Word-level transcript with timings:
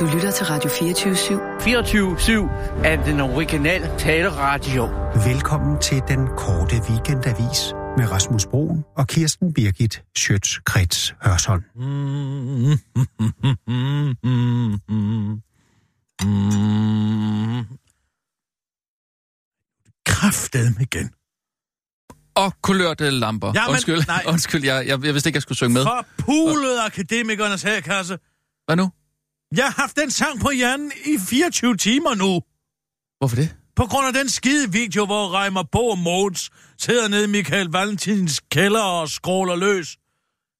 Du 0.00 0.04
lytter 0.14 0.30
til 0.30 0.46
Radio 0.46 0.70
24-7. 0.70 0.74
24-7 2.80 2.84
er 2.84 3.04
den 3.04 3.20
originale 3.20 3.90
taleradio. 3.98 4.84
Velkommen 5.32 5.80
til 5.80 6.02
den 6.08 6.26
korte 6.26 6.76
weekendavis 6.90 7.72
med 7.98 8.10
Rasmus 8.10 8.46
Broen 8.46 8.84
og 8.96 9.08
Kirsten 9.08 9.54
Birgit 9.54 10.02
Schøtz-Krets 10.18 11.14
Hørsholm. 11.24 11.62
Kræftet 20.06 20.76
igen. 20.80 21.10
Og 22.34 22.52
kulørte 22.62 23.10
lamper. 23.10 23.52
Jamen, 23.54 23.70
undskyld, 23.70 24.06
nej. 24.06 24.22
undskyld 24.32 24.64
jeg, 24.64 24.86
jeg, 24.86 25.04
jeg 25.04 25.14
vidste 25.14 25.28
ikke, 25.28 25.36
jeg 25.36 25.42
skulle 25.42 25.58
synge 25.58 25.74
med. 25.74 25.82
For 25.82 26.06
pulet 26.18 26.78
akademikernes 26.86 27.62
herkasse. 27.62 28.18
Hvad 28.66 28.76
nu? 28.76 28.90
Jeg 29.54 29.64
har 29.64 29.80
haft 29.80 29.96
den 29.96 30.10
sang 30.10 30.40
på 30.40 30.50
hjernen 30.50 30.92
i 31.04 31.18
24 31.18 31.76
timer 31.76 32.14
nu. 32.14 32.42
Hvorfor 33.18 33.36
det? 33.36 33.56
På 33.76 33.86
grund 33.86 34.06
af 34.06 34.12
den 34.12 34.28
skide 34.28 34.72
video, 34.72 35.06
hvor 35.06 35.34
Reimer 35.34 35.62
Bo 35.62 35.88
og 35.88 35.98
Mogens 35.98 36.50
sidder 36.78 37.08
nede 37.08 37.24
i 37.24 37.26
Michael 37.26 37.66
Valentins 37.66 38.40
kælder 38.50 38.82
og 38.82 39.08
skråler 39.08 39.56
løs. 39.56 39.96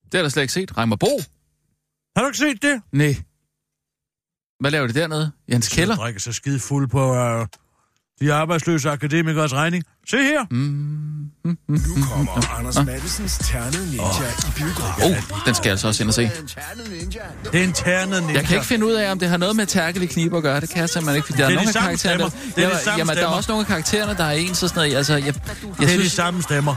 Det 0.05 0.15
har 0.15 0.19
jeg 0.19 0.25
da 0.25 0.29
slet 0.29 0.43
ikke 0.43 0.53
set. 0.53 0.79
Reimer 0.79 0.97
Bo? 0.97 1.21
Har 2.17 2.23
du 2.23 2.27
ikke 2.27 2.39
set 2.39 2.63
det? 2.63 2.83
Nej. 2.93 3.15
Hvad 4.61 4.71
laver 4.71 4.87
de 4.87 4.95
dernede? 4.95 5.33
I 5.49 5.53
hans 5.53 5.69
kælder? 5.69 5.95
Jeg 5.95 5.99
drikker 5.99 6.21
sig 6.21 6.35
skide 6.35 6.61
fuld 6.61 6.89
på 6.89 7.11
uh, 7.11 7.47
de 8.21 8.33
arbejdsløse 8.33 8.91
akademikers 8.91 9.53
regning. 9.53 9.85
Se 10.11 10.17
her. 10.17 10.47
Mm. 10.51 11.07
Nu 11.69 11.79
kommer 12.13 12.59
Anders 12.59 12.77
Mattesens 12.87 13.39
Ternede 13.39 13.87
Ninja 13.91 14.03
oh. 14.03 14.49
i 14.49 14.53
biografen. 14.57 15.05
Oh, 15.05 15.17
den 15.47 15.55
skal 15.55 15.65
jeg 15.65 15.71
altså 15.71 15.89
også 15.89 16.03
ind 16.03 16.09
og 16.11 16.15
se. 16.15 16.23
Det 17.53 17.61
er 17.61 17.65
en 17.65 17.73
ternet 17.73 18.23
ninja. 18.23 18.35
Jeg 18.35 18.45
kan 18.45 18.57
ikke 18.57 18.67
finde 18.67 18.87
ud 18.87 18.93
af, 18.93 19.11
om 19.11 19.19
det 19.19 19.29
har 19.29 19.37
noget 19.37 19.57
med 19.57 19.67
tærkelig 19.67 20.11
kniber 20.11 20.37
at 20.37 20.43
gøre. 20.43 20.61
Det 20.61 20.69
kan 20.69 20.79
jeg 20.79 20.89
simpelthen 20.89 21.17
ikke, 21.17 21.27
fordi 21.27 21.39
der 21.39 21.45
er, 21.45 21.49
Det 21.49 21.57
er 21.57 21.63
nogle 21.63 21.73
de 21.73 21.79
karaktererne... 21.79 22.31
stemmer. 22.31 22.53
Det 22.57 22.65
er 22.65 22.69
de 22.69 22.75
Jamen, 22.75 22.85
samme 22.85 22.99
jamen, 22.99 23.17
der 23.17 23.23
er 23.23 23.27
også 23.27 23.51
nogle 23.53 23.61
af 23.61 23.67
karaktererne, 23.67 24.15
der 24.17 24.25
er 24.25 24.33
ens 24.33 24.63
og 24.63 24.69
sådan 24.69 24.81
noget. 24.81 24.97
Altså, 24.97 25.15
jeg, 25.15 25.25
jeg, 25.27 25.35
Det 25.35 25.83
er 25.83 25.87
de 25.87 25.89
synes, 25.89 26.13
samme 26.13 26.43
stemmer. 26.43 26.75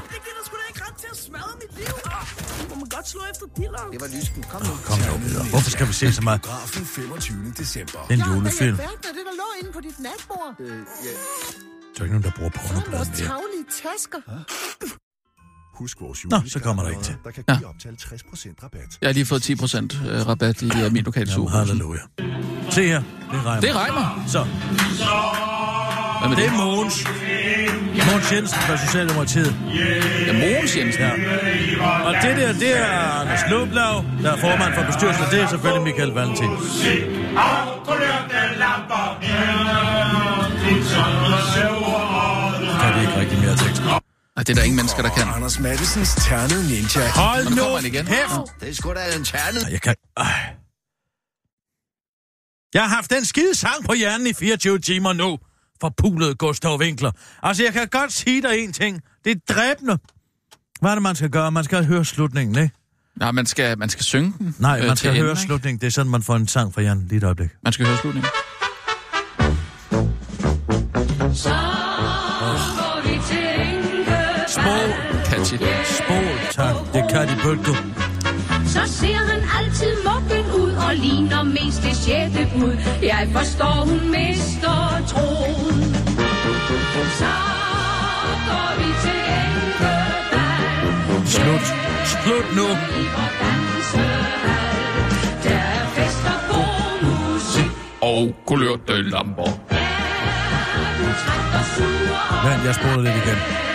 Det 3.91 4.01
var 4.01 4.07
lysken. 4.17 4.43
Kom 4.43 4.61
nu. 4.61 4.73
Kom 4.85 4.99
nu 4.99 5.27
videre. 5.27 5.43
Hvorfor 5.43 5.69
skal 5.69 5.87
vi 5.87 5.93
se 5.93 6.13
så 6.13 6.21
meget? 6.21 6.41
Biografen 6.41 6.85
25. 6.85 7.53
december. 7.57 8.05
Det 8.09 8.19
er 8.19 8.25
en 8.25 8.33
julefilm. 8.33 8.75
Hvad 8.75 8.85
er 8.85 8.89
det, 8.89 9.25
der 9.29 9.35
lå 9.41 9.47
inde 9.61 9.71
på 9.71 9.79
dit 9.81 9.99
natbord? 9.99 10.55
Øh, 10.59 10.67
ja. 10.67 11.13
Der 11.95 11.99
er 11.99 12.03
ikke 12.03 12.15
nogen, 12.15 12.23
der 12.23 12.31
bruger 12.37 12.49
pornoblad 12.49 12.97
Vores 12.97 13.09
mere. 13.09 13.27
taglige 13.27 13.65
tasker. 13.83 14.17
Husk 15.79 16.01
vores 16.01 16.25
Nå, 16.29 16.41
så 16.47 16.59
kommer 16.59 16.83
der 16.83 16.89
ikke 16.89 17.01
til. 17.03 17.15
Der 17.23 17.31
kan 17.31 17.43
Ja. 17.49 17.57
give 17.57 17.67
op 17.67 17.75
til 17.81 17.87
50% 17.89 18.63
rabat. 18.63 18.97
jeg 19.01 19.07
har 19.07 19.13
lige 19.13 19.25
fået 19.25 19.41
10% 19.49 20.09
øh, 20.09 20.27
rabat 20.27 20.61
i 20.61 20.65
uh, 20.65 20.91
min 20.93 21.03
lokale 21.03 21.31
Jamen, 21.31 21.47
super. 21.47 21.57
halleluja. 21.57 21.99
Se 22.69 22.83
her. 22.87 23.01
Det 23.31 23.45
regner. 23.45 23.61
Det 23.61 23.75
regner. 23.75 24.23
Så, 24.27 24.41
Hvad 26.19 26.29
med 26.29 26.37
det 26.37 26.45
det? 26.45 26.53
er 26.53 26.57
Mogens. 26.65 26.95
Mogens 28.09 28.31
Jensen 28.31 28.59
fra 28.67 28.77
Socialdemokratiet. 28.85 29.55
Ja, 30.27 30.33
Mogens 30.33 30.77
Jensen. 30.77 31.01
Ja. 31.01 31.11
Og 32.07 32.13
det 32.23 32.37
der, 32.37 32.53
det 32.53 32.77
er 32.79 32.85
Anders 33.21 33.39
Loblau, 33.51 33.95
der 34.23 34.31
er 34.31 34.37
formand 34.37 34.73
for 34.77 34.83
bestyrelsen, 34.85 35.23
og 35.25 35.31
det 35.31 35.39
er 35.41 35.47
selvfølgelig 35.47 35.83
Michael 35.83 36.09
Valentin. 36.11 36.49
Kan 36.49 36.57
Ej, 44.39 44.43
det 44.43 44.49
er 44.49 44.55
der 44.55 44.63
ingen 44.63 44.75
mennesker, 44.75 45.01
der 45.01 45.09
kan. 45.09 45.27
Anders 45.27 45.59
Mattesens 45.59 46.15
Ternede 46.15 46.67
Ninja. 46.67 47.11
Hold 47.11 47.45
Og 47.45 47.51
nu 47.51 47.57
kommer 47.57 47.75
han 47.75 47.85
igen. 47.85 48.05
Det 48.59 48.69
er 48.69 48.73
sgu 48.73 48.93
da 48.93 49.15
en 49.15 49.23
ternet. 49.23 49.71
Jeg 49.71 49.81
kan... 49.81 49.95
Jeg 52.73 52.81
har 52.81 52.95
haft 52.95 53.11
den 53.11 53.25
skide 53.25 53.55
sang 53.55 53.85
på 53.85 53.93
hjernen 53.93 54.27
i 54.27 54.33
24 54.33 54.79
timer 54.79 55.13
nu. 55.13 55.37
For 55.81 55.93
pulet 55.97 56.37
Gustav 56.37 56.79
Winkler. 56.79 57.11
Altså, 57.43 57.63
jeg 57.63 57.73
kan 57.73 57.87
godt 57.87 58.13
sige 58.13 58.41
dig 58.41 58.59
en 58.59 58.73
ting. 58.73 59.01
Det 59.25 59.31
er 59.31 59.53
dræbende. 59.53 59.97
Hvad 60.81 60.91
er 60.91 60.95
det, 60.95 61.01
man 61.01 61.15
skal 61.15 61.29
gøre? 61.29 61.51
Man 61.51 61.63
skal 61.63 61.85
høre 61.85 62.05
slutningen, 62.05 62.63
ikke? 62.63 62.75
Nej, 63.15 63.31
man 63.31 63.45
skal, 63.45 63.77
man 63.77 63.89
skal 63.89 64.03
synge 64.03 64.33
den. 64.37 64.55
Nej, 64.59 64.79
øh, 64.79 64.87
man 64.87 64.97
skal 64.97 65.11
høre 65.11 65.31
enden, 65.31 65.45
slutningen. 65.45 65.81
Det 65.81 65.87
er 65.87 65.91
sådan, 65.91 66.11
man 66.11 66.23
får 66.23 66.35
en 66.35 66.47
sang 66.47 66.73
fra 66.73 66.81
hjernen. 66.81 67.07
Lige 67.07 67.17
et 67.17 67.23
øjeblik. 67.23 67.49
Man 67.63 67.73
skal 67.73 67.85
høre 67.85 67.97
slutningen. 67.97 68.31
Spol, 71.35 71.68
Catchy. 75.39 75.57
spol, 75.83 76.39
tak. 76.51 76.75
Det 76.93 77.03
kan 77.09 77.27
de 77.27 77.35
bølge. 77.43 77.75
Så 78.65 78.81
ser 78.99 79.15
han 79.15 79.41
altid 79.59 79.93
mokken 80.05 80.45
ud 80.61 80.71
og 80.71 80.95
ligner 80.95 81.43
mest 81.43 81.83
det 81.83 81.95
sjette 81.95 82.47
bud. 82.53 82.73
Jeg 83.01 83.29
forstår, 83.35 83.85
hun 83.89 84.11
mister 84.11 85.03
troen. 85.07 85.95
Så 87.19 87.33
går 88.47 88.69
vi 88.79 88.89
til 89.03 89.19
Enkedal. 89.39 91.27
Slut. 91.35 91.65
Slut 92.05 92.47
nu. 92.55 92.67
Der 95.43 95.59
er 95.79 95.85
fest 95.95 96.23
og 96.33 96.39
god 96.49 97.03
musik. 97.03 97.71
Og 98.01 98.35
kulørte 98.47 99.01
lamper. 99.01 99.51
Er 99.69 100.89
du 100.99 101.05
træt 101.21 101.59
og 101.59 101.65
sur 101.75 102.15
og 102.31 102.49
Men 102.49 102.65
jeg 102.65 102.75
spoler 102.75 103.01
lidt 103.01 103.15
igen. 103.25 103.68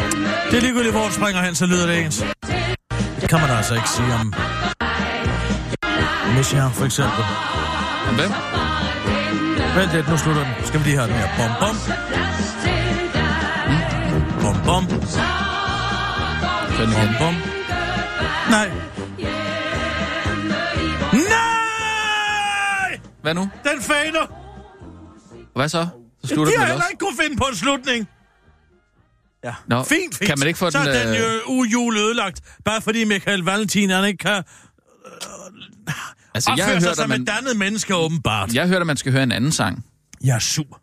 Det 0.55 0.61
er 0.61 0.63
ligegyldigt, 0.63 0.95
hvor 0.95 1.11
springer 1.11 1.43
hen, 1.43 1.55
så 1.55 1.67
lyder 1.67 1.87
det 1.87 2.01
ens. 2.05 2.25
Det 3.21 3.29
kan 3.29 3.41
man 3.41 3.51
altså 3.51 3.75
ikke 3.75 3.89
sige 3.89 4.15
om... 4.15 4.35
Messiaen, 6.37 6.73
for 6.73 6.85
eksempel. 6.85 7.25
Hvem? 8.19 8.31
Vent 9.77 9.93
lidt, 9.97 10.09
nu 10.09 10.17
slutter 10.17 10.45
den. 10.45 10.53
Skal 10.67 10.81
vi 10.81 10.85
lige 10.85 10.97
have 10.97 11.09
den 11.09 11.17
her. 11.17 11.29
Bom, 11.39 11.51
bom. 11.63 11.77
Bom, 14.43 14.57
bom. 14.69 14.85
Bom, 16.95 17.15
bom. 17.19 17.35
Nej. 18.51 18.71
Nej! 21.13 23.01
Hvad 23.23 23.35
nu? 23.35 23.41
Den 23.41 23.83
fader! 23.83 24.27
Hvad 25.57 25.69
så? 25.69 25.87
Så 26.25 26.35
slutter 26.35 26.45
De 26.45 26.53
den 26.53 26.61
har 26.61 26.67
heller 26.67 26.83
også? 26.83 26.89
ikke 26.91 27.05
kunne 27.05 27.17
finde 27.23 27.37
på 27.37 27.45
en 27.45 27.57
slutning. 27.57 28.09
Ja, 29.45 29.55
Nå, 29.67 29.83
fint, 29.83 30.15
fint. 30.15 30.29
kan 30.29 30.39
man 30.39 30.49
ikke 30.49 30.59
få 30.59 30.71
så 30.71 30.79
den, 30.79 30.89
er 30.89 31.07
den 31.07 31.09
øh, 31.09 31.21
jo 31.23 31.53
ujul 31.53 31.97
ødelagt, 31.97 32.41
bare 32.65 32.81
fordi 32.81 33.05
Michael 33.05 33.41
Valentin, 33.41 33.91
han 33.91 34.05
ikke 34.05 34.19
kan 34.19 34.43
Altså, 36.35 36.53
jeg 36.57 36.65
har 36.65 36.73
opføre 36.75 36.81
sig 36.81 36.89
hørt, 36.89 36.97
som 36.97 37.03
at 37.03 37.09
man, 37.09 37.21
et 37.21 37.29
dannet 37.29 37.57
menneske, 37.57 37.95
åbenbart. 37.97 38.55
jeg 38.55 38.63
har 38.63 38.69
hørt, 38.69 38.81
at 38.81 38.87
man 38.87 38.97
skal 38.97 39.13
høre 39.13 39.23
en 39.23 39.33
anden 39.33 39.53
sang. 39.53 39.85
Jeg 40.25 40.35
er 40.35 40.39
sur. 40.39 40.81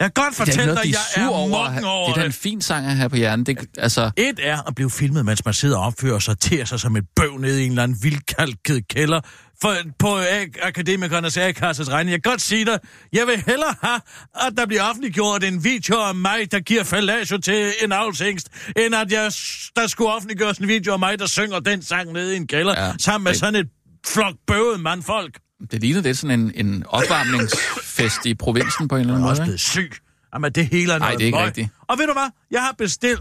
Jeg 0.00 0.14
kan 0.14 0.24
godt 0.24 0.34
fortælle 0.34 0.66
noget, 0.66 0.76
dig, 0.84 0.92
de 0.92 0.98
jeg 1.16 1.24
er 1.24 1.48
mokken 1.48 1.84
over 1.84 2.06
Det 2.06 2.16
er 2.16 2.20
da 2.20 2.26
en 2.26 2.32
fin 2.32 2.60
sang 2.62 2.86
at 2.86 2.96
have 2.96 3.10
på 3.10 3.16
hjernen. 3.16 3.46
Det, 3.46 3.58
altså, 3.78 4.10
Et 4.16 4.34
er 4.42 4.68
at 4.68 4.74
blive 4.74 4.90
filmet, 4.90 5.24
mens 5.24 5.44
man 5.44 5.54
sidder 5.54 5.78
og 5.78 5.84
opfører 5.84 6.18
sig 6.18 6.38
til 6.38 6.66
sig 6.66 6.80
som 6.80 6.96
et 6.96 7.04
bøv 7.16 7.36
nede 7.38 7.62
i 7.62 7.64
en 7.64 7.70
eller 7.72 7.82
anden 7.82 7.98
vildkalket 8.02 8.88
kælder 8.88 9.20
for, 9.62 9.74
på 9.98 10.16
a- 10.18 10.46
akademikernes 10.62 11.36
A-kasses 11.36 11.90
regning. 11.90 12.12
Jeg 12.12 12.22
kan 12.22 12.30
godt 12.32 12.40
sige 12.40 12.64
dig, 12.64 12.78
jeg 13.12 13.26
vil 13.26 13.42
hellere 13.46 13.74
have, 13.82 14.00
at 14.34 14.52
der 14.56 14.66
bliver 14.66 14.82
offentliggjort 14.82 15.44
en 15.44 15.64
video 15.64 15.96
af 15.96 16.14
mig, 16.14 16.52
der 16.52 16.60
giver 16.60 16.84
fallasio 16.84 17.38
til 17.38 17.72
en 17.84 17.92
avlsængst, 17.92 18.48
end 18.76 18.94
at 18.94 19.12
jeg, 19.12 19.32
der 19.76 19.86
skulle 19.86 20.10
offentliggøres 20.12 20.58
en 20.58 20.68
video 20.68 20.92
af 20.92 20.98
mig, 20.98 21.18
der 21.18 21.26
synger 21.26 21.60
den 21.60 21.82
sang 21.82 22.12
nede 22.12 22.34
i 22.34 22.36
en 22.36 22.46
kælder, 22.46 22.84
ja, 22.86 22.92
sammen 22.98 23.24
med 23.24 23.32
det- 23.32 23.40
sådan 23.40 23.54
et 23.60 23.66
flok 24.06 24.34
bøvet 24.46 24.80
mandfolk. 24.80 25.38
Det 25.70 25.80
ligner 25.80 26.00
lidt 26.00 26.18
sådan 26.18 26.40
en, 26.40 26.66
en 26.66 26.86
opvarmningsfest 26.86 28.26
i 28.26 28.34
provinsen 28.34 28.88
på 28.88 28.94
en 28.96 29.00
eller 29.00 29.14
Jeg 29.14 29.14
er 29.14 29.16
anden 29.18 29.30
også 29.30 29.42
måde. 29.42 29.46
blevet 29.46 29.60
syg. 29.60 29.92
Jamen, 30.34 30.52
det 30.52 30.66
hele 30.66 30.92
er 30.92 30.98
noget 30.98 31.18
det 31.18 31.22
er 31.24 31.26
ikke 31.26 31.36
møg. 31.38 31.46
rigtigt. 31.46 31.68
Og 31.80 31.98
ved 31.98 32.06
du 32.06 32.12
hvad? 32.12 32.30
Jeg 32.50 32.62
har 32.62 32.72
bestilt... 32.78 33.20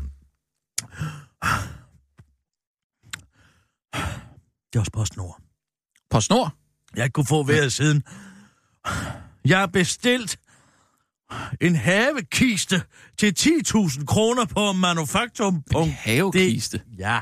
Det 4.73 4.79
er 4.79 4.79
også. 4.79 4.91
På 6.09 6.21
snor? 6.21 6.53
Jeg 6.95 7.13
kunne 7.13 7.25
få 7.25 7.43
vejret 7.43 7.73
siden. 7.73 8.03
Jeg 9.45 9.59
har 9.59 9.65
bestilt 9.65 10.39
en 11.61 11.75
havekiste 11.75 12.81
til 13.17 13.33
10.000 13.39 14.05
kroner 14.05 14.45
på 14.45 14.71
manufaktum. 14.71 15.63
En 15.75 15.91
havekiste? 15.91 16.81
Ja, 16.97 17.19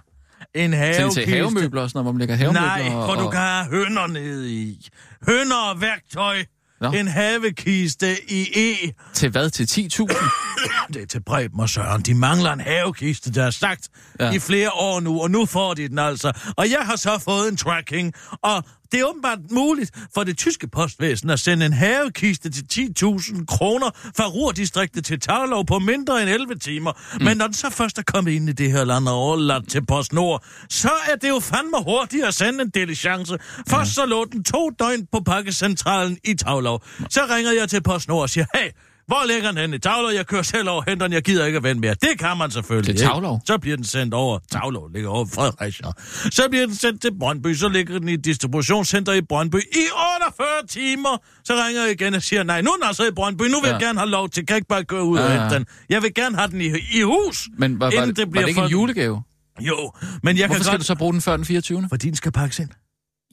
en 0.56 0.72
Til, 0.72 0.80
havekiste. 0.80 1.22
til 1.22 1.34
havemøbler 1.34 1.82
og 1.82 1.90
sådan 1.90 1.98
noget, 1.98 2.06
hvor 2.06 2.12
man 2.12 2.20
lægger 2.20 2.36
havemøbler 2.36 2.62
Nej, 2.62 2.96
og, 2.96 3.18
du 3.18 3.24
og, 3.24 3.32
kan 3.32 3.42
have 3.42 3.66
hønder 3.66 4.08
nede 4.08 4.52
i. 4.54 4.88
Hønder 5.28 5.56
og 5.56 5.82
værktøj. 5.82 6.44
Nå. 6.82 6.92
En 6.92 7.08
havekiste 7.08 8.18
i 8.32 8.48
E. 8.56 8.92
Til 9.14 9.30
hvad? 9.30 9.50
Til 9.50 9.64
10.000? 9.64 10.08
Det 10.94 11.02
er 11.02 11.06
til 11.06 11.24
Preben 11.24 11.60
og 11.60 11.70
Søren. 11.70 12.02
De 12.02 12.14
mangler 12.14 12.54
en 12.54 12.60
havekiste, 12.60 13.32
der 13.32 13.46
er 13.46 13.50
sagt 13.50 13.90
ja. 14.20 14.32
i 14.32 14.40
flere 14.40 14.72
år 14.72 15.00
nu, 15.00 15.22
og 15.22 15.32
nu 15.32 15.46
får 15.46 15.74
de 15.74 15.88
den 15.88 16.00
altså. 16.00 16.54
Og 16.58 16.70
jeg 16.70 16.80
har 16.80 16.96
så 16.96 17.20
fået 17.26 17.48
en 17.52 17.58
tracking, 17.58 18.14
og 18.44 18.64
det 18.92 19.00
er 19.00 19.06
åbenbart 19.06 19.40
muligt 19.52 19.92
for 20.14 20.24
det 20.24 20.38
tyske 20.38 20.68
postvæsen 20.68 21.30
at 21.30 21.40
sende 21.40 21.66
en 21.66 21.74
havekiste 21.74 22.50
til 22.50 22.64
10.000 22.74 23.46
kroner 23.46 23.90
fra 24.18 24.28
Ruhrdistriktet 24.28 25.06
til 25.06 25.20
Tarlov 25.20 25.66
på 25.66 25.80
mindre 25.80 26.22
end 26.22 26.30
11 26.30 26.56
timer. 26.56 26.92
Mm. 26.92 27.26
Men 27.26 27.38
når 27.38 27.46
den 27.46 27.54
så 27.54 27.70
først 27.70 27.98
er 27.98 28.04
kommet 28.04 28.32
ind 28.32 28.50
i 28.50 28.52
det 28.52 28.72
her 28.72 28.84
land 28.84 29.08
og 29.08 29.14
overladt 29.16 29.70
til 29.70 29.86
PostNord, 29.86 30.46
så 30.70 30.92
er 31.12 31.16
det 31.16 31.30
jo 31.30 31.40
fandme 31.40 31.78
hurtigt 31.84 32.26
at 32.26 32.34
sende 32.34 32.62
en 32.64 32.70
diligence. 32.70 33.38
Først 33.70 33.96
så 33.96 34.06
lå 34.06 34.26
den 34.26 34.44
to 34.44 34.70
døgn 34.80 35.08
på 35.12 35.20
pakkecentralen 35.20 36.18
i 36.24 36.34
Tarlov. 36.34 36.84
Så 37.10 37.22
ringer 37.30 37.52
jeg 37.52 37.70
til 37.70 37.84
PostNord 37.84 38.22
og 38.22 38.30
siger, 38.30 38.46
hey, 38.56 38.70
hvor 39.12 39.28
ligger 39.28 39.50
den 39.52 39.58
henne 39.62 39.76
i 39.76 39.80
Tavlov? 39.80 40.12
Jeg 40.12 40.28
kører 40.28 40.42
selv 40.42 40.70
over, 40.70 40.84
henter 40.88 41.08
den, 41.08 41.14
jeg 41.14 41.22
gider 41.24 41.46
ikke 41.46 41.58
at 41.58 41.64
vente 41.64 41.82
mere. 41.82 41.94
Det 41.94 42.20
kan 42.20 42.38
man 42.38 42.52
selvfølgelig 42.52 42.86
Til 42.96 43.04
ikke. 43.04 43.14
Taulov? 43.14 43.42
Så 43.46 43.58
bliver 43.58 43.76
den 43.78 43.86
sendt 43.86 44.14
over. 44.14 44.40
Tavlov 44.52 44.90
ligger 44.94 45.10
over 45.10 45.26
Fredericia. 45.36 45.88
Så 46.32 46.48
bliver 46.50 46.66
den 46.66 46.76
sendt 46.76 47.02
til 47.02 47.12
Brøndby, 47.20 47.54
så 47.54 47.70
ligger 47.70 48.00
den 48.00 48.10
i 48.10 48.14
et 48.14 48.26
distributionscenter 48.26 49.14
i 49.14 49.22
Brøndby 49.22 49.56
i 49.56 49.86
48 50.26 50.48
timer. 50.70 51.18
Så 51.44 51.54
ringer 51.68 51.82
jeg 51.82 51.92
igen 51.92 52.14
og 52.14 52.22
siger, 52.24 52.44
nej, 52.44 52.62
nu 52.62 52.70
er 52.72 52.76
den 52.76 52.84
altså 52.84 53.04
i 53.08 53.12
Brøndby, 53.16 53.42
nu 53.44 53.60
vil 53.62 53.68
ja. 53.68 53.72
jeg 53.74 53.82
gerne 53.82 54.00
have 54.00 54.10
lov 54.10 54.30
til, 54.30 54.46
kan 54.46 54.56
ikke 54.56 54.68
bare 54.68 54.84
køre 54.84 55.04
ud 55.04 55.18
og 55.18 55.24
Ja, 55.30 55.34
ja. 55.34 55.42
hente 55.42 55.56
den. 55.56 55.66
Jeg 55.90 56.02
vil 56.04 56.14
gerne 56.14 56.36
have 56.38 56.48
den 56.52 56.62
i, 56.62 56.66
i 56.94 57.02
hus, 57.02 57.50
Men 57.58 57.80
var, 57.80 57.92
var, 57.98 58.06
det, 58.06 58.16
det 58.18 58.26
var 58.26 58.32
bliver 58.32 58.42
det 58.44 58.50
ikke 58.50 58.60
en 58.62 58.66
for- 58.66 58.70
julegave? 58.72 59.22
Jo, 59.60 59.92
men 60.24 60.38
jeg 60.38 60.48
Hvorfor 60.48 60.58
kan 60.58 60.64
skal 60.64 60.74
godt... 60.74 60.82
du 60.82 60.86
så 60.86 60.96
bruge 60.96 61.14
den 61.14 61.22
før 61.22 61.36
den 61.38 61.46
24. 61.46 61.86
Fordi 61.90 62.08
den 62.08 62.16
skal 62.16 62.32
pakkes 62.32 62.60
ind. 62.60 62.70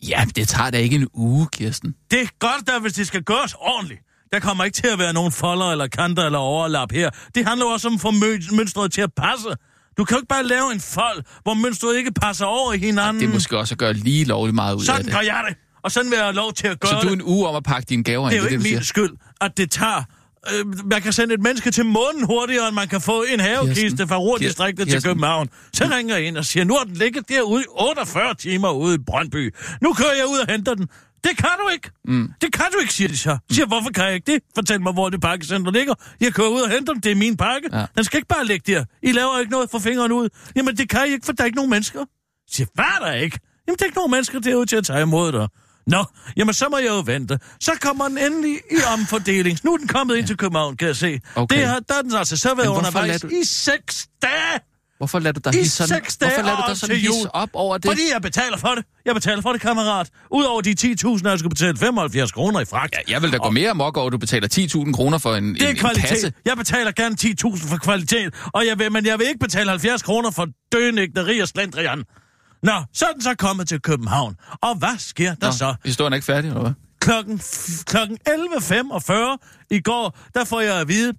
Ja, 0.08 0.24
det 0.36 0.48
tager 0.48 0.70
da 0.70 0.78
ikke 0.78 0.96
en 0.96 1.08
uge, 1.14 1.46
Kirsten. 1.52 1.94
Det 2.10 2.20
er 2.22 2.26
godt, 2.38 2.66
der, 2.66 2.80
hvis 2.80 2.92
det 2.92 3.06
skal 3.06 3.22
gøres 3.22 3.54
ordentligt. 3.60 4.00
Der 4.32 4.40
kommer 4.40 4.64
ikke 4.64 4.74
til 4.74 4.86
at 4.86 4.98
være 4.98 5.12
nogen 5.12 5.32
folder 5.32 5.66
eller 5.72 5.86
kanter 5.86 6.24
eller 6.26 6.38
overlap 6.38 6.92
her. 6.92 7.10
Det 7.34 7.46
handler 7.46 7.66
også 7.66 7.88
om 7.88 7.94
at 7.94 8.00
få 8.00 8.10
mø- 8.10 8.56
mønstret 8.56 8.92
til 8.92 9.00
at 9.00 9.10
passe. 9.16 9.48
Du 9.98 10.04
kan 10.04 10.14
jo 10.14 10.18
ikke 10.18 10.28
bare 10.28 10.44
lave 10.44 10.72
en 10.72 10.80
fold, 10.80 11.22
hvor 11.42 11.54
mønstret 11.54 11.96
ikke 11.96 12.12
passer 12.12 12.44
over 12.46 12.72
i 12.72 12.78
hinanden. 12.78 13.20
Det 13.22 13.28
er 13.28 13.32
måske 13.32 13.58
også 13.58 13.74
at 13.74 13.78
gøre 13.78 13.92
lige 13.92 14.24
lovligt 14.24 14.54
meget 14.54 14.74
ud 14.74 14.80
af 14.80 14.84
Sådan 14.86 15.04
det. 15.04 15.12
gør 15.12 15.20
jeg 15.20 15.44
det. 15.48 15.56
Og 15.82 15.90
sådan 15.92 16.10
vil 16.10 16.16
jeg 16.16 16.24
have 16.24 16.34
lov 16.34 16.52
til 16.52 16.66
at 16.66 16.80
gøre 16.80 16.90
Så 16.90 17.00
du 17.02 17.08
er 17.08 17.12
en 17.12 17.22
uge 17.22 17.48
om 17.48 17.54
at 17.56 17.64
pakke 17.64 17.86
dine 17.88 18.04
gaver 18.04 18.28
Det 18.28 18.36
er 18.38 18.40
ind, 18.42 18.48
jo 18.50 18.56
ikke 18.56 18.64
det, 18.64 18.72
min 18.72 18.84
skyld, 18.84 19.10
at 19.40 19.56
det 19.56 19.70
tager... 19.70 20.02
Øh, 20.52 20.86
man 20.90 21.02
kan 21.02 21.12
sende 21.12 21.34
et 21.34 21.40
menneske 21.40 21.70
til 21.70 21.84
månen 21.86 22.24
hurtigere, 22.26 22.66
end 22.68 22.74
man 22.74 22.88
kan 22.88 23.00
få 23.00 23.24
en 23.32 23.40
havekiste 23.40 23.82
Kirsten, 23.82 24.08
fra 24.08 24.16
Ruhrdistriktet 24.16 24.86
til 24.86 24.92
Kirsten. 24.94 25.10
København. 25.10 25.48
Så 25.72 25.84
ringer 25.96 26.16
jeg 26.16 26.26
ind 26.26 26.36
og 26.36 26.44
siger, 26.44 26.64
nu 26.64 26.74
har 26.74 26.84
den 26.84 26.94
ligget 26.94 27.28
derude 27.28 27.62
i 27.62 27.66
48 27.68 28.34
timer 28.34 28.70
ude 28.70 28.94
i 28.94 28.98
Brøndby. 29.06 29.54
Nu 29.82 29.92
kører 29.92 30.14
jeg 30.16 30.26
ud 30.26 30.38
og 30.38 30.52
henter 30.52 30.74
den. 30.74 30.88
Det 31.24 31.36
kan 31.36 31.50
du 31.64 31.68
ikke. 31.72 31.90
Mm. 32.04 32.32
Det 32.40 32.52
kan 32.52 32.64
du 32.72 32.78
ikke, 32.78 32.94
siger 32.94 33.08
de 33.08 33.16
så. 33.16 33.30
Jeg 33.30 33.38
Siger, 33.50 33.66
hvorfor 33.66 33.90
kan 33.90 34.04
jeg 34.04 34.14
ikke 34.14 34.32
det? 34.32 34.42
Fortæl 34.54 34.80
mig, 34.82 34.92
hvor 34.92 35.08
det 35.10 35.20
pakkecenter 35.20 35.72
ligger. 35.72 35.94
Jeg 36.20 36.34
kører 36.34 36.48
ud 36.48 36.60
og 36.60 36.70
henter 36.70 36.92
den. 36.92 37.02
Det 37.02 37.12
er 37.12 37.16
min 37.16 37.36
pakke. 37.36 37.68
Ja. 37.72 37.84
Den 37.96 38.04
skal 38.04 38.16
ikke 38.18 38.28
bare 38.28 38.44
ligge 38.44 38.72
der. 38.74 38.84
I 39.02 39.12
laver 39.12 39.38
ikke 39.38 39.52
noget 39.52 39.70
for 39.70 39.78
fingrene 39.78 40.14
ud. 40.14 40.28
Jamen, 40.56 40.76
det 40.76 40.88
kan 40.88 41.08
I 41.08 41.10
ikke, 41.12 41.26
for 41.26 41.32
der 41.32 41.42
er 41.42 41.46
ikke 41.46 41.56
nogen 41.56 41.70
mennesker. 41.70 41.98
Jeg 42.00 42.06
siger, 42.50 42.66
hvad 42.74 42.84
er 43.00 43.04
der 43.04 43.12
ikke? 43.12 43.38
Jamen, 43.66 43.76
der 43.78 43.84
er 43.84 43.86
ikke 43.86 43.96
nogen 43.98 44.10
mennesker 44.10 44.38
derude 44.40 44.66
til 44.66 44.76
at 44.76 44.84
tage 44.84 45.02
imod 45.02 45.32
dig. 45.32 45.48
Nå, 45.86 46.04
jamen 46.36 46.54
så 46.54 46.68
må 46.68 46.78
jeg 46.78 46.86
jo 46.88 47.02
vente. 47.06 47.38
Så 47.60 47.72
kommer 47.80 48.08
den 48.08 48.18
endelig 48.18 48.54
i 48.70 48.76
omfordeling. 48.92 49.58
Nu 49.64 49.72
er 49.72 49.76
den 49.76 49.88
kommet 49.88 50.16
ind 50.16 50.26
til 50.26 50.36
København, 50.36 50.76
kan 50.76 50.88
jeg 50.88 50.96
se. 50.96 51.20
Okay. 51.34 51.56
Det 51.56 51.66
her, 51.68 51.80
der 51.80 51.94
er 51.94 52.02
den 52.02 52.14
altså 52.14 52.36
så 52.36 52.54
været 52.54 52.68
undervejs 52.68 53.20
du- 53.20 53.28
i 53.28 53.44
seks 53.44 54.08
dage. 54.22 54.60
Hvorfor 54.98 55.18
lader 55.18 55.32
du 55.32 55.40
dig 55.50 55.54
I 55.54 55.58
hisse 55.62 55.76
sådan, 55.86 56.02
hvorfor 56.18 56.42
lader 56.42 56.56
du 56.56 56.62
og 56.62 56.68
dig 56.68 56.76
sådan 56.76 56.96
hisse 56.96 57.34
op 57.34 57.48
over 57.52 57.78
det? 57.78 57.86
Fordi 57.90 58.00
jeg 58.12 58.22
betaler 58.22 58.56
for 58.56 58.68
det. 58.68 58.84
Jeg 59.04 59.14
betaler 59.14 59.42
for 59.42 59.52
det, 59.52 59.60
kammerat. 59.60 60.10
Udover 60.30 60.60
de 60.60 60.74
10.000, 60.80 61.28
jeg 61.28 61.38
skal 61.38 61.48
betale 61.50 61.76
75 61.78 62.32
kroner 62.32 62.60
i 62.60 62.64
fragt. 62.64 62.94
Ja, 62.94 63.12
jeg 63.12 63.22
vil 63.22 63.32
da 63.32 63.36
gå 63.36 63.50
mere 63.50 63.70
amok 63.70 63.96
over, 63.96 64.10
du 64.10 64.18
betaler 64.18 64.48
10.000 64.86 64.92
kroner 64.92 65.18
for 65.18 65.34
en, 65.34 65.54
Det 65.54 65.62
er 65.62 65.66
en, 65.68 65.70
en 65.74 65.80
kvalitet. 65.80 66.08
kasse. 66.08 66.32
Jeg 66.44 66.56
betaler 66.56 66.92
gerne 66.92 67.16
10.000 67.20 67.68
for 67.70 67.76
kvalitet, 67.76 68.34
og 68.54 68.66
jeg 68.66 68.78
vil, 68.78 68.92
men 68.92 69.06
jeg 69.06 69.18
vil 69.18 69.26
ikke 69.26 69.38
betale 69.38 69.70
70 69.70 70.02
kroner 70.02 70.30
for 70.30 70.46
døgnægteri 70.72 71.38
og 71.40 71.48
slendrian. 71.48 72.04
Nå, 72.62 72.72
så 72.94 73.04
er 73.06 73.12
den 73.12 73.22
så 73.22 73.34
kommet 73.34 73.68
til 73.68 73.80
København. 73.80 74.34
Og 74.62 74.74
hvad 74.74 74.98
sker 74.98 75.34
der 75.34 75.46
Nå, 75.46 75.52
så? 75.52 75.74
historien 75.84 76.12
er 76.12 76.16
ikke 76.16 76.26
færdig, 76.26 76.48
eller 76.48 76.60
hvad? 76.60 76.72
Klokken, 77.00 77.40
klokken 77.86 78.18
11.45 78.28 79.66
i 79.70 79.80
går, 79.80 80.18
der 80.34 80.44
får 80.44 80.60
jeg 80.60 80.74
at 80.80 80.88
vide, 80.88 81.12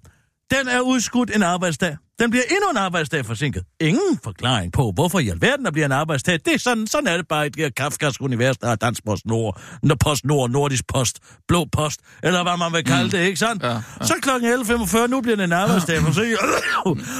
den 0.50 0.68
er 0.68 0.80
udskudt 0.80 1.36
en 1.36 1.42
arbejdsdag. 1.42 1.96
Den 2.20 2.30
bliver 2.30 2.44
endnu 2.50 2.70
en 2.70 2.76
arbejdsdag 2.76 3.26
forsinket. 3.26 3.62
Ingen 3.80 4.18
forklaring 4.24 4.72
på, 4.72 4.92
hvorfor 4.94 5.18
i 5.18 5.28
alverden 5.28 5.64
der 5.64 5.70
bliver 5.70 5.86
en 5.86 5.92
arbejdsdag. 5.92 6.34
Det 6.44 6.54
er 6.54 6.58
sådan, 6.58 6.86
sådan 6.86 7.06
er 7.06 7.16
det 7.16 7.28
bare 7.28 7.46
i 7.46 7.48
det 7.48 7.62
her 7.62 7.70
kafkask 7.76 8.22
univers, 8.22 8.58
der 8.58 8.68
er 8.68 8.74
Dansk 8.74 9.04
Post 9.04 9.26
Nord, 9.26 9.60
Post 10.00 10.24
Nord, 10.24 10.50
Nordisk 10.50 10.84
Post, 10.88 11.18
Blå 11.48 11.64
Post, 11.72 12.00
eller 12.22 12.42
hvad 12.42 12.56
man 12.56 12.72
vil 12.72 12.84
kalde 12.84 13.04
mm. 13.04 13.10
det, 13.10 13.18
ikke 13.18 13.36
sådan? 13.36 13.58
Ja, 13.62 13.68
ja. 13.72 13.80
Så 14.00 14.14
klokken 14.22 14.52
11.45, 14.52 15.06
nu 15.06 15.20
bliver 15.20 15.36
det 15.36 15.44
en 15.44 15.52
arbejdsdag 15.52 16.00
forsinket. 16.06 16.38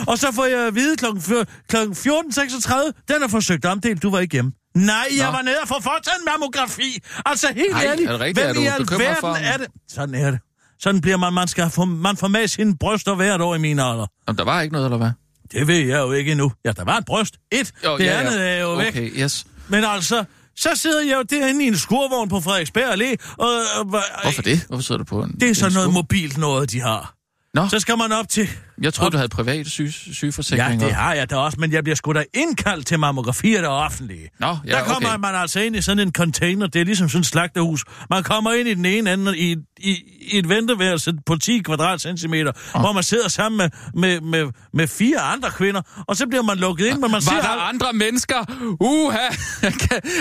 Og 0.07 0.19
så 0.19 0.33
får 0.35 0.45
jeg 0.45 0.67
at 0.67 0.75
vide 0.75 0.97
klokken, 0.97 1.23
fyr- 1.23 1.45
klokken 1.69 1.97
14.36, 1.97 2.75
den 3.09 3.23
er 3.23 3.29
forsøgt 3.29 3.65
omdelt, 3.65 4.03
du 4.03 4.11
var 4.11 4.19
ikke 4.19 4.33
hjemme. 4.33 4.53
Nej, 4.77 5.07
jeg 5.17 5.27
Nå. 5.27 5.33
var 5.33 5.43
nede 5.43 5.57
og 5.63 5.69
få 5.69 5.75
foretaget 5.83 6.19
en 6.19 6.25
mammografi. 6.33 6.99
Altså 7.27 7.47
helt 7.57 7.73
Ej, 7.75 7.85
ærligt. 7.87 8.09
er 8.09 8.13
det 8.13 8.21
rigtigt? 8.21 8.47
Hvem 8.47 8.57
Er 8.57 8.61
i 8.61 8.65
du 8.65 8.71
alverden 8.71 8.87
bekymret 8.87 9.17
for 9.21 9.35
er 9.35 9.57
det? 9.57 9.67
Sådan 9.89 10.15
er 10.15 10.31
det. 10.31 10.41
Sådan 10.81 11.01
bliver 11.01 11.17
man. 11.17 11.33
Man, 11.33 11.49
skal 11.49 11.71
få, 11.71 11.85
man 11.85 12.17
får 12.17 12.29
med 12.29 12.49
sine 12.49 12.79
bryster 12.79 13.15
hvert 13.15 13.41
år 13.41 13.55
i 13.55 13.59
min 13.59 13.79
alder. 13.79 14.07
Jamen, 14.29 14.39
der 14.39 14.45
var 14.45 14.61
ikke 14.61 14.73
noget, 14.73 14.87
eller 14.87 14.99
hvad? 14.99 15.11
Det 15.53 15.67
ved 15.67 15.79
jeg 15.79 15.99
jo 15.99 16.13
ikke 16.13 16.33
endnu. 16.33 16.53
Ja, 16.65 16.73
der 16.73 16.85
var 16.85 16.97
et 16.97 17.05
bryst. 17.05 17.37
Et. 17.53 17.73
Jo, 17.85 17.99
det 17.99 18.05
ja, 18.05 18.13
ja. 18.13 18.21
andet 18.21 18.49
er 18.49 18.61
jo 18.61 18.75
væk. 18.75 18.89
Okay, 18.89 19.11
yes. 19.23 19.47
Men 19.69 19.85
altså, 19.85 20.25
så 20.57 20.69
sidder 20.75 21.05
jeg 21.05 21.17
jo 21.17 21.23
derinde 21.23 21.65
i 21.65 21.69
en 21.69 21.77
skurvogn 21.77 22.29
på 22.29 22.41
Frederiksberg 22.41 22.93
Allé. 22.95 23.35
Og, 23.39 23.49
og, 23.77 24.03
Hvorfor 24.23 24.43
det? 24.43 24.65
Hvorfor 24.69 24.83
sidder 24.83 24.99
du 24.99 25.05
på 25.05 25.23
en 25.23 25.31
Det 25.31 25.43
er 25.43 25.49
en 25.49 25.55
sådan 25.55 25.73
noget 25.73 25.93
mobilt 25.93 26.39
noget, 26.39 26.73
de 26.73 26.81
har. 26.81 27.15
Nå, 27.55 27.69
Så 27.69 27.79
skal 27.81 27.99
man 27.99 28.13
op 28.13 28.29
til... 28.29 28.49
jeg 28.83 28.93
op- 29.01 29.13
du 29.13 29.17
havde 29.17 29.29
privat 29.29 29.67
syge, 29.67 29.95
Ja, 30.07 30.13
sygeforsikring. 30.13 30.81
det 30.81 30.95
har 30.95 31.15
jeg 31.15 31.31
da 31.31 31.37
også, 31.37 31.57
men 31.61 31.73
jeg 31.73 31.83
bliver 31.85 31.97
sgu 31.97 32.13
da 32.13 32.25
indkaldt 32.35 32.87
til 32.87 32.99
mammografi 32.99 33.55
af 33.55 33.63
det 33.63 33.71
offentlige. 33.71 34.29
Nå, 34.41 34.57
ja, 34.67 34.71
der 34.71 34.85
kommer 34.85 35.09
okay. 35.09 35.19
man 35.21 35.35
altså 35.35 35.61
ind 35.61 35.77
i 35.77 35.83
sådan 35.83 35.99
en 35.99 36.13
container, 36.13 36.67
det 36.67 36.81
er 36.81 36.85
ligesom 36.85 37.09
sådan 37.09 37.21
et 37.21 37.27
slagterhus. 37.27 37.85
Man 38.11 38.23
kommer 38.23 38.53
ind 38.53 38.69
i 38.69 38.75
den 38.75 38.85
ene 38.85 39.13
ende 39.13 39.39
i, 39.39 39.57
i, 39.79 39.91
i 40.21 40.39
et 40.39 40.49
venteværelse 40.49 41.13
på 41.27 41.37
10 41.37 41.59
kvadratcentimeter, 41.59 42.53
oh. 42.75 42.81
hvor 42.81 42.93
man 42.93 43.03
sidder 43.03 43.29
sammen 43.29 43.57
med, 43.59 43.71
med, 43.95 44.21
med, 44.21 44.53
med 44.75 44.87
fire 44.89 45.21
andre 45.21 45.51
kvinder, 45.51 46.05
og 46.09 46.17
så 46.17 46.27
bliver 46.27 46.43
man 46.43 46.59
lukket 46.59 46.87
ind, 46.87 46.93
men 46.95 47.01
man 47.01 47.11
Var 47.13 47.21
ser... 47.21 47.41
der 47.41 47.69
andre 47.69 47.93
mennesker? 47.93 48.37
Uha! 48.81 49.19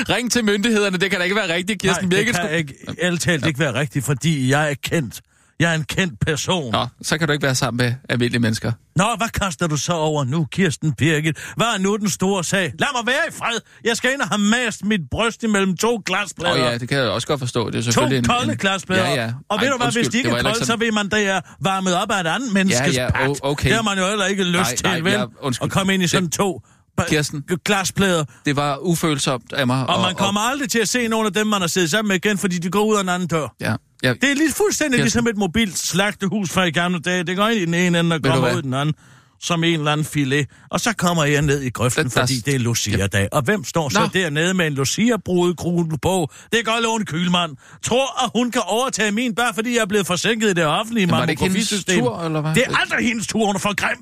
Ringe 0.10 0.30
til 0.30 0.46
myndighederne. 0.46 0.98
Det 0.98 1.10
kan 1.10 1.20
da 1.20 1.24
ikke 1.24 1.36
være 1.36 1.54
rigtigt, 1.54 1.84
Nej, 1.84 1.90
Kirsten 1.94 2.12
det 2.12 2.18
Birgit. 2.18 2.36
kan 2.36 2.44
skulle- 2.44 2.58
ikke, 2.58 2.74
ærligt 3.02 3.22
talt 3.24 3.46
ikke 3.48 3.60
være 3.60 3.74
rigtigt, 3.74 4.06
fordi 4.06 4.50
jeg 4.50 4.70
er 4.72 4.76
kendt. 4.84 5.22
Jeg 5.60 5.72
er 5.72 5.76
en 5.76 5.84
kendt 5.84 6.20
person. 6.20 6.72
Nå, 6.72 6.88
så 7.02 7.18
kan 7.18 7.28
du 7.28 7.32
ikke 7.34 7.44
være 7.44 7.56
sammen 7.56 7.86
med 7.86 7.94
almindelige 8.10 8.40
mennesker. 8.42 8.72
Nå, 8.96 9.06
hvad 9.18 9.28
kaster 9.28 9.68
du 9.68 9.78
så 9.78 9.94
over 9.94 10.24
nu, 10.24 10.46
Kirsten 10.52 10.94
Birgit? 10.94 11.38
Hvad 11.56 11.66
er 11.68 11.78
nu 11.78 11.96
den 11.98 12.10
store 12.10 12.44
sag? 12.44 12.74
Lad 12.80 12.88
mig 12.96 13.08
være 13.14 13.24
i 13.30 13.32
fred. 13.32 13.60
Jeg 13.86 13.98
skal 13.98 14.14
ind 14.14 14.22
og 14.22 14.28
have 14.28 14.40
mast 14.40 14.86
mit 14.86 15.02
bryst 15.12 15.44
imellem 15.44 15.78
to 15.78 16.02
glasplader. 16.06 16.54
Åh 16.56 16.60
oh, 16.66 16.72
ja, 16.72 16.78
det 16.78 16.90
kan 16.90 16.98
jeg 16.98 17.08
også 17.08 17.28
godt 17.28 17.40
forstå. 17.40 17.70
Det 17.70 17.76
er 17.76 17.80
To 17.82 17.84
selvfølgelig 17.86 18.18
en, 18.18 18.24
kolde 18.24 18.52
en... 18.52 18.58
glasplader. 18.58 19.06
Ja, 19.08 19.14
ja. 19.16 19.34
Og 19.50 19.58
Ej, 19.58 19.64
ved 19.64 19.72
du 19.72 19.78
hvad, 19.78 19.86
undskyld, 19.86 20.04
hvis 20.04 20.12
de 20.12 20.18
ikke 20.18 20.30
det 20.30 20.38
er 20.38 20.42
kolde, 20.42 20.60
så 20.60 20.66
sådan- 20.66 20.80
vil 20.80 20.94
man, 20.94 21.10
det 21.10 21.28
er 21.28 21.42
varmet 21.62 21.96
op 21.96 22.12
af 22.12 22.20
et 22.22 22.28
andet 22.28 22.54
menneskes 22.54 22.96
Ja, 22.98 23.04
ja, 23.04 23.12
pat. 23.12 23.40
okay. 23.44 23.68
Det 23.68 23.76
har 23.76 23.84
man 23.84 23.98
jo 23.98 24.08
heller 24.08 24.26
ikke 24.26 24.44
lyst 24.44 24.56
Nej, 24.58 24.76
til, 24.76 24.86
nej, 24.86 25.00
vel? 25.00 25.12
ja, 25.14 25.26
undskyld. 25.42 25.66
At 25.66 25.72
komme 25.72 25.94
ind 25.94 26.04
i 26.04 26.08
sådan 26.08 26.30
to 26.30 26.62
ba- 26.66 26.79
Kirsten. 27.08 27.44
glasplader. 27.66 28.24
Det 28.46 28.56
var 28.56 28.78
ufølsomt 28.78 29.54
af 29.54 29.68
mig. 29.68 29.90
Og 29.90 30.02
man 30.02 30.16
kommer 30.16 30.42
aldrig 30.42 30.70
til 30.70 30.80
at 30.80 30.90
se 30.90 31.08
nogen 31.08 31.26
af 31.28 31.34
dem, 31.34 31.48
man 31.48 31.62
har 31.62 31.68
siddet 31.68 31.92
sammen 31.92 32.08
med 32.08 32.16
igen, 32.16 32.38
fordi 32.38 32.58
de 32.58 32.70
går 32.70 32.84
ud 32.86 32.96
af 32.96 33.02
en 33.02 33.10
anden 33.10 33.28
dør. 33.28 33.48
Ja, 33.62 33.76
ja, 34.04 34.14
Det 34.14 34.32
er 34.32 34.36
lige 34.36 34.54
fuldstændig 34.54 34.98
Kirsten. 34.98 35.04
ligesom 35.24 35.28
et 35.28 35.38
mobilt 35.38 35.78
slagtehus 35.78 36.50
fra 36.50 36.64
i 36.64 36.72
gamle 36.72 37.00
dage. 37.00 37.24
Det 37.24 37.38
går 37.38 37.48
ind 37.48 37.62
i 37.62 37.66
den 37.66 37.74
ene 37.74 38.00
ende 38.00 38.16
og 38.16 38.22
kommer 38.24 38.54
ud 38.54 38.60
i 38.60 38.62
den 38.62 38.74
anden 38.74 38.96
som 39.42 39.64
en 39.64 39.74
eller 39.80 39.92
anden 39.92 40.06
filet. 40.06 40.48
Og 40.70 40.80
så 40.80 40.94
kommer 40.94 41.24
jeg 41.26 41.42
ned 41.42 41.62
i 41.62 41.70
grøften, 41.70 42.04
der- 42.04 42.10
fordi 42.10 42.40
det 42.40 42.56
er 42.56 42.60
Lucia-dag. 42.60 43.28
Og 43.32 43.42
hvem 43.42 43.64
står 43.64 43.90
så 43.90 44.00
Nå. 44.00 44.08
dernede 44.14 44.54
med 44.54 44.68
en 44.68 44.74
Lucia-brudekrone 44.74 45.98
på? 46.02 46.32
Det 46.52 46.60
er 46.60 46.64
godt 46.64 46.84
Lone 46.84 47.06
Kylmand. 47.06 47.52
Tror, 47.84 48.24
at 48.26 48.32
hun 48.36 48.52
kan 48.52 48.62
overtage 48.66 49.12
min, 49.12 49.36
bare 49.36 49.54
fordi 49.54 49.76
jeg 49.76 49.82
er 49.82 49.86
blevet 49.86 50.08
forsinket 50.08 50.50
i 50.50 50.54
det 50.54 50.66
offentlige 50.66 51.12
var 51.12 51.26
det 51.26 51.40
mammografisystem. 51.40 52.00
tur, 52.00 52.22
eller 52.24 52.42
hvad? 52.42 52.56
Det 52.56 52.64
er 52.68 52.78
aldrig 52.78 53.08
hendes 53.08 53.28
tur, 53.28 53.46
hun 53.46 53.56
er 53.56 53.60
for 53.60 53.76
grim. 53.76 53.98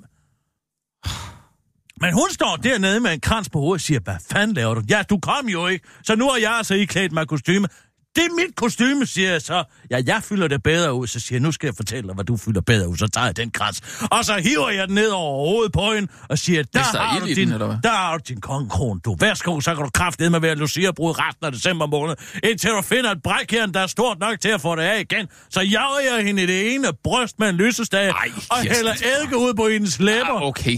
Men 2.01 2.13
hun 2.13 2.27
står 2.31 2.55
dernede 2.55 2.99
med 2.99 3.13
en 3.13 3.19
krans 3.19 3.49
på 3.49 3.59
hovedet 3.59 3.81
og 3.81 3.81
siger, 3.81 3.99
hvad 3.99 4.15
fanden 4.31 4.55
laver 4.55 4.73
du? 4.73 4.81
Ja, 4.89 5.03
du 5.09 5.19
kom 5.19 5.47
jo 5.47 5.67
ikke, 5.67 5.87
så 6.03 6.15
nu 6.15 6.29
har 6.29 6.37
jeg 6.37 6.51
altså 6.51 6.73
iklædt 6.73 7.11
mig 7.11 7.27
kostyme. 7.27 7.67
Det 8.15 8.25
er 8.25 8.33
mit 8.35 8.55
kostyme, 8.55 9.05
siger 9.05 9.31
jeg 9.31 9.41
så. 9.41 9.63
Ja, 9.91 10.01
jeg 10.05 10.23
fylder 10.23 10.47
det 10.47 10.63
bedre 10.63 10.93
ud, 10.93 11.07
så 11.07 11.19
siger 11.19 11.35
jeg, 11.35 11.41
nu 11.41 11.51
skal 11.51 11.67
jeg 11.67 11.75
fortælle 11.75 12.07
dig, 12.07 12.15
hvad 12.15 12.25
du 12.25 12.37
fylder 12.37 12.61
bedre 12.61 12.87
ud. 12.87 12.97
Så 12.97 13.07
tager 13.07 13.25
jeg 13.25 13.37
den 13.37 13.51
krans. 13.51 13.81
Og 14.11 14.25
så 14.25 14.37
hiver 14.43 14.69
jeg 14.69 14.87
den 14.87 14.95
ned 14.95 15.09
over 15.09 15.49
hovedet 15.49 15.71
på 15.71 15.93
hende 15.93 16.11
og 16.29 16.37
siger, 16.37 16.63
der 16.63 16.79
Hvis 16.79 16.87
der 16.93 16.99
er 16.99 17.03
har, 17.03 17.19
du 17.19 17.25
din, 17.25 17.35
den, 17.35 17.51
eller 17.53 17.65
hvad? 17.65 17.77
der 17.83 17.89
har 17.89 18.17
du 18.17 18.23
din 18.27 18.41
kongekron. 18.41 18.99
Du, 18.99 19.15
værsgo, 19.19 19.59
så 19.59 19.75
kan 19.75 19.83
du 19.83 19.89
kraftedeme 19.93 20.31
med 20.31 20.39
være 20.39 20.55
Lucia 20.55 20.91
bruge 20.91 21.13
resten 21.13 21.45
af 21.45 21.51
december 21.51 21.85
måned, 21.87 22.15
indtil 22.43 22.69
du 22.69 22.81
finder 22.81 23.11
et 23.11 23.23
brækhjern, 23.23 23.73
der 23.73 23.79
er 23.79 23.87
stort 23.87 24.19
nok 24.19 24.39
til 24.39 24.49
at 24.49 24.61
få 24.61 24.75
det 24.75 24.81
af 24.81 24.99
igen. 25.11 25.27
Så 25.49 25.61
jager 25.61 26.15
jeg 26.15 26.25
hende 26.25 26.43
i 26.43 26.45
det 26.45 26.73
ene 26.75 26.87
bryst 27.03 27.39
med 27.39 27.49
en 27.49 27.55
lysestage 27.55 28.09
Ej, 28.09 28.31
og 28.49 28.57
hælder 28.57 28.91
eddike 28.91 29.37
ud 29.37 29.53
på 29.53 29.67
hendes 29.67 29.99
læber. 29.99 30.35
Ah, 30.35 30.43
okay. 30.43 30.77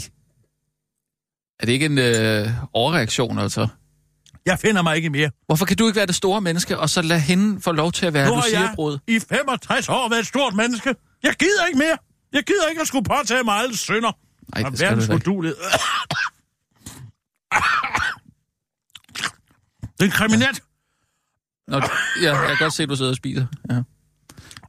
Er 1.60 1.66
det 1.66 1.74
ikke 1.74 1.86
en 1.86 1.98
øh, 1.98 2.48
overreaktion, 2.74 3.40
altså? 3.40 3.68
Jeg 4.46 4.60
finder 4.60 4.82
mig 4.82 4.96
ikke 4.96 5.10
mere. 5.10 5.32
Hvorfor 5.46 5.66
kan 5.66 5.78
du 5.78 5.88
ikke 5.88 5.98
være 5.98 6.06
det 6.06 6.16
store 6.16 6.42
menneske, 6.42 6.78
og 6.80 6.90
så 6.90 7.02
lade 7.02 7.20
hende 7.20 7.62
få 7.62 7.72
lov 7.72 7.92
til 7.92 8.06
at 8.06 8.14
være 8.14 8.28
Nu 8.30 8.36
Lucia-brud? 8.36 9.00
i 9.08 9.20
65 9.30 9.90
år 9.90 10.10
været 10.10 10.20
et 10.20 10.28
stort 10.28 10.54
menneske. 10.56 10.96
Jeg 11.24 11.34
gider 11.40 11.66
ikke 11.66 11.80
mere. 11.80 11.98
Jeg 12.34 12.44
gider 12.44 12.68
ikke 12.70 12.82
at 12.82 12.88
skulle 12.88 13.04
påtage 13.06 13.44
mig 13.44 13.56
alle 13.56 13.78
synder. 13.78 14.12
Nej, 14.56 14.70
det 14.70 14.80
skal 14.80 14.90
du 14.92 14.96
verdens 15.02 15.28
udulighed. 15.28 15.58
Det 20.00 20.08
er 20.08 20.12
kriminelt. 20.12 20.64
Nå, 21.68 21.78
ja, 22.22 22.38
jeg 22.38 22.48
kan 22.48 22.58
godt 22.60 22.74
se, 22.74 22.84
at 22.84 22.90
du 22.90 22.96
sidder 22.96 23.12
og 23.12 23.16
spiser. 23.18 23.46
Ja. 23.70 23.82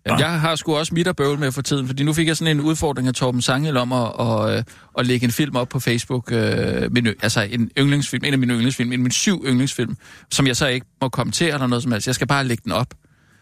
Jeg 0.06 0.40
har 0.40 0.56
sgu 0.56 0.76
også 0.76 0.94
mit 0.94 1.06
at 1.06 1.16
bøvle 1.16 1.40
med 1.40 1.52
for 1.52 1.62
tiden, 1.62 1.86
fordi 1.86 2.02
nu 2.02 2.12
fik 2.12 2.28
jeg 2.28 2.36
sådan 2.36 2.56
en 2.56 2.60
udfordring 2.64 3.08
af 3.08 3.14
Torben 3.14 3.42
Sangel 3.42 3.76
om 3.76 3.92
at, 3.92 4.12
at, 4.20 4.50
at, 4.50 4.68
at 4.98 5.06
lægge 5.06 5.24
en 5.24 5.30
film 5.30 5.56
op 5.56 5.68
på 5.68 5.80
Facebook. 5.80 6.32
Øh, 6.32 6.92
min, 6.92 7.06
altså 7.06 7.40
en 7.40 7.70
yndlingsfilm, 7.78 8.24
en 8.24 8.32
af 8.32 8.38
mine 8.38 8.52
yndlingsfilm, 8.52 8.88
en 8.88 8.92
af 8.92 8.98
mine 8.98 9.12
syv 9.12 9.44
yndlingsfilm, 9.46 9.96
som 10.30 10.46
jeg 10.46 10.56
så 10.56 10.66
ikke 10.66 10.86
må 11.00 11.08
kommentere 11.08 11.54
eller 11.54 11.66
noget 11.66 11.82
som 11.82 11.92
helst. 11.92 12.06
Jeg 12.06 12.14
skal 12.14 12.26
bare 12.26 12.44
lægge 12.44 12.62
den 12.64 12.72
op. 12.72 12.94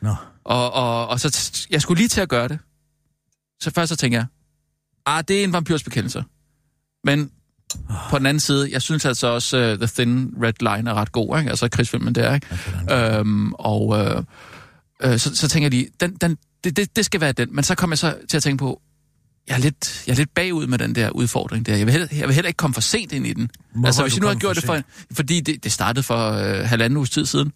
Nå. 0.03 0.15
Og, 0.45 0.73
og, 0.73 1.09
og 1.09 1.21
så, 1.21 1.67
jeg 1.71 1.83
skulle 1.83 1.99
lige 1.99 2.09
til 2.09 2.21
at 2.21 2.29
gøre 2.29 2.49
det. 2.49 2.59
Så 3.61 3.71
først 3.71 3.89
så 3.89 3.97
tænker 3.97 4.19
jeg, 4.19 4.27
ah, 5.07 5.25
det 5.29 5.41
er 5.41 5.45
en 5.45 5.53
vampyrs 5.53 5.83
bekendelse. 5.83 6.25
Men 7.05 7.31
på 8.11 8.19
den 8.19 8.27
anden 8.27 8.41
side, 8.41 8.69
jeg 8.73 8.83
synes 8.83 9.05
altså 9.05 9.27
også, 9.27 9.73
uh, 9.73 9.79
The 9.79 9.87
Thin 9.87 10.35
Red 10.43 10.53
Line 10.61 10.91
er 10.91 10.95
ret 10.95 11.13
god, 11.13 11.39
ikke? 11.39 11.51
Altså 11.51 11.69
krigsfilmen 11.69 12.15
der, 12.15 12.35
ikke? 12.35 12.47
Øhm, 12.93 13.53
og 13.53 13.99
øh, 13.99 14.23
øh, 15.03 15.19
så, 15.19 15.37
så 15.37 15.49
tænker 15.49 15.65
jeg 15.65 15.71
lige, 15.71 15.89
den, 16.01 16.15
den, 16.15 16.39
det, 16.65 16.77
det, 16.77 16.97
det 16.97 17.05
skal 17.05 17.21
være 17.21 17.33
den. 17.33 17.49
Men 17.55 17.65
så 17.65 17.75
kommer 17.75 17.95
jeg 17.95 17.99
så 17.99 18.17
til 18.29 18.37
at 18.37 18.43
tænke 18.43 18.59
på, 18.59 18.83
jeg 19.49 19.55
er, 19.55 19.59
lidt, 19.59 20.05
jeg 20.07 20.13
er 20.13 20.17
lidt 20.17 20.35
bagud 20.35 20.67
med 20.67 20.79
den 20.79 20.95
der 20.95 21.11
udfordring 21.11 21.67
der. 21.67 21.77
Jeg 21.77 21.87
vil 21.87 21.93
heller, 21.93 22.09
jeg 22.13 22.29
vil 22.29 22.35
heller 22.35 22.49
ikke 22.49 22.57
komme 22.57 22.75
for 22.75 22.81
sent 22.81 23.13
ind 23.13 23.27
i 23.27 23.33
den. 23.33 23.51
Hvorfor 23.73 23.87
altså, 23.87 24.03
hvis 24.03 24.15
jeg 24.15 24.21
nu 24.21 24.27
havde 24.27 24.41
kommet 24.41 24.57
gjort 24.57 24.65
for 24.65 24.75
det 24.75 24.85
for... 25.09 25.15
Fordi 25.15 25.41
det, 25.41 25.65
det 25.65 25.73
startede 25.73 26.03
for 26.03 26.31
øh, 26.33 26.65
halvanden 26.65 26.97
uges 26.97 27.11
tid 27.11 27.27
siden. 27.27 27.53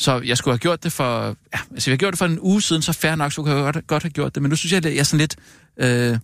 Så 0.00 0.20
jeg 0.20 0.38
skulle 0.38 0.52
have 0.52 0.58
gjort 0.58 0.84
det 0.84 0.92
for... 0.92 1.24
Ja, 1.26 1.32
altså, 1.52 1.70
hvis 1.70 1.88
jeg 1.88 1.98
gjort 1.98 2.12
det 2.12 2.18
for 2.18 2.26
en 2.26 2.40
uge 2.40 2.62
siden, 2.62 2.82
så 2.82 2.92
fair 2.92 3.14
nok, 3.14 3.32
så 3.32 3.42
kunne 3.42 3.54
jeg 3.54 3.72
godt, 3.72 3.86
godt 3.86 4.02
have 4.02 4.10
gjort 4.10 4.34
det. 4.34 4.42
Men 4.42 4.50
nu 4.50 4.56
synes 4.56 4.72
jeg, 4.72 4.86
at 4.86 4.92
jeg 4.92 5.00
er 5.00 5.04
sådan 5.04 5.18
lidt... 5.18 5.36
Øh, 5.76 6.18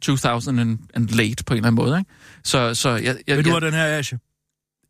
2000 0.00 0.60
and, 0.60 0.78
and 0.94 1.08
late 1.08 1.44
på 1.44 1.54
en 1.54 1.56
eller 1.56 1.68
anden 1.68 1.84
måde, 1.84 1.98
ikke? 1.98 2.10
Så, 2.44 2.74
så 2.74 2.90
jeg, 2.90 3.16
jeg, 3.26 3.36
Vil 3.36 3.44
du 3.44 3.50
jeg, 3.50 3.54
have 3.54 3.66
den 3.66 3.74
her 3.74 3.98
Asche? 3.98 4.18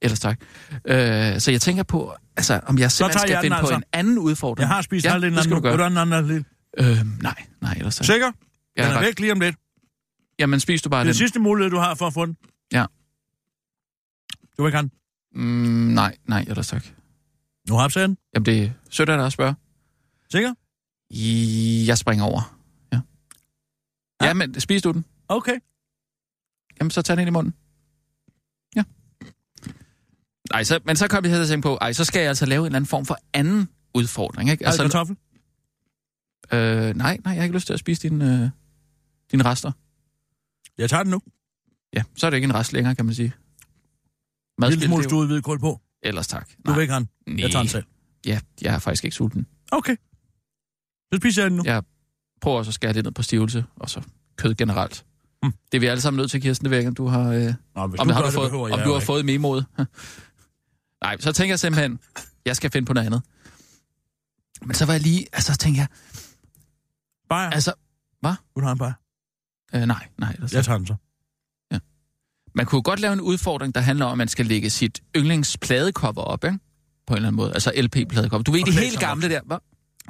Ellers 0.03 0.21
tak. 0.21 0.41
Øh, 0.85 1.41
så 1.41 1.51
jeg 1.51 1.61
tænker 1.61 1.83
på, 1.83 2.15
altså, 2.37 2.61
om 2.67 2.79
jeg 2.79 2.93
simpelthen 2.93 3.21
skal 3.21 3.31
jeg 3.31 3.41
finde 3.43 3.57
den 3.57 3.61
på 3.61 3.67
altså. 3.67 3.75
en 3.77 3.85
anden 3.93 4.19
udfordring. 4.19 4.61
Jeg 4.61 4.69
har 4.69 4.83
spist 4.83 5.05
ja, 5.05 5.11
halvdelen 5.11 5.33
det 5.35 5.39
af 5.39 5.45
den. 5.45 5.63
Vil 5.63 5.73
du 5.79 5.83
den 5.85 5.99
anden 5.99 6.27
lille? 6.27 6.45
Øh, 6.79 7.23
nej, 7.23 7.35
nej, 7.61 7.73
ellers 7.73 7.97
tak. 7.97 8.07
Sikker? 8.07 8.27
Den 8.27 8.35
Jeg 8.77 8.85
er 8.85 8.91
er 8.91 8.99
ret- 8.99 9.05
væk 9.05 9.21
lige 9.21 9.33
om 9.33 9.41
lidt. 9.41 9.57
Jamen, 10.39 10.61
spis 10.61 10.83
du 10.83 10.89
bare 10.89 10.99
Det 11.01 11.03
er 11.03 11.05
den. 11.05 11.09
den 11.09 11.19
sidste 11.19 11.41
mulighed, 11.41 11.71
du 11.71 11.77
har 11.79 11.95
for 11.95 12.07
at 12.07 12.15
få 12.15 12.27
den. 12.27 12.37
Ja. 12.73 12.85
Du 14.57 14.63
vil 14.63 14.69
ikke 14.69 14.77
have 14.79 14.83
den? 14.83 14.93
Mm, 15.43 15.95
nej, 15.95 16.17
nej, 16.29 16.45
ellers 16.49 16.69
tak. 16.69 16.85
Nu 17.69 17.75
har 17.75 17.91
jeg 17.97 18.09
den. 18.09 18.17
Jamen, 18.35 18.47
det 18.47 18.63
er 18.65 18.71
sødt 18.91 19.09
af 19.09 19.17
dig 19.19 19.27
at 19.27 19.33
spørge. 19.33 19.55
Sikker? 20.31 20.55
I- 21.11 21.85
Jeg 21.89 21.99
springer 21.99 22.25
over. 22.25 22.59
Ja. 22.93 23.01
Ja. 24.23 24.27
Ja, 24.27 24.35
men 24.35 24.61
spis 24.61 24.83
du 24.83 24.93
den? 24.93 25.05
Okay. 25.29 25.59
Jamen, 26.81 26.91
så 26.91 27.03
tag 27.03 27.17
den 27.17 27.21
ind 27.21 27.29
i 27.29 27.33
munden. 27.33 27.55
Nej, 30.53 30.65
så, 30.65 30.81
men 30.87 30.97
så 30.97 31.09
kom 31.09 31.25
jeg 31.25 31.33
til 31.33 31.41
at 31.41 31.49
tænke 31.49 31.63
på, 31.63 31.79
ej, 31.81 31.93
så 31.93 32.05
skal 32.05 32.21
jeg 32.21 32.29
altså 32.29 32.47
lave 32.47 32.61
en 32.61 32.67
eller 32.67 32.77
anden 32.77 32.89
form 32.89 33.07
for 33.07 33.19
anden 33.33 33.69
udfordring, 33.95 34.51
ikke? 34.51 34.67
Altså, 34.67 34.83
kartoffel? 34.83 35.17
øh, 36.53 36.59
nej, 36.61 36.95
nej, 36.97 37.21
jeg 37.25 37.35
har 37.35 37.43
ikke 37.43 37.55
lyst 37.55 37.67
til 37.67 37.73
at 37.75 37.81
spise 37.81 38.09
dine, 38.09 38.43
øh, 38.43 38.51
dine 39.31 39.45
rester. 39.45 39.73
Jeg 40.79 40.91
tager 40.91 41.03
den 41.03 41.11
nu. 41.11 41.21
Ja, 41.95 42.03
så 42.17 42.27
er 42.27 42.31
det 42.31 42.37
ikke 42.37 42.45
en 42.47 42.55
rest 42.55 42.73
længere, 42.73 42.95
kan 42.95 43.05
man 43.05 43.15
sige. 43.15 43.33
Madspil, 44.59 44.79
lille 44.79 44.87
smule 44.87 45.03
det 45.03 45.11
stuet 45.11 45.29
hvidkål 45.29 45.59
på. 45.59 45.81
Ellers 46.03 46.27
tak. 46.27 46.49
Du 46.67 46.73
vil 46.73 46.83
ikke 46.83 46.95
den. 46.95 47.09
Jeg 47.39 47.51
tager 47.51 47.63
den 47.63 47.69
selv. 47.69 47.85
Ja, 48.27 48.41
jeg 48.63 48.75
er 48.75 48.79
faktisk 48.79 49.05
ikke 49.05 49.17
sulten. 49.17 49.47
Okay. 49.73 49.97
Så 51.13 51.17
spiser 51.17 51.43
jeg 51.43 51.51
den 51.51 51.57
nu. 51.57 51.63
Jeg 51.67 51.83
prøver 52.41 52.59
også 52.59 52.71
at 52.71 52.75
skære 52.75 52.93
lidt 52.93 53.07
ned 53.07 53.13
på 53.13 53.23
stivelse, 53.23 53.65
og 53.77 53.91
så 53.91 54.03
kød 54.37 54.55
generelt. 54.55 55.05
Hmm. 55.43 55.53
Det 55.73 55.79
er 55.79 55.81
vi 55.81 55.87
alle 55.87 56.01
sammen 56.01 56.19
nødt 56.19 56.31
til, 56.31 56.43
Kirsten. 56.43 56.65
Det 56.65 56.71
ved 56.71 56.79
jeg 56.79 56.81
ikke, 56.81 56.89
om 56.89 56.95
du 56.95 57.07
har, 57.07 57.33
øh, 57.33 57.43
Nå, 57.43 57.55
om, 57.75 57.91
du 57.91 58.13
har 58.13 58.21
du 58.21 58.27
det, 58.27 58.35
fået, 58.35 58.73
om 58.73 58.81
du 58.85 58.93
har 58.93 59.01
fået 59.01 59.25
memoet. 59.25 59.67
Nej, 61.03 61.17
så 61.21 61.33
tænker 61.33 61.53
jeg 61.53 61.61
simpelthen, 61.61 61.99
jeg 62.45 62.57
skal 62.57 62.71
finde 62.71 62.87
på 62.87 62.93
noget 62.93 63.07
andet. 63.07 63.23
Men 64.63 64.75
så 64.75 64.87
var 64.87 64.93
jeg 64.93 65.03
lige, 65.03 65.27
altså 65.33 65.57
tænker 65.57 65.81
jeg, 65.81 65.89
Bajer. 67.29 67.51
altså, 67.51 67.73
Vil 68.23 68.37
du 68.57 68.61
have 68.61 68.73
en 68.73 68.79
bajer? 68.79 68.93
øh, 69.75 69.81
nej, 69.83 70.09
nej. 70.19 70.37
Altså, 70.41 70.57
Jeg 70.57 70.65
tager 70.65 70.79
den 70.79 70.87
så. 70.87 70.97
Man 72.55 72.67
kunne 72.67 72.83
godt 72.83 73.01
lave 73.01 73.13
en 73.13 73.21
udfordring, 73.21 73.75
der 73.75 73.81
handler 73.81 74.07
om, 74.07 74.13
at 74.13 74.19
man 74.19 74.29
skal 74.29 74.47
lægge 74.47 74.71
sit 74.71 75.01
yndlingspladecover 75.17 76.23
op, 76.23 76.45
ikke? 76.45 76.59
På 77.07 77.15
en 77.15 77.17
eller 77.17 77.29
anden 77.29 77.37
måde. 77.37 77.53
Altså 77.55 77.73
LP-pladecover. 77.77 78.43
Du 78.43 78.53
ved, 78.53 78.65
de 78.65 78.73
helt 78.73 79.01
gamle 79.01 79.29
der. 79.29 79.41
Hvad? 79.47 79.57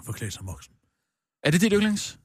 Forklæd 0.04 0.30
sig 0.30 0.46
voksen. 0.46 0.74
Er 1.44 1.50
det 1.50 1.60
dit 1.60 1.72
yndlings? 1.72 2.18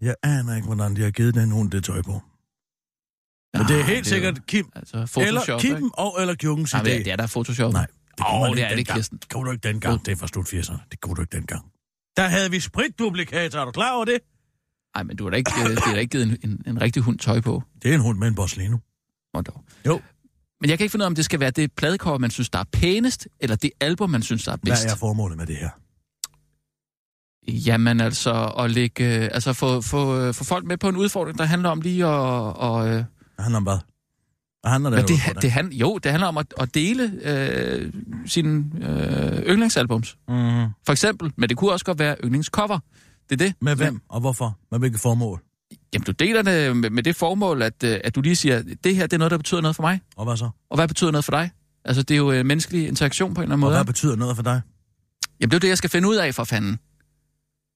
Jeg 0.00 0.14
aner 0.22 0.54
ikke, 0.56 0.66
hvordan 0.66 0.96
de 0.96 1.02
har 1.02 1.10
givet 1.10 1.34
den 1.34 1.50
hund 1.50 1.70
det 1.70 1.84
tøj 1.84 2.02
på. 2.02 2.22
Men 3.58 3.66
det 3.68 3.80
er 3.80 3.84
helt 3.84 4.06
jo- 4.06 4.10
sikkert 4.10 4.46
Kim. 4.46 4.70
Altså, 4.76 4.96
Photoshop, 4.96 5.22
Eller 5.26 5.40
ikke? 5.58 5.76
Kim 5.76 5.90
og 5.94 6.16
eller 6.20 6.34
Jürgens 6.44 6.76
idé. 6.80 6.82
det 6.84 7.06
er 7.12 7.16
der 7.16 7.26
Photoshop. 7.26 7.72
Nej, 7.72 7.86
det 8.18 8.26
kunne 8.26 8.40
man 8.40 8.50
det 8.50 8.58
ikke 8.58 8.70
er 8.72 8.76
det. 8.76 8.88
Kirsten. 8.88 9.18
Det 9.18 9.28
kunne 9.28 9.46
du 9.46 9.52
ikke 9.52 9.68
dengang. 9.68 10.06
Det 10.06 10.12
er 10.12 10.16
fra 10.16 10.26
slut 10.26 10.46
80'erne. 10.54 10.78
Det 10.90 11.00
kunne 11.00 11.14
du 11.16 11.20
ikke 11.20 11.36
dengang. 11.36 11.64
Der 12.16 12.28
havde 12.28 12.50
vi 12.50 12.60
spritduplikator. 12.60 13.58
Er 13.60 13.64
du 13.64 13.70
klar 13.70 13.92
over 13.94 14.04
det? 14.04 14.18
Nej, 14.96 15.02
men 15.02 15.16
du 15.16 15.24
har 15.24 15.30
da 15.30 15.36
ikke, 15.36 15.50
øh, 15.64 15.70
det 15.70 15.78
er 15.78 15.92
da 15.94 15.98
ikke 16.00 16.10
givet 16.10 16.26
en, 16.44 16.50
en, 16.50 16.62
en 16.66 16.80
rigtig 16.80 17.02
hund 17.02 17.18
tøj 17.18 17.40
på. 17.40 17.62
Det 17.82 17.90
er 17.90 17.94
en 17.94 18.00
hund 18.00 18.18
med 18.18 18.28
en 18.28 18.34
Boslino. 18.34 18.76
Nå, 19.34 19.40
dog. 19.40 19.64
Jo. 19.86 20.00
Men 20.60 20.70
jeg 20.70 20.78
kan 20.78 20.84
ikke 20.84 20.92
finde 20.92 21.02
ud 21.02 21.04
af, 21.04 21.10
om 21.10 21.14
det 21.14 21.24
skal 21.24 21.40
være 21.40 21.50
det 21.50 21.72
pladecover, 21.72 22.18
man 22.18 22.30
synes, 22.30 22.50
der 22.50 22.58
er 22.58 22.64
pænest, 22.72 23.28
eller 23.40 23.56
det 23.56 23.70
album, 23.80 24.10
man 24.10 24.22
synes, 24.22 24.44
der 24.44 24.52
er 24.52 24.56
bedst. 24.56 24.84
Hvad 24.84 24.92
er 24.92 24.96
formålet 24.96 25.38
med 25.38 25.46
det 25.46 25.56
her? 25.56 25.70
Jamen 27.48 28.00
altså, 28.00 28.52
at 28.58 28.70
lægge, 28.70 29.16
øh, 29.16 29.28
altså 29.32 29.52
få, 29.52 29.80
få, 29.80 30.18
øh, 30.20 30.34
få 30.34 30.44
folk 30.44 30.64
med 30.64 30.76
på 30.76 30.88
en 30.88 30.96
udfordring, 30.96 31.38
der 31.38 31.44
handler 31.44 31.68
om 31.70 31.80
lige 31.80 32.04
at... 32.04 32.10
Og, 32.56 32.88
øh, 32.88 33.04
Det 33.36 33.42
handler 33.44 33.56
om 33.56 33.62
hvad? 33.62 33.78
Hvad 34.60 34.70
handler 34.72 34.90
det, 34.90 35.08
det, 35.08 35.16
det, 35.34 35.42
det 35.42 35.50
han, 35.52 35.72
jo, 35.72 35.98
det 35.98 36.10
handler 36.10 36.26
om 36.26 36.36
at, 36.36 36.54
at 36.60 36.74
dele 36.74 37.12
øh, 37.22 37.92
sine 38.26 38.64
øh, 38.80 39.42
yndlingsalbums. 39.42 40.16
Mm. 40.28 40.34
For 40.86 40.90
eksempel, 40.90 41.32
men 41.36 41.48
det 41.48 41.56
kunne 41.56 41.72
også 41.72 41.84
godt 41.84 41.98
være 41.98 42.16
yndlingscover. 42.24 42.78
Det 43.30 43.40
er 43.40 43.46
det. 43.46 43.54
Med 43.60 43.76
hvem 43.76 44.00
og 44.08 44.20
hvorfor? 44.20 44.58
Med 44.70 44.78
hvilket 44.78 45.00
formål? 45.00 45.42
Jamen, 45.94 46.04
du 46.04 46.12
deler 46.12 46.42
det 46.42 46.76
med, 46.76 46.90
med 46.90 47.02
det 47.02 47.16
formål, 47.16 47.62
at, 47.62 47.84
øh, 47.84 48.00
at 48.04 48.14
du 48.14 48.20
lige 48.20 48.36
siger, 48.36 48.62
det 48.84 48.96
her 48.96 49.02
det 49.02 49.12
er 49.12 49.18
noget, 49.18 49.30
der 49.30 49.36
betyder 49.36 49.60
noget 49.60 49.76
for 49.76 49.82
mig. 49.82 50.00
Og 50.16 50.24
hvad 50.24 50.36
så? 50.36 50.50
Og 50.70 50.76
hvad 50.76 50.88
betyder 50.88 51.10
noget 51.10 51.24
for 51.24 51.32
dig? 51.32 51.50
Altså, 51.84 52.02
det 52.02 52.14
er 52.14 52.18
jo 52.18 52.32
øh, 52.32 52.46
menneskelig 52.46 52.88
interaktion 52.88 53.34
på 53.34 53.40
en 53.40 53.42
eller 53.42 53.54
anden 53.54 53.64
Og 53.64 53.66
måde. 53.66 53.72
hvad 53.72 53.80
ikke? 53.80 53.86
betyder 53.86 54.16
noget 54.16 54.36
for 54.36 54.42
dig? 54.42 54.60
Jamen, 55.40 55.50
det 55.50 55.56
er 55.56 55.60
det, 55.60 55.68
jeg 55.68 55.78
skal 55.78 55.90
finde 55.90 56.08
ud 56.08 56.16
af 56.16 56.34
for 56.34 56.44
fanden. 56.44 56.78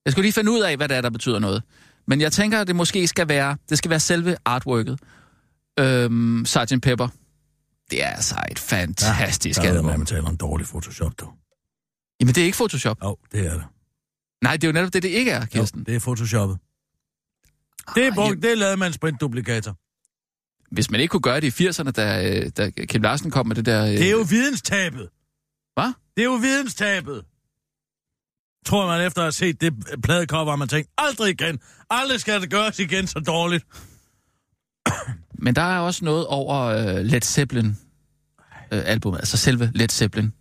Jeg 0.05 0.13
skal 0.13 0.23
lige 0.23 0.33
finde 0.33 0.51
ud 0.53 0.61
af, 0.61 0.77
hvad 0.77 0.89
det 0.89 0.97
er, 0.97 1.01
der 1.01 1.11
betyder 1.11 1.39
noget. 1.39 1.63
Men 2.07 2.21
jeg 2.21 2.33
tænker, 2.33 2.61
at 2.61 2.67
det 2.67 2.77
måske 2.77 3.07
skal 3.07 3.29
være, 3.29 3.57
det 3.69 3.79
skal 3.79 3.91
være 3.91 4.01
selve 4.01 4.37
artworket. 4.45 4.99
Øhm, 5.81 6.45
Sgt. 6.47 6.83
Pepper. 6.83 7.09
Det 7.91 8.03
er 8.05 8.07
altså 8.09 8.35
et 8.51 8.59
fantastisk 8.59 9.59
ja, 9.59 9.63
ja, 9.65 9.69
der 9.69 9.75
er 9.75 9.79
album. 9.79 9.99
man 9.99 10.07
taler 10.07 10.29
om 10.29 10.37
dårlig 10.37 10.67
Photoshop, 10.67 11.13
du. 11.21 11.29
Jamen, 12.21 12.35
det 12.35 12.41
er 12.41 12.45
ikke 12.45 12.57
Photoshop. 12.57 12.99
Jo, 13.05 13.17
det 13.33 13.47
er 13.47 13.53
det. 13.55 13.65
Nej, 14.43 14.53
det 14.57 14.65
er 14.65 14.69
jo 14.69 14.73
netop 14.73 14.93
det, 14.93 15.03
det 15.03 15.09
ikke 15.09 15.31
er, 15.31 15.41
Jo, 15.41 15.47
Kirsten. 15.47 15.85
det 15.85 15.95
er 15.95 16.01
Photoshoppet. 16.01 16.59
Det 17.95 18.05
er, 18.05 18.11
Ej, 18.11 18.15
brugt, 18.15 18.43
det 18.43 18.51
er 18.53 18.55
lavet 18.57 18.79
med 18.79 18.87
en 18.87 18.93
sprintduplikator. 18.93 19.77
Hvis 20.75 20.91
man 20.91 21.01
ikke 21.01 21.11
kunne 21.13 21.21
gøre 21.21 21.41
det 21.41 21.61
i 21.61 21.69
80'erne, 21.69 21.91
da, 21.91 22.31
øh, 22.41 22.51
da 22.57 22.71
Kim 22.71 23.03
Larsen 23.03 23.31
kom 23.31 23.47
med 23.47 23.57
det 23.57 23.67
der... 23.67 23.83
øh, 23.83 23.89
Det 23.91 24.07
er 24.07 24.11
jo 24.11 24.27
videnstabet. 24.31 25.09
Hvad? 25.75 25.93
Det 26.17 26.23
er 26.23 26.25
jo 26.25 26.35
videnstabet. 26.35 27.25
Tror 28.67 28.87
man 28.87 29.07
efter 29.07 29.21
at 29.21 29.25
have 29.25 29.33
set 29.33 29.61
det 29.61 29.75
pladecover, 30.03 30.57
man 30.57 30.69
tænkt, 30.69 30.91
aldrig 30.99 31.31
igen. 31.31 31.61
Aldrig 31.91 32.21
skal 32.21 32.41
det 32.41 32.51
gøres 32.51 32.79
igen 32.79 33.07
så 33.07 33.19
dårligt. 33.19 33.65
Men 35.43 35.55
der 35.55 35.63
er 35.63 35.79
også 35.79 36.05
noget 36.05 36.27
over 36.27 36.57
øh, 36.59 37.05
Led 37.05 37.21
Zeppelin 37.21 37.67
øh, 38.73 38.83
albumet, 38.85 39.19
altså 39.19 39.37
selve 39.37 39.71
Led 39.75 39.89
Zeppelin. 39.89 40.33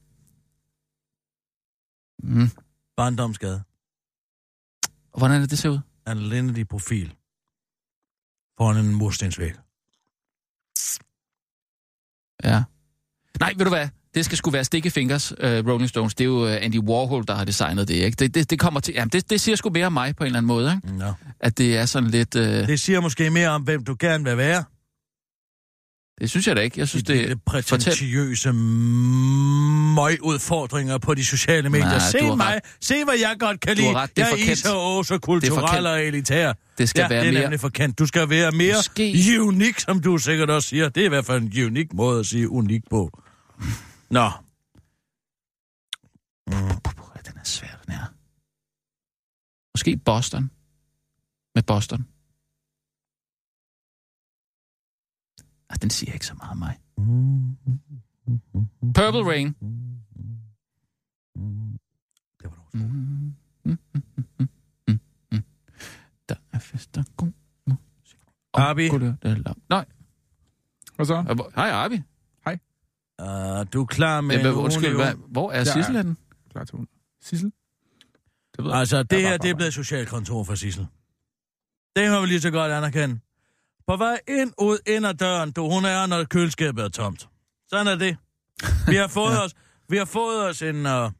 Mm. 2.24 2.50
Barndomsgade. 2.98 3.64
Og 5.12 5.18
hvordan 5.20 5.36
er 5.36 5.40
det, 5.40 5.50
det 5.50 5.60
ser 5.60 5.70
ud? 5.70 5.80
Er 6.06 6.12
en 6.12 6.18
lindelig 6.18 6.68
profil. 6.68 7.14
Foran 8.58 8.78
en 8.86 8.96
murstensvæg. 8.96 9.52
Ja. 12.44 12.64
Nej, 13.40 13.54
ved 13.58 13.66
du 13.66 13.70
hvad? 13.70 13.90
Det 14.14 14.26
skal 14.26 14.38
sgu 14.38 14.50
være 14.50 14.64
Sticky 14.64 14.92
Fingers, 14.92 15.32
uh, 15.32 15.38
Rolling 15.40 15.90
Stones. 15.90 16.16
Det 16.16 16.24
er 16.24 16.26
jo 16.26 16.44
uh, 16.46 16.52
Andy 16.52 16.80
Warhol, 16.80 17.28
der 17.28 17.36
har 17.36 17.46
designet 17.46 17.88
det, 17.88 17.94
ikke? 17.94 18.16
Det, 18.16 18.36
det, 18.36 18.50
det 18.50 18.60
kommer 18.60 18.80
til... 18.80 18.94
Jamen, 18.94 19.10
det, 19.10 19.30
det 19.30 19.42
siger 19.42 19.56
sgu 19.56 19.70
mere 19.70 19.86
om 19.86 19.94
mig 19.94 20.16
på 20.16 20.24
en 20.24 20.26
eller 20.26 20.38
anden 20.38 20.48
måde, 20.48 20.82
ikke? 20.86 21.06
Ja. 21.06 21.14
At 21.40 21.58
det 21.58 21.78
er 21.78 21.86
sådan 21.86 22.10
lidt... 22.10 22.36
Uh, 22.36 22.42
Det 22.42 22.80
siger 22.80 23.02
måske 23.02 23.30
mere 23.30 23.50
om, 23.50 23.62
hvem 23.62 23.86
du 23.86 23.96
gerne 24.00 24.24
vil 24.24 24.38
være. 24.38 24.64
Det 26.22 26.30
synes 26.30 26.48
jeg 26.48 26.56
da 26.56 26.62
ikke. 26.62 26.80
Jeg 26.80 26.88
synes, 26.88 27.04
de 27.04 27.14
det... 27.14 27.30
det 27.30 27.44
prætentiøse 27.44 28.54
møgudfordringer 29.96 30.98
på 30.98 31.14
de 31.14 31.26
sociale 31.26 31.70
medier. 31.70 31.86
Nej, 31.88 32.00
se 32.00 32.36
mig, 32.36 32.46
ret. 32.48 32.60
se 32.82 33.04
hvad 33.04 33.14
jeg 33.20 33.36
godt 33.40 33.60
kan 33.60 33.76
Du 33.76 33.82
lide. 33.82 33.94
ret, 33.96 34.16
det 34.16 34.24
er 34.24 34.28
jeg 34.38 34.50
er 34.52 34.56
så 35.04 35.20
kulturel 35.20 35.86
og 35.88 36.04
elitær. 36.06 36.54
Det 36.78 36.90
skal 36.90 37.02
ja, 37.02 37.08
være 37.08 37.20
det 37.22 37.28
er 37.28 37.32
mere... 37.34 37.42
nemlig 37.42 37.60
for 37.60 37.70
kendt. 37.70 38.00
Du 38.00 38.06
skal 38.06 38.30
være 38.30 38.52
mere 38.52 38.76
Måske- 38.76 39.42
unik, 39.42 39.80
som 39.80 40.02
du 40.02 40.18
sikkert 40.18 40.50
også 40.50 40.70
siger. 40.70 40.90
Det 40.90 41.02
er 41.02 41.06
i 41.06 41.10
hvert 41.10 41.26
fald 41.26 41.42
en 41.42 41.66
unik 41.66 41.94
måde 41.94 42.20
at 42.20 42.26
sige 42.26 42.50
unik 42.50 42.82
på. 42.90 43.22
Nå. 44.10 44.30
Mm. 46.48 46.54
Den 47.26 47.38
er 47.38 47.44
svær, 47.44 47.68
den 47.86 47.94
her. 47.94 48.06
Måske 49.76 49.98
Boston. 50.06 50.50
Med 51.56 51.64
Boston. 51.64 52.06
Ah, 55.70 55.82
den 55.82 55.90
siger 55.90 56.14
ikke 56.14 56.26
så 56.26 56.34
meget 56.34 56.52
om 56.52 56.58
mig. 56.58 56.78
Purple 58.96 59.32
Rain. 59.32 59.48
Det 62.42 62.44
var 62.44 62.56
dog 62.56 62.70
Der 66.30 66.36
er 66.54 66.60
fest 66.60 66.98
og 66.98 67.06
god 67.18 67.32
musik. 67.68 68.20
Arbi. 68.54 68.90
Nej. 69.70 69.86
Og 70.98 71.06
så? 71.06 71.50
Hej, 71.56 71.70
Arbi. 71.70 72.02
Uh, 73.22 73.66
du 73.74 73.82
er 73.82 73.86
klar 73.86 74.22
med 74.22 74.36
Ja, 74.36 74.42
hvad, 74.42 74.52
undskyld, 74.52 74.96
hvad, 74.96 75.14
hvor 75.28 75.52
er 75.52 75.64
Sissel 75.64 75.98
henne? 75.98 76.16
Klar 76.52 76.64
til 76.64 76.76
hun. 76.76 76.88
Sissel? 77.22 77.52
Det 78.58 78.66
ved. 78.66 78.72
Altså, 78.72 79.04
det 79.04 79.22
her, 79.22 79.38
det 79.38 79.50
er 79.50 79.56
blevet 79.56 79.74
socialkontor 79.74 80.44
for 80.44 80.56
Sissel. 80.56 80.88
Det 81.96 82.08
har 82.08 82.22
vi 82.22 82.28
lige 82.28 82.42
så 82.42 82.52
godt 82.52 82.72
anerkendt. 82.72 83.22
På 83.90 83.98
vej 83.98 84.20
ind, 84.28 84.54
ud, 84.58 84.78
ind 84.88 85.06
ad 85.06 85.14
døren, 85.14 85.52
du, 85.52 85.70
hun 85.70 85.86
er, 85.86 86.06
når 86.06 86.24
køleskabet 86.24 86.84
er 86.84 86.90
tomt. 86.90 87.30
Sådan 87.70 87.88
er 87.88 87.96
det. 87.96 88.18
Vi 88.88 88.96
har 88.96 89.08
fået 89.08 89.42
os, 89.44 89.56
vi 89.90 89.98
har 89.98 90.06
fået 90.06 90.46
os 90.50 90.62
en 90.62 90.86
uh, 90.86 91.12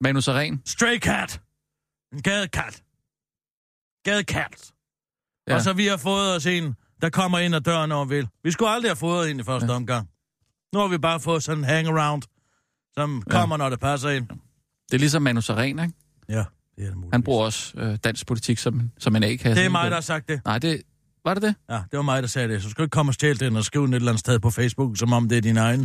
Manu 0.00 0.20
Saren. 0.20 0.62
stray 0.66 0.98
cat. 0.98 1.40
En 2.12 2.22
gadekat. 2.22 2.82
Gadekat. 4.04 4.72
Ja. 5.48 5.52
Ja. 5.52 5.56
Og 5.56 5.62
så 5.62 5.72
vi 5.72 5.86
har 5.86 5.96
fået 5.96 6.36
os 6.36 6.46
en, 6.46 6.74
der 7.02 7.10
kommer 7.10 7.38
ind 7.38 7.54
ad 7.54 7.60
døren, 7.60 7.88
når 7.88 8.04
vi 8.04 8.16
vil. 8.16 8.28
Vi 8.44 8.50
skulle 8.50 8.70
aldrig 8.70 8.90
have 8.90 8.96
fået 8.96 9.30
en 9.30 9.40
i 9.40 9.42
første 9.42 9.66
ja. 9.66 9.76
omgang. 9.76 10.08
Nu 10.72 10.78
har 10.80 10.88
vi 10.88 10.98
bare 10.98 11.20
fået 11.20 11.42
sådan 11.42 11.58
en 11.58 11.64
hangaround, 11.64 12.22
som 12.94 13.22
Ja. 13.26 13.30
kommer, 13.30 13.56
når 13.56 13.70
det 13.70 13.80
passer 13.80 14.10
ind. 14.10 14.28
Det 14.28 14.94
er 14.94 14.98
ligesom 14.98 15.22
Manu 15.22 15.40
Saren, 15.40 15.78
ikke? 15.78 15.92
Ja, 16.28 16.34
det 16.34 16.84
er 16.84 16.88
det 16.88 16.96
muligt. 16.96 17.14
Han 17.14 17.22
bruger 17.22 17.44
også 17.44 17.78
øh, 17.78 17.98
dansk 18.04 18.26
politik 18.26 18.58
som, 18.58 18.90
som 18.98 19.16
en 19.16 19.22
A-kasse. 19.22 19.60
Det 19.60 19.66
er 19.66 19.70
mig, 19.70 19.90
der 19.90 19.96
har 19.96 20.00
sagt 20.00 20.28
det. 20.28 20.40
Nej, 20.44 20.58
det... 20.58 20.82
Var 21.24 21.34
det 21.34 21.42
det? 21.42 21.54
Ja, 21.70 21.74
det 21.74 21.96
var 21.96 22.02
mig, 22.02 22.22
der 22.22 22.28
sagde 22.28 22.48
det. 22.48 22.62
Så 22.62 22.70
skal 22.70 22.78
du 22.82 22.84
ikke 22.84 22.92
komme 22.94 23.10
og 23.10 23.14
stjæle 23.14 23.38
den 23.38 23.56
og 23.56 23.64
skrive 23.64 23.84
den 23.86 23.92
et 23.94 23.96
eller 23.96 24.12
andet 24.12 24.20
sted 24.20 24.38
på 24.40 24.50
Facebook, 24.50 24.98
som 24.98 25.12
om 25.12 25.28
det 25.28 25.38
er 25.38 25.42
din 25.42 25.56
egen. 25.56 25.80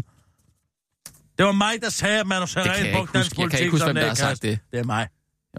Det 1.37 1.45
var 1.45 1.51
mig, 1.51 1.73
der 1.81 1.89
sagde, 1.89 2.19
at 2.19 2.27
man 2.27 2.37
har 2.37 2.45
Det 2.45 2.53
kan 2.55 2.65
jeg 2.65 2.75
sat 2.75 2.85
ikke 2.85 2.97
brugte 2.97 3.13
dansk 3.17 3.31
huske. 3.31 3.41
Jeg 3.41 3.49
kan 3.51 3.59
ikke 3.59 3.71
politik 3.71 3.71
huske, 3.71 3.85
hvem 3.85 3.95
der 3.95 4.07
har 4.07 4.15
sagt 4.15 4.41
det. 4.41 4.59
Det 4.71 4.79
er 4.79 4.83
mig. 4.83 5.07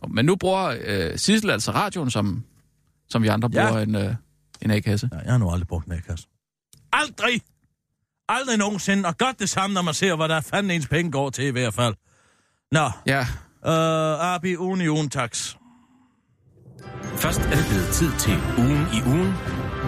Jo, 0.03 0.09
men 0.09 0.25
nu 0.25 0.37
bruger 0.37 0.77
øh, 0.85 1.19
Sissel 1.19 1.51
altså 1.51 1.71
radioen, 1.73 2.11
som, 2.11 2.45
som 3.09 3.23
vi 3.23 3.29
andre 3.29 3.51
Ja. 3.53 3.67
bruger 3.69 3.83
en, 3.83 3.95
øh, 3.95 4.15
en 4.63 4.71
A-kasse. 4.71 5.09
Ja, 5.13 5.19
jeg 5.19 5.31
har 5.33 5.39
nu 5.39 5.51
aldrig 5.51 5.69
brugt 5.69 5.87
en 5.87 5.93
A-kasse. 5.93 6.27
Aldrig! 6.93 7.41
Aldrig 8.29 8.59
nogensinde. 8.59 9.09
Og 9.09 9.19
godt 9.19 9.39
det 9.41 9.49
samme, 9.49 9.75
når 9.75 9.83
man 9.83 9.95
ser, 9.95 10.17
hvad 10.17 10.29
der 10.29 10.41
fanden 10.41 10.71
ens 10.71 10.89
penge 10.89 11.11
går 11.11 11.31
til 11.31 11.45
i 11.45 11.51
hvert 11.51 11.75
fald. 11.75 11.95
Nå, 12.73 12.91
Ja, 13.07 13.21
øh, 13.21 13.27
Arbi, 14.35 14.57
ugen 14.57 14.81
i 14.81 14.89
ugen, 14.89 15.09
taks. 15.11 15.57
Først 17.17 17.41
er 17.41 17.57
det 17.57 17.67
blevet 17.71 17.89
tid 17.93 18.13
til 18.19 18.37
ugen 18.59 18.87
i 18.95 19.03
ugen. 19.07 19.35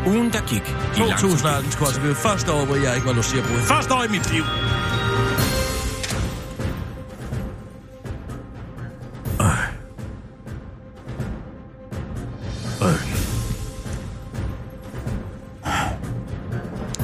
Ugen, 0.07 0.33
der 0.33 0.41
gik 0.41 0.75
i 0.97 0.99
lang 0.99 1.19
tid. 1.19 1.29
2018 1.29 1.73
skulle 1.73 1.89
altså 1.89 2.01
blive 2.01 2.15
første 2.15 2.53
år, 2.53 2.65
hvor 2.65 2.75
jeg 2.75 2.95
ikke 2.95 3.07
var 3.07 3.13
logerbrud. 3.13 3.61
Første 3.61 3.95
år 3.95 4.03
i 4.03 4.09
mit 4.09 4.33
liv. 4.33 4.45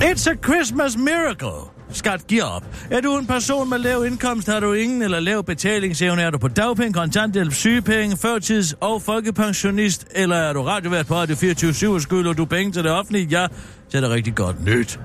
It's 0.01 0.27
a 0.27 0.37
Christmas 0.37 0.97
miracle. 0.97 1.74
Skat, 1.95 2.27
giv 2.27 2.43
op. 2.43 2.65
Er 2.91 3.01
du 3.01 3.19
en 3.19 3.27
person 3.27 3.71
med 3.71 3.79
lav 3.79 4.05
indkomst, 4.07 4.49
har 4.49 4.61
du 4.61 4.73
ingen 4.73 5.03
eller 5.03 5.21
lav 5.21 5.45
betalingsevne, 5.45 6.23
er 6.23 6.31
du 6.31 6.39
på 6.39 6.49
dagpenge, 6.49 6.93
kontanthjælp, 6.93 7.53
sygepenge, 7.53 8.17
førtids- 8.17 8.75
og 8.81 9.03
folkepensionist, 9.03 10.07
eller 10.11 10.37
er 10.37 10.53
du 10.53 10.63
radiovært 10.63 11.07
på 11.07 11.15
Radio 11.15 11.37
24 11.37 11.95
og 11.95 12.01
skylder 12.01 12.33
du 12.33 12.45
penge 12.45 12.73
til 12.73 12.85
det 12.85 12.93
offentlige, 12.93 13.27
ja, 13.31 13.47
så 13.89 13.97
er 13.97 14.01
det 14.01 14.11
rigtig 14.11 14.35
godt 14.35 14.65
nyt. 14.65 15.01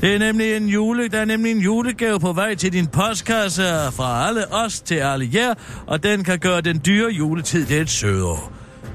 Det 0.00 0.14
er 0.14 0.18
nemlig 0.18 0.56
en 0.56 0.68
jule, 0.68 1.08
der 1.08 1.18
er 1.18 1.24
nemlig 1.24 1.52
en 1.52 1.58
julegave 1.58 2.20
på 2.20 2.32
vej 2.32 2.54
til 2.54 2.72
din 2.72 2.86
postkasse 2.86 3.62
fra 3.92 4.28
alle 4.28 4.52
os 4.52 4.80
til 4.80 4.94
alle 4.94 5.30
jer, 5.34 5.54
og 5.86 6.02
den 6.02 6.24
kan 6.24 6.38
gøre 6.38 6.60
den 6.60 6.80
dyre 6.86 7.10
juletid 7.10 7.66
lidt 7.66 7.90
sødere. 7.90 8.38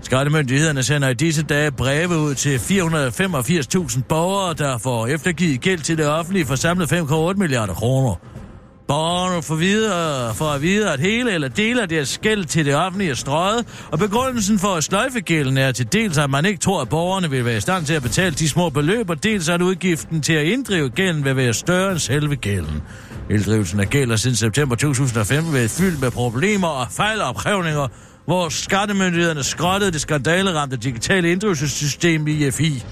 Skattemyndighederne 0.03 0.83
sender 0.83 1.09
i 1.09 1.13
disse 1.13 1.43
dage 1.43 1.71
breve 1.71 2.17
ud 2.17 2.35
til 2.35 2.57
485.000 2.57 4.01
borgere, 4.09 4.53
der 4.53 4.77
får 4.77 5.07
eftergivet 5.07 5.61
gæld 5.61 5.79
til 5.79 5.97
det 5.97 6.07
offentlige 6.07 6.45
for 6.45 6.55
samlet 6.55 6.93
5,8 6.93 7.33
milliarder 7.33 7.73
kroner. 7.73 8.15
Borgerne 8.87 9.43
får, 9.43 9.55
videre, 9.55 10.35
for 10.35 10.45
at 10.45 10.61
vide, 10.61 10.91
at 10.93 10.99
hele 10.99 11.31
eller 11.31 11.47
dele 11.47 11.81
af 11.81 11.89
deres 11.89 12.17
gæld 12.17 12.45
til 12.45 12.65
det 12.65 12.75
offentlige 12.75 13.11
er 13.11 13.15
strøget, 13.15 13.87
og 13.91 13.99
begrundelsen 13.99 14.59
for 14.59 14.67
at 14.67 14.83
sløjfe 14.83 15.21
gælden 15.21 15.57
er 15.57 15.71
til 15.71 15.93
dels, 15.93 16.17
at 16.17 16.29
man 16.29 16.45
ikke 16.45 16.59
tror, 16.59 16.81
at 16.81 16.89
borgerne 16.89 17.29
vil 17.29 17.45
være 17.45 17.57
i 17.57 17.61
stand 17.61 17.85
til 17.85 17.93
at 17.93 18.01
betale 18.01 18.35
de 18.35 18.49
små 18.49 18.69
beløb, 18.69 19.09
og 19.09 19.23
dels 19.23 19.49
at 19.49 19.61
udgiften 19.61 20.21
til 20.21 20.33
at 20.33 20.45
inddrive 20.45 20.89
gælden 20.89 21.25
vil 21.25 21.35
være 21.35 21.53
større 21.53 21.91
end 21.91 21.99
selve 21.99 22.35
gælden. 22.35 22.81
Inddrivelsen 23.29 23.79
af 23.79 23.89
gæld 23.89 24.11
er 24.11 24.15
siden 24.15 24.37
september 24.37 24.75
2015 24.75 25.53
været 25.53 25.71
fyldt 25.71 26.01
med 26.01 26.11
problemer 26.11 26.67
og 26.67 26.87
fejlopkrævninger, 26.91 27.87
hvor 28.25 28.49
skattemyndighederne 28.49 29.43
skrottede 29.43 29.91
det 29.91 30.01
skandaleramte 30.01 30.77
digitale 30.77 31.31
inddrivelsessystem 31.31 32.27
IFI. 32.27 32.83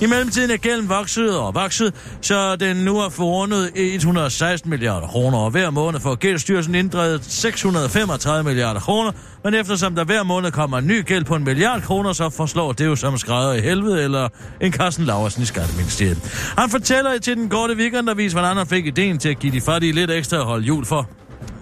I 0.00 0.06
mellemtiden 0.06 0.50
er 0.50 0.56
gælden 0.56 0.88
vokset 0.88 1.38
og 1.38 1.54
vokset, 1.54 1.94
så 2.20 2.56
den 2.56 2.76
nu 2.76 2.98
har 2.98 3.08
forundet 3.08 3.70
116 3.74 4.70
milliarder 4.70 5.06
kroner, 5.06 5.38
og 5.38 5.50
hver 5.50 5.70
måned 5.70 6.00
får 6.00 6.14
gældsstyrelsen 6.14 6.74
inddrevet 6.74 7.24
635 7.24 8.44
milliarder 8.44 8.80
kroner, 8.80 9.12
men 9.44 9.54
eftersom 9.54 9.94
der 9.94 10.04
hver 10.04 10.22
måned 10.22 10.50
kommer 10.50 10.78
en 10.78 10.86
ny 10.86 11.06
gæld 11.06 11.24
på 11.24 11.34
en 11.34 11.44
milliard 11.44 11.82
kroner, 11.82 12.12
så 12.12 12.30
forslår 12.30 12.72
det 12.72 12.86
jo 12.86 12.96
som 12.96 13.18
skrædder 13.18 13.52
i 13.52 13.60
helvede, 13.60 14.04
eller 14.04 14.28
en 14.60 14.72
Carsten 14.72 15.04
Laversen 15.04 15.42
i 15.42 15.46
Skatteministeriet. 15.46 16.18
Han 16.58 16.70
fortæller 16.70 17.18
til 17.18 17.36
den 17.36 17.48
korte 17.48 17.74
weekendavis, 17.74 18.32
hvordan 18.32 18.56
han 18.56 18.66
fik 18.66 18.86
ideen 18.86 19.18
til 19.18 19.28
at 19.28 19.38
give 19.38 19.52
de 19.52 19.60
fattige 19.60 19.92
lidt 19.92 20.10
ekstra 20.10 20.36
at 20.36 20.44
holde 20.44 20.66
jul 20.66 20.84
for. 20.84 21.08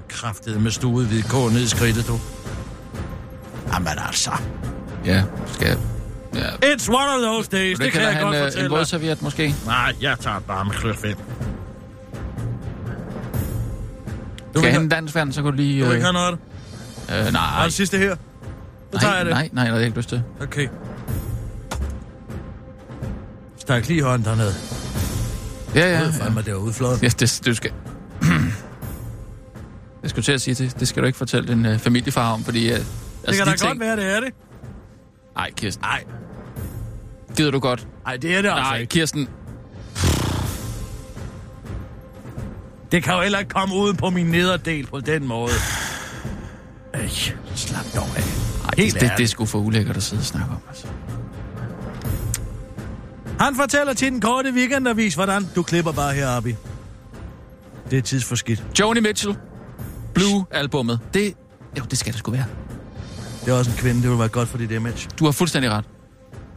Kraftet 0.08 0.62
med 0.62 0.70
stuet 0.70 1.06
hvid 1.06 1.22
ned 1.52 1.60
i 1.60 1.68
skridtet, 1.68 2.06
du. 2.08 2.41
Jamen 3.74 3.88
altså. 4.06 4.30
ja, 5.04 5.22
skal. 5.46 5.78
Ja. 6.34 6.40
It's 6.74 6.88
one 6.88 7.08
of 7.16 7.22
those 7.22 7.50
days, 7.50 7.78
det, 7.78 7.84
det 7.84 7.92
kan 7.92 8.02
jeg 8.02 8.12
han, 8.12 8.22
godt 8.22 8.36
øh, 8.36 8.42
fortælle 8.42 8.64
en 8.66 8.70
vådserviet 8.72 9.22
måske? 9.22 9.54
Nej, 9.66 9.94
jeg 10.00 10.16
tager 10.20 10.38
bare 10.38 10.64
med 10.64 10.74
5. 10.74 10.84
Du 10.94 10.94
Skal 14.58 14.62
jeg 14.62 14.72
have- 14.72 14.80
hente 14.80 14.96
dansk 14.96 15.14
vand, 15.14 15.32
så 15.32 15.42
kan 15.42 15.50
du 15.50 15.56
lige... 15.56 15.80
Du 15.80 15.84
vil 15.84 15.90
Øh, 15.90 15.94
ikke 15.94 16.04
have 16.04 16.12
noget 16.12 16.26
af 16.26 16.32
det? 17.08 17.26
øh, 17.26 17.32
nej, 17.32 17.42
Og 17.58 17.64
det 17.64 17.72
sidste 17.72 17.98
her? 17.98 18.16
Så 18.92 18.98
tager 19.00 19.14
jeg 19.14 19.24
nej, 19.24 19.42
det. 19.42 19.52
nej, 19.52 19.64
nej, 19.64 19.64
det 19.64 19.70
har 19.72 19.78
jeg 19.78 19.86
ikke 19.86 19.96
lyst 19.98 20.08
til. 20.08 20.22
Okay. 20.42 20.68
Stak 23.58 23.88
lige 23.88 24.02
hånden 24.02 24.24
derned. 24.24 24.52
Ja, 25.74 25.80
Ja, 25.80 25.86
ja. 25.88 25.98
ja. 25.98 26.04
ja. 26.04 26.10
Fandme, 26.24 26.42
det 26.42 26.52
var 26.54 26.60
udflået. 26.60 27.02
Ja, 27.02 27.08
det, 27.08 27.40
du 27.46 27.54
skal... 27.54 27.70
jeg 30.02 30.10
skulle 30.10 30.24
til 30.24 30.32
at 30.32 30.40
sige, 30.40 30.54
det, 30.54 30.80
det 30.80 30.88
skal 30.88 31.02
du 31.02 31.06
ikke 31.06 31.18
fortælle 31.18 31.48
din 31.48 31.66
øh, 31.66 31.78
familiefar 31.78 32.32
om, 32.32 32.44
fordi... 32.44 32.72
Øh, 32.72 32.78
altså, 33.26 33.30
det 33.30 33.36
kan 33.36 33.46
da 33.46 33.56
ting... 33.56 33.68
godt 33.68 33.80
være, 33.80 33.96
det 33.96 34.16
er 34.16 34.20
det. 34.20 34.34
Nej, 35.36 35.50
Kirsten. 35.50 35.82
Nej, 35.84 36.04
Gider 37.36 37.50
du 37.50 37.58
godt? 37.58 37.88
nej, 38.04 38.16
det 38.16 38.36
er 38.36 38.42
det 38.42 38.48
altså 38.48 38.62
Nej, 38.62 38.78
ikke. 38.78 38.90
Kirsten. 38.90 39.28
Det 42.92 43.02
kan 43.02 43.14
jo 43.14 43.20
heller 43.20 43.38
ikke 43.38 43.50
komme 43.50 43.74
uden 43.74 43.96
på 43.96 44.10
min 44.10 44.26
nederdel 44.26 44.86
på 44.86 45.00
den 45.00 45.26
måde. 45.26 45.52
Ej, 46.94 47.08
slap 47.54 47.84
dog 47.94 48.02
af. 48.16 48.22
Nej, 48.62 48.70
Helt 48.76 48.94
det, 48.94 49.00
det, 49.00 49.12
det 49.16 49.24
er 49.24 49.28
sgu 49.28 49.44
for 49.46 49.58
ulækkert 49.58 49.96
at 49.96 50.02
sidde 50.02 50.20
og 50.20 50.24
snakke 50.24 50.50
om, 50.50 50.58
altså. 50.68 50.86
Han 53.40 53.56
fortæller 53.56 53.92
til 53.94 54.12
den 54.12 54.20
korte 54.20 54.50
weekendavis, 54.52 55.14
hvordan 55.14 55.46
du 55.56 55.62
klipper 55.62 55.92
bare 55.92 56.14
heroppe. 56.14 56.56
Det 57.90 57.98
er 57.98 58.02
tidsforskidt. 58.02 58.64
Joni 58.80 59.00
Mitchell. 59.00 59.36
Blue-albummet. 60.14 61.00
Det... 61.14 61.34
Jo, 61.78 61.84
det 61.90 61.98
skal 61.98 62.12
det 62.12 62.18
sgu 62.18 62.30
være. 62.30 62.44
Det 63.44 63.52
er 63.52 63.58
også 63.58 63.70
en 63.70 63.76
kvinde, 63.76 64.02
det 64.02 64.10
vil 64.10 64.18
være 64.18 64.28
godt 64.28 64.48
for 64.48 64.58
dit 64.58 64.70
image. 64.70 65.08
Du 65.18 65.24
har 65.24 65.32
fuldstændig 65.32 65.70
ret. 65.70 65.84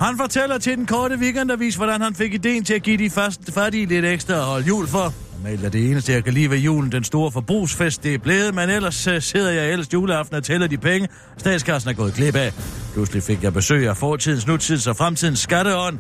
Han 0.02 0.18
fortæller 0.18 0.58
til 0.58 0.78
den 0.78 0.86
korte 0.86 1.16
weekendavis, 1.16 1.76
hvordan 1.76 2.02
han 2.02 2.16
fik 2.16 2.34
ideen 2.34 2.64
til 2.64 2.74
at 2.74 2.84
give 2.84 2.98
de 2.98 3.10
første 3.10 3.52
fattige 3.52 3.86
lidt 3.86 4.06
ekstra 4.06 4.34
at 4.34 4.44
holde 4.44 4.68
jul 4.68 4.88
for. 4.88 5.14
Normalt 5.38 5.66
er 5.66 5.70
det 5.70 5.92
eneste, 5.92 6.14
jeg 6.14 6.24
kan 6.24 6.34
lide 6.34 6.50
ved 6.50 6.58
julen, 6.58 6.92
den 6.92 7.04
store 7.04 7.32
forbrugsfest, 7.32 8.04
det 8.04 8.14
er 8.14 8.18
blevet, 8.18 8.56
men 8.56 8.70
ellers 8.70 9.08
uh, 9.08 9.14
sidder 9.20 9.52
jeg 9.52 9.72
ellers 9.72 9.94
juleaften 9.94 10.36
og 10.36 10.44
tæller 10.44 10.68
de 10.68 10.78
penge, 10.78 11.08
statskassen 11.38 11.90
er 11.90 11.94
gået 11.94 12.14
glip 12.14 12.36
af. 12.36 12.54
Pludselig 12.94 13.24
fik 13.24 13.44
jeg 13.44 13.54
besøg 13.54 13.90
af 13.90 13.98
fortidens, 13.98 14.48
nutidens 14.48 14.88
og 14.88 14.96
fremtidens 14.96 15.40
skatteånd. 15.40 16.00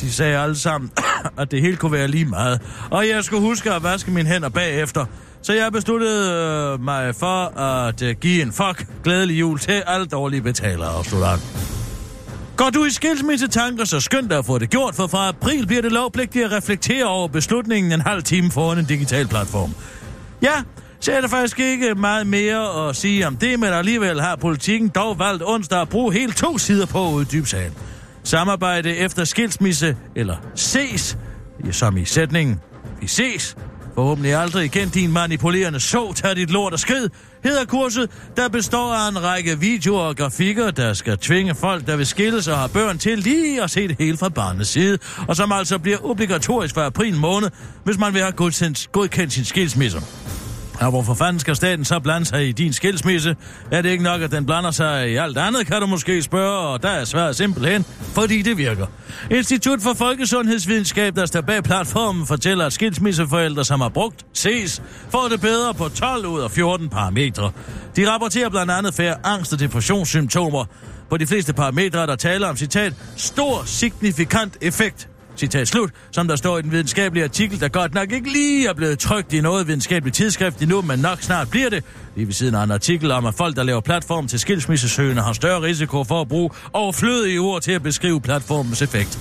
De 0.00 0.12
sagde 0.12 0.38
alle 0.38 0.56
sammen, 0.56 0.90
at 1.38 1.50
det 1.50 1.60
hele 1.60 1.76
kunne 1.76 1.92
være 1.92 2.08
lige 2.08 2.24
meget. 2.24 2.60
Og 2.90 3.08
jeg 3.08 3.24
skulle 3.24 3.42
huske 3.42 3.72
at 3.72 3.82
vaske 3.82 4.10
mine 4.10 4.28
hænder 4.28 4.48
bagefter. 4.48 5.06
Så 5.44 5.52
jeg 5.52 5.72
besluttede 5.72 6.32
øh, 6.32 6.84
mig 6.84 7.14
for 7.14 7.58
at 7.60 8.02
øh, 8.02 8.16
give 8.20 8.42
en 8.42 8.52
fuck 8.52 8.86
glædelig 9.04 9.40
jul 9.40 9.58
til 9.58 9.82
alle 9.86 10.06
dårlige 10.06 10.42
betalere, 10.42 10.88
afslutter 10.88 11.28
han. 11.28 11.38
Går 12.56 12.70
du 12.70 12.84
i 12.84 12.90
skilsmisse 12.90 13.48
tanker, 13.48 13.84
så 13.84 14.00
skynd 14.00 14.28
dig 14.28 14.38
at 14.38 14.46
få 14.46 14.58
det 14.58 14.70
gjort, 14.70 14.94
for 14.94 15.06
fra 15.06 15.28
april 15.28 15.66
bliver 15.66 15.82
det 15.82 15.92
lovpligtigt 15.92 16.44
at 16.44 16.52
reflektere 16.52 17.04
over 17.04 17.28
beslutningen 17.28 17.92
en 17.92 18.00
halv 18.00 18.22
time 18.22 18.50
foran 18.50 18.78
en 18.78 18.84
digital 18.84 19.28
platform. 19.28 19.74
Ja, 20.42 20.62
så 21.00 21.12
er 21.12 21.20
der 21.20 21.28
faktisk 21.28 21.60
ikke 21.60 21.94
meget 21.94 22.26
mere 22.26 22.88
at 22.88 22.96
sige 22.96 23.26
om 23.26 23.36
det, 23.36 23.60
men 23.60 23.68
alligevel 23.72 24.20
har 24.20 24.36
politikken 24.36 24.88
dog 24.88 25.18
valgt 25.18 25.42
onsdag 25.46 25.80
at 25.80 25.88
bruge 25.88 26.12
helt 26.12 26.36
to 26.36 26.58
sider 26.58 26.86
på 26.86 27.08
at 27.08 27.12
uddybe 27.12 27.48
sagen. 27.48 27.72
Samarbejde 28.22 28.96
efter 28.96 29.24
skilsmisse, 29.24 29.96
eller 30.14 30.36
ses, 30.54 31.18
som 31.70 31.96
i 31.96 32.04
sætningen, 32.04 32.60
vi 33.00 33.06
ses, 33.06 33.56
Forhåbentlig 33.94 34.34
aldrig 34.34 34.64
igen 34.64 34.88
din 34.88 35.12
manipulerende 35.12 35.80
så, 35.80 36.12
tag 36.12 36.36
dit 36.36 36.50
lort 36.50 36.72
og 36.72 36.78
skrid, 36.78 37.08
hedder 37.44 37.64
kurset, 37.64 38.10
der 38.36 38.48
består 38.48 38.94
af 38.94 39.10
en 39.10 39.22
række 39.22 39.60
videoer 39.60 40.02
og 40.02 40.16
grafikker, 40.16 40.70
der 40.70 40.94
skal 40.94 41.18
tvinge 41.18 41.54
folk, 41.54 41.86
der 41.86 41.96
vil 41.96 42.06
skille 42.06 42.42
sig 42.42 42.54
og 42.54 42.60
har 42.60 42.68
børn 42.68 42.98
til 42.98 43.18
lige 43.18 43.62
at 43.62 43.70
se 43.70 43.88
det 43.88 43.96
hele 43.98 44.16
fra 44.16 44.28
barnets 44.28 44.70
side, 44.70 44.98
og 45.28 45.36
som 45.36 45.52
altså 45.52 45.78
bliver 45.78 45.98
obligatorisk 46.04 46.74
for 46.74 46.82
april 46.82 47.16
måned, 47.16 47.50
hvis 47.84 47.98
man 47.98 48.14
vil 48.14 48.22
have 48.22 48.32
godkendt, 48.32 48.92
godkendt 48.92 49.32
sin 49.32 49.44
skilsmisse. 49.44 50.00
Og 50.80 50.90
hvorfor 50.90 51.14
fanden 51.14 51.40
skal 51.40 51.56
staten 51.56 51.84
så 51.84 52.00
blande 52.00 52.26
sig 52.26 52.48
i 52.48 52.52
din 52.52 52.72
skilsmisse? 52.72 53.36
Er 53.70 53.82
det 53.82 53.90
ikke 53.90 54.04
nok, 54.04 54.22
at 54.22 54.32
den 54.32 54.46
blander 54.46 54.70
sig 54.70 55.10
i 55.10 55.16
alt 55.16 55.38
andet, 55.38 55.66
kan 55.66 55.80
du 55.80 55.86
måske 55.86 56.22
spørge, 56.22 56.68
og 56.68 56.82
der 56.82 56.88
er 56.88 57.04
svaret 57.04 57.36
simpelthen, 57.36 57.84
fordi 58.14 58.42
det 58.42 58.58
virker. 58.58 58.86
Institut 59.30 59.82
for 59.82 59.94
Folkesundhedsvidenskab, 59.94 61.16
der 61.16 61.26
står 61.26 61.40
bag 61.40 61.62
platformen, 61.62 62.26
fortæller, 62.26 62.66
at 62.66 62.72
skilsmisseforældre, 62.72 63.64
som 63.64 63.80
har 63.80 63.88
brugt 63.88 64.26
SES, 64.32 64.82
får 65.10 65.28
det 65.30 65.40
bedre 65.40 65.74
på 65.74 65.88
12 65.88 66.26
ud 66.26 66.40
af 66.40 66.50
14 66.50 66.88
parametre. 66.88 67.52
De 67.96 68.10
rapporterer 68.10 68.48
blandt 68.48 68.72
andet 68.72 68.94
færre 68.94 69.16
angst- 69.24 69.52
og 69.52 69.58
depressionssymptomer. 69.58 70.64
På 71.10 71.16
de 71.16 71.26
fleste 71.26 71.52
parametre 71.52 72.02
er 72.02 72.06
der 72.06 72.16
tale 72.16 72.48
om, 72.48 72.56
citat, 72.56 72.92
stor 73.16 73.62
signifikant 73.64 74.56
effekt 74.60 75.08
Citat 75.36 75.68
slut, 75.68 75.90
som 76.10 76.28
der 76.28 76.36
står 76.36 76.58
i 76.58 76.62
den 76.62 76.72
videnskabelige 76.72 77.24
artikel, 77.24 77.60
der 77.60 77.68
godt 77.68 77.94
nok 77.94 78.12
ikke 78.12 78.32
lige 78.32 78.68
er 78.68 78.74
blevet 78.74 78.98
trygt 78.98 79.32
i 79.32 79.40
noget 79.40 79.66
videnskabeligt 79.66 80.16
tidsskrift 80.16 80.62
endnu, 80.62 80.82
men 80.82 80.98
nok 80.98 81.22
snart 81.22 81.50
bliver 81.50 81.70
det. 81.70 81.84
Lige 82.16 82.26
ved 82.26 82.34
siden 82.34 82.54
af 82.54 82.64
en 82.64 82.70
artikel 82.70 83.10
om, 83.10 83.26
at 83.26 83.34
folk, 83.34 83.56
der 83.56 83.62
laver 83.62 83.80
platform 83.80 84.26
til 84.26 84.40
skilsmissesøgende, 84.40 85.22
har 85.22 85.32
større 85.32 85.62
risiko 85.62 86.04
for 86.04 86.20
at 86.20 86.28
bruge 86.28 86.50
overflødige 86.72 87.38
ord 87.38 87.62
til 87.62 87.72
at 87.72 87.82
beskrive 87.82 88.20
platformens 88.20 88.82
effekt. 88.82 89.18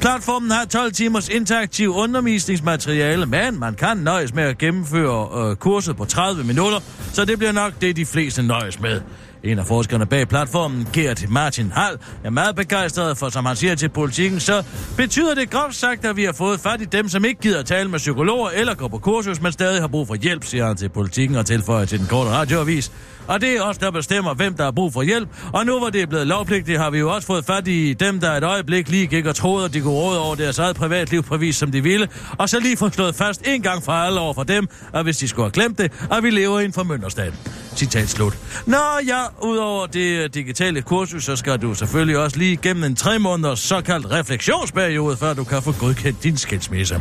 Platformen 0.00 0.50
har 0.50 0.64
12 0.64 0.92
timers 0.92 1.28
interaktiv 1.28 1.94
undervisningsmateriale, 1.94 3.26
men 3.26 3.60
man 3.60 3.74
kan 3.74 3.96
nøjes 3.96 4.34
med 4.34 4.42
at 4.42 4.58
gennemføre 4.58 5.50
øh, 5.50 5.56
kurset 5.56 5.96
på 5.96 6.04
30 6.04 6.44
minutter, 6.44 6.78
så 7.12 7.24
det 7.24 7.38
bliver 7.38 7.52
nok 7.52 7.72
det, 7.80 7.96
de 7.96 8.06
fleste 8.06 8.42
nøjes 8.42 8.80
med. 8.80 9.00
En 9.44 9.58
af 9.58 9.66
forskerne 9.66 10.06
bag 10.06 10.28
platformen, 10.28 10.88
Gert 10.92 11.24
Martin 11.28 11.72
Hall, 11.74 11.98
er 12.24 12.30
meget 12.30 12.56
begejstret, 12.56 13.18
for 13.18 13.28
som 13.28 13.46
han 13.46 13.56
siger 13.56 13.74
til 13.74 13.88
politikken, 13.88 14.40
så 14.40 14.62
betyder 14.96 15.34
det 15.34 15.50
groft 15.50 15.74
sagt, 15.74 16.04
at 16.04 16.16
vi 16.16 16.24
har 16.24 16.32
fået 16.32 16.60
fat 16.60 16.80
i 16.80 16.84
dem, 16.84 17.08
som 17.08 17.24
ikke 17.24 17.40
gider 17.40 17.62
tale 17.62 17.88
med 17.88 17.98
psykologer 17.98 18.50
eller 18.50 18.74
gå 18.74 18.88
på 18.88 18.98
kursus, 18.98 19.40
men 19.40 19.52
stadig 19.52 19.80
har 19.80 19.88
brug 19.88 20.06
for 20.06 20.14
hjælp, 20.14 20.44
siger 20.44 20.66
han 20.66 20.76
til 20.76 20.88
politikken 20.88 21.36
og 21.36 21.46
tilføjer 21.46 21.84
til 21.84 21.98
den 21.98 22.06
korte 22.06 22.30
radioavis. 22.30 22.92
Og 23.26 23.40
det 23.40 23.56
er 23.56 23.62
os, 23.62 23.78
der 23.78 23.90
bestemmer, 23.90 24.34
hvem 24.34 24.54
der 24.54 24.64
har 24.64 24.70
brug 24.70 24.92
for 24.92 25.02
hjælp. 25.02 25.28
Og 25.52 25.66
nu 25.66 25.78
hvor 25.78 25.90
det 25.90 26.02
er 26.02 26.06
blevet 26.06 26.26
lovpligtigt, 26.26 26.78
har 26.78 26.90
vi 26.90 26.98
jo 26.98 27.14
også 27.14 27.26
fået 27.26 27.44
fat 27.44 27.68
i 27.68 27.92
dem, 27.92 28.20
der 28.20 28.32
et 28.32 28.44
øjeblik 28.44 28.88
lige 28.88 29.06
gik 29.06 29.26
og 29.26 29.34
troede, 29.34 29.64
at 29.64 29.74
de 29.74 29.80
kunne 29.80 29.94
råde 29.94 30.20
over 30.20 30.34
deres 30.34 30.58
eget 30.58 30.76
privatliv 30.76 31.22
på 31.22 31.36
vis, 31.36 31.56
som 31.56 31.72
de 31.72 31.82
ville. 31.82 32.08
Og 32.38 32.48
så 32.48 32.60
lige 32.60 32.76
få 32.76 32.90
slået 32.90 33.14
fast 33.14 33.42
en 33.46 33.62
gang 33.62 33.82
for 33.82 33.92
alle 33.92 34.20
over 34.20 34.34
for 34.34 34.42
dem, 34.42 34.68
at 34.94 35.02
hvis 35.02 35.16
de 35.16 35.28
skulle 35.28 35.44
have 35.44 35.52
glemt 35.52 35.78
det, 35.78 35.92
at 36.10 36.22
vi 36.22 36.30
lever 36.30 36.60
i 36.60 36.64
en 36.64 36.72
formynderstat. 36.72 37.32
Citat 37.76 38.08
slut. 38.08 38.38
Nå 38.66 38.76
ja, 39.06 39.22
udover 39.42 39.86
det 39.86 40.24
øh, 40.24 40.30
digitale 40.34 40.82
kursus, 40.82 41.24
så 41.24 41.36
skal 41.36 41.62
du 41.62 41.74
selvfølgelig 41.74 42.18
også 42.18 42.38
lige 42.38 42.56
gennem 42.56 42.84
en 42.84 42.96
tre 42.96 43.18
måneders 43.18 43.60
såkaldt 43.60 44.10
refleksionsperiode, 44.10 45.16
før 45.16 45.34
du 45.34 45.44
kan 45.44 45.62
få 45.62 45.72
godkendt 45.72 46.22
din 46.22 46.36
skilsmisse. 46.36 47.00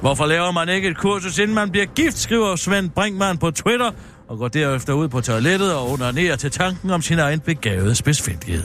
Hvorfor 0.00 0.26
laver 0.26 0.50
man 0.50 0.68
ikke 0.68 0.88
et 0.88 0.96
kursus, 0.96 1.38
inden 1.38 1.54
man 1.54 1.70
bliver 1.70 1.86
gift, 1.86 2.18
skriver 2.18 2.56
Svend 2.56 2.90
Brinkmann 2.90 3.38
på 3.38 3.50
Twitter, 3.50 3.90
og 4.32 4.38
går 4.38 4.48
derefter 4.48 4.92
ud 4.92 5.08
på 5.08 5.20
toilettet 5.20 5.74
og 5.74 5.90
undernerer 5.90 6.36
til 6.36 6.50
tanken 6.50 6.90
om 6.90 7.02
sin 7.02 7.18
egen 7.18 7.40
begavede 7.40 7.94
spidsfindighed. 7.94 8.64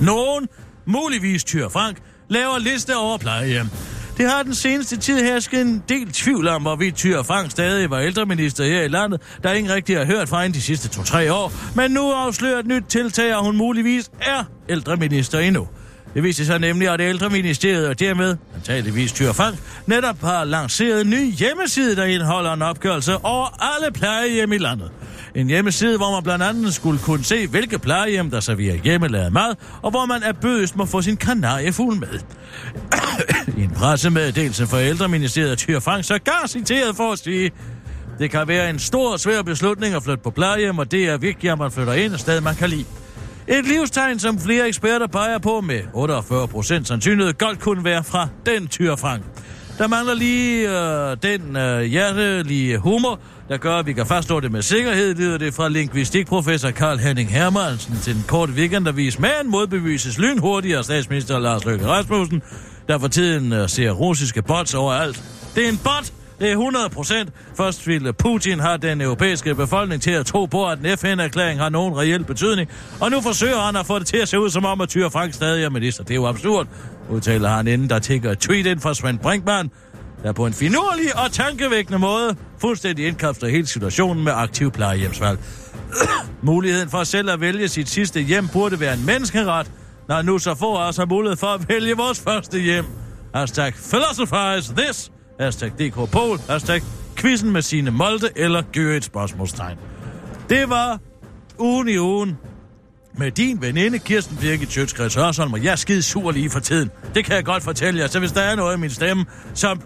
Nogen, 0.00 0.48
muligvis 0.84 1.44
Tyr 1.44 1.68
Frank, 1.68 1.96
laver 2.28 2.58
liste 2.58 2.96
over 2.96 3.18
plejehjem. 3.18 3.66
Det 4.16 4.30
har 4.30 4.42
den 4.42 4.54
seneste 4.54 4.96
tid 4.96 5.22
hersket 5.22 5.60
en 5.60 5.82
del 5.88 6.12
tvivl 6.12 6.48
om, 6.48 6.62
hvorvidt 6.62 6.94
Tyr 6.94 7.22
Frank 7.22 7.50
stadig 7.50 7.90
var 7.90 8.00
ældreminister 8.00 8.64
her 8.64 8.82
i 8.82 8.88
landet, 8.88 9.20
der 9.42 9.52
ingen 9.52 9.72
rigtig 9.74 9.96
har 9.96 10.04
hørt 10.04 10.28
fra 10.28 10.42
hende 10.42 10.56
de 10.56 10.62
sidste 10.62 10.88
to-tre 10.88 11.32
år. 11.32 11.52
Men 11.76 11.90
nu 11.90 12.12
afslører 12.12 12.58
et 12.58 12.66
nyt 12.66 12.84
tiltag, 12.88 13.36
og 13.36 13.44
hun 13.44 13.56
muligvis 13.56 14.10
er 14.20 14.44
ældreminister 14.68 15.38
endnu. 15.38 15.68
Det 16.16 16.24
viste 16.24 16.46
sig 16.46 16.58
nemlig, 16.58 16.88
at 16.88 17.00
ældreministeriet 17.00 17.88
og 17.88 18.00
dermed, 18.00 18.36
antageligvis 18.54 19.12
Tyr 19.12 19.32
Frank, 19.32 19.58
netop 19.86 20.20
har 20.20 20.44
lanceret 20.44 21.00
en 21.00 21.10
ny 21.10 21.32
hjemmeside, 21.32 21.96
der 21.96 22.04
indeholder 22.04 22.52
en 22.52 22.62
opgørelse 22.62 23.16
over 23.24 23.62
alle 23.62 23.92
plejehjem 23.92 24.52
i 24.52 24.58
landet. 24.58 24.90
En 25.34 25.46
hjemmeside, 25.46 25.96
hvor 25.96 26.12
man 26.12 26.22
blandt 26.22 26.44
andet 26.44 26.74
skulle 26.74 26.98
kunne 26.98 27.24
se, 27.24 27.46
hvilke 27.46 27.78
plejehjem, 27.78 28.30
der 28.30 28.40
serverer 28.40 28.76
hjemmelavet 28.84 29.32
mad, 29.32 29.54
og 29.82 29.90
hvor 29.90 30.06
man 30.06 30.22
er 30.22 30.32
bødest 30.32 30.76
må 30.76 30.84
få 30.84 31.02
sin 31.02 31.16
kanariefugl 31.16 31.96
med. 31.96 32.20
I 33.58 33.62
en 33.62 33.70
pressemeddelelse 33.70 34.66
for 34.66 34.76
ældreministeriet 34.76 35.50
er 35.52 35.56
Tyr 35.56 35.80
Frank 35.80 36.04
sågar 36.04 36.44
citeret 36.46 36.96
for 36.96 37.12
at 37.12 37.18
sige, 37.18 37.50
det 38.18 38.30
kan 38.30 38.48
være 38.48 38.70
en 38.70 38.78
stor 38.78 39.12
og 39.12 39.20
svær 39.20 39.42
beslutning 39.42 39.94
at 39.94 40.02
flytte 40.02 40.22
på 40.22 40.30
plejehjem, 40.30 40.78
og 40.78 40.90
det 40.90 41.08
er 41.08 41.16
vigtigt, 41.16 41.52
at 41.52 41.58
man 41.58 41.70
flytter 41.70 41.92
ind 41.92 42.12
et 42.12 42.20
sted, 42.20 42.40
man 42.40 42.54
kan 42.54 42.70
lide. 42.70 42.84
Et 43.48 43.66
livstegn, 43.66 44.18
som 44.18 44.38
flere 44.38 44.68
eksperter 44.68 45.06
peger 45.06 45.38
på 45.38 45.60
med 45.60 45.80
48 45.92 46.48
procent 46.48 46.88
sandsynlighed, 46.88 47.38
godt 47.38 47.60
kunne 47.60 47.84
være 47.84 48.04
fra 48.04 48.28
den 48.46 48.68
Tyr 48.68 48.96
Frank. 48.96 49.22
Der 49.78 49.86
mangler 49.86 50.14
lige 50.14 50.70
øh, 50.70 51.16
den 51.22 51.56
øh, 51.56 51.82
hjertelige 51.82 52.78
humor, 52.78 53.20
der 53.48 53.56
gør, 53.56 53.76
at 53.76 53.86
vi 53.86 53.92
kan 53.92 54.06
fastslå 54.06 54.40
det 54.40 54.52
med 54.52 54.62
sikkerhed, 54.62 55.14
lyder 55.14 55.38
det 55.38 55.54
fra 55.54 55.68
lingvistikprofessor 55.68 56.70
Karl 56.70 56.98
Henning 56.98 57.30
Hermansen 57.30 57.96
til 58.02 58.16
en 58.16 58.24
kort 58.28 58.48
weekendavis, 58.48 59.18
men 59.18 59.30
modbevises 59.44 60.18
lynhurtigt 60.18 60.76
af 60.76 60.84
statsminister 60.84 61.38
Lars 61.38 61.64
Løkke 61.64 61.86
Rasmussen, 61.86 62.42
der 62.88 62.98
for 62.98 63.08
tiden 63.08 63.52
øh, 63.52 63.68
ser 63.68 63.90
russiske 63.90 64.42
bots 64.42 64.74
overalt. 64.74 65.24
Det 65.54 65.64
er 65.64 65.68
en 65.68 65.80
bot, 65.84 66.12
det 66.38 66.48
er 66.48 66.52
100 66.52 66.88
procent. 66.90 67.32
Først 67.56 67.86
ville 67.86 68.12
Putin 68.12 68.60
have 68.60 68.78
den 68.78 69.00
europæiske 69.00 69.54
befolkning 69.54 70.02
til 70.02 70.10
at 70.10 70.26
tro 70.26 70.46
på, 70.46 70.68
at 70.68 70.78
en 70.78 70.98
FN-erklæring 70.98 71.60
har 71.60 71.68
nogen 71.68 71.96
reel 71.96 72.24
betydning. 72.24 72.70
Og 73.00 73.10
nu 73.10 73.20
forsøger 73.20 73.60
han 73.60 73.76
at 73.76 73.86
få 73.86 73.98
det 73.98 74.06
til 74.06 74.16
at 74.16 74.28
se 74.28 74.40
ud 74.40 74.50
som 74.50 74.64
om, 74.64 74.80
at 74.80 74.88
Tyre 74.88 75.10
Frank 75.10 75.34
stadig 75.34 75.64
er 75.64 75.70
minister. 75.70 76.04
Det 76.04 76.10
er 76.10 76.14
jo 76.14 76.26
absurd, 76.26 76.66
udtaler 77.10 77.48
han 77.48 77.66
inden 77.66 77.90
der 77.90 77.98
tigger 77.98 78.32
et 78.32 78.38
tweet 78.38 78.66
ind 78.66 78.80
fra 78.80 78.94
Svend 78.94 79.18
Brinkmann, 79.18 79.70
der 80.22 80.32
på 80.32 80.46
en 80.46 80.52
finurlig 80.52 81.16
og 81.24 81.32
tankevækkende 81.32 81.98
måde 81.98 82.36
fuldstændig 82.58 83.06
indkapsler 83.06 83.48
hele 83.48 83.66
situationen 83.66 84.24
med 84.24 84.32
aktiv 84.32 84.70
plejehjemsvalg. 84.70 85.38
Muligheden 86.42 86.88
for 86.88 87.04
selv 87.04 87.30
at 87.30 87.40
vælge 87.40 87.68
sit 87.68 87.88
sidste 87.88 88.20
hjem 88.20 88.48
burde 88.48 88.80
være 88.80 88.94
en 88.94 89.06
menneskeret, 89.06 89.70
når 90.08 90.22
nu 90.22 90.38
så 90.38 90.54
få 90.54 90.76
os 90.76 90.96
har 90.96 91.06
mulighed 91.06 91.36
for 91.36 91.46
at 91.46 91.68
vælge 91.68 91.96
vores 91.96 92.20
første 92.20 92.58
hjem. 92.58 92.84
Hashtag 93.34 93.72
philosophize 93.72 94.74
this. 94.76 95.10
Hashtag 95.40 95.70
DK 95.78 96.10
Pol. 96.10 96.38
Hashtag 96.48 96.82
quizzen 97.16 97.50
med 97.50 97.62
sine 97.62 97.90
Molde 97.90 98.28
eller 98.36 98.62
gør 98.72 98.96
et 98.96 99.04
spørgsmålstegn. 99.04 99.78
Det 100.50 100.68
var 100.68 100.98
ugen 101.58 101.88
i 101.88 101.98
ugen 101.98 102.38
med 103.18 103.30
din 103.30 103.62
veninde 103.62 103.98
Kirsten 103.98 104.36
Birgit 104.36 104.72
Sjøtskreds 104.72 105.14
Hørsholm, 105.14 105.52
og 105.52 105.64
jeg 105.64 105.72
er 105.72 105.76
skide 105.76 106.02
sur 106.02 106.30
lige 106.30 106.50
for 106.50 106.60
tiden. 106.60 106.90
Det 107.14 107.24
kan 107.24 107.34
jeg 107.34 107.44
godt 107.44 107.62
fortælle 107.62 108.00
jer, 108.00 108.06
så 108.06 108.18
hvis 108.18 108.32
der 108.32 108.40
er 108.40 108.56
noget 108.56 108.76
i 108.76 108.80
min 108.80 108.90
stemme, 108.90 109.26
som 109.54 109.80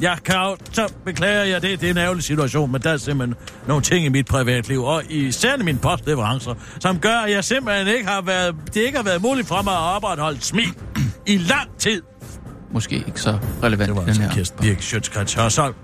jeg 0.00 0.18
kan, 0.24 0.56
så 0.72 0.92
beklager 1.04 1.44
jeg 1.44 1.62
det. 1.62 1.80
Det 1.80 1.86
er 1.86 1.90
en 1.90 1.98
ærgerlig 1.98 2.24
situation, 2.24 2.72
men 2.72 2.82
der 2.82 2.90
er 2.90 2.96
simpelthen 2.96 3.36
nogle 3.66 3.82
ting 3.82 4.04
i 4.04 4.08
mit 4.08 4.26
privatliv, 4.26 4.84
og 4.84 5.02
især 5.08 5.56
i 5.56 5.62
mine 5.62 5.78
postleverancer, 5.78 6.54
som 6.80 6.98
gør, 6.98 7.16
at 7.16 7.30
jeg 7.30 7.44
simpelthen 7.44 7.88
ikke 7.88 8.06
har 8.06 8.22
været, 8.22 8.54
det 8.74 8.80
ikke 8.80 8.96
har 8.96 9.04
været 9.04 9.22
muligt 9.22 9.48
for 9.48 9.62
mig 9.62 9.72
at 9.72 9.96
opretholde 9.96 10.40
smil 10.40 10.74
i 11.26 11.36
lang 11.36 11.70
tid. 11.78 12.02
Måske 12.70 12.96
ikke 13.06 13.20
så 13.20 13.38
relevant 13.62 13.88
Det 13.88 13.96
var 13.96 14.06
altså. 14.06 14.28
Kirsten 14.32 14.58
Birgit 14.60 14.84
Sjøtskreds 14.84 15.34
Hørsholm. 15.34 15.74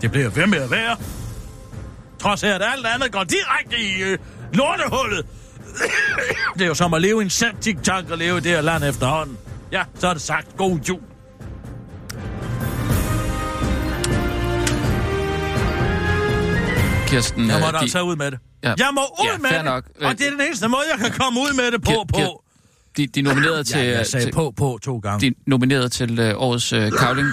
Det 0.00 0.10
bliver 0.10 0.28
ved 0.30 0.46
med 0.46 0.58
at 0.58 0.70
være. 0.70 0.96
Trods 2.18 2.44
af, 2.44 2.48
at 2.48 2.62
alt 2.74 2.86
andet 2.86 3.12
går 3.12 3.24
direkte 3.24 3.76
i 3.80 4.02
øh, 4.02 4.18
lortehullet. 4.52 5.26
det 6.54 6.62
er 6.62 6.66
jo 6.66 6.74
som 6.74 6.94
at 6.94 7.02
leve 7.02 7.20
i 7.20 7.24
en 7.24 7.30
septic 7.30 7.76
tank 7.82 8.10
og 8.10 8.18
leve 8.18 8.38
i 8.38 8.40
det 8.40 8.50
her 8.50 8.60
land 8.60 8.84
efterhånden. 8.84 9.36
Ja, 9.72 9.82
så 9.98 10.08
er 10.08 10.12
det 10.12 10.22
sagt. 10.22 10.56
God 10.56 10.78
jul. 10.88 11.00
Kirsten, 17.06 17.48
Jeg 17.50 17.60
må 17.60 17.66
øh, 17.66 17.72
da 17.72 17.78
altså 17.78 18.00
ud 18.02 18.16
med 18.16 18.30
det. 18.30 18.38
Ja. 18.64 18.74
Jeg 18.78 18.88
må 18.94 19.00
ud 19.00 19.26
Ja, 19.32 19.38
med 19.38 19.50
det. 19.50 19.64
nok. 19.64 19.84
Og 20.04 20.18
det 20.18 20.26
er 20.26 20.30
den 20.30 20.40
eneste 20.40 20.68
måde, 20.68 20.82
jeg 20.92 20.98
kan 21.10 21.18
komme 21.20 21.40
ud 21.40 21.56
med 21.56 21.70
det 21.72 21.82
på. 21.82 21.90
Kir- 21.90 22.04
på. 22.04 22.42
De, 22.96 23.06
de 23.06 23.20
er 23.20 23.24
nomineret 23.24 23.66
til, 23.66 23.78
ja, 23.78 23.96
jeg 23.98 24.06
sagde 24.06 24.26
til 24.26 24.32
på 24.32 24.52
på 24.56 24.78
to 24.82 24.98
gange. 24.98 25.20
de 25.20 25.26
er 25.26 25.32
nomineret 25.46 25.92
til 25.92 26.18
øh, 26.18 26.34
årets 26.36 26.72
øh, 26.72 26.92
kavling, 26.98 27.28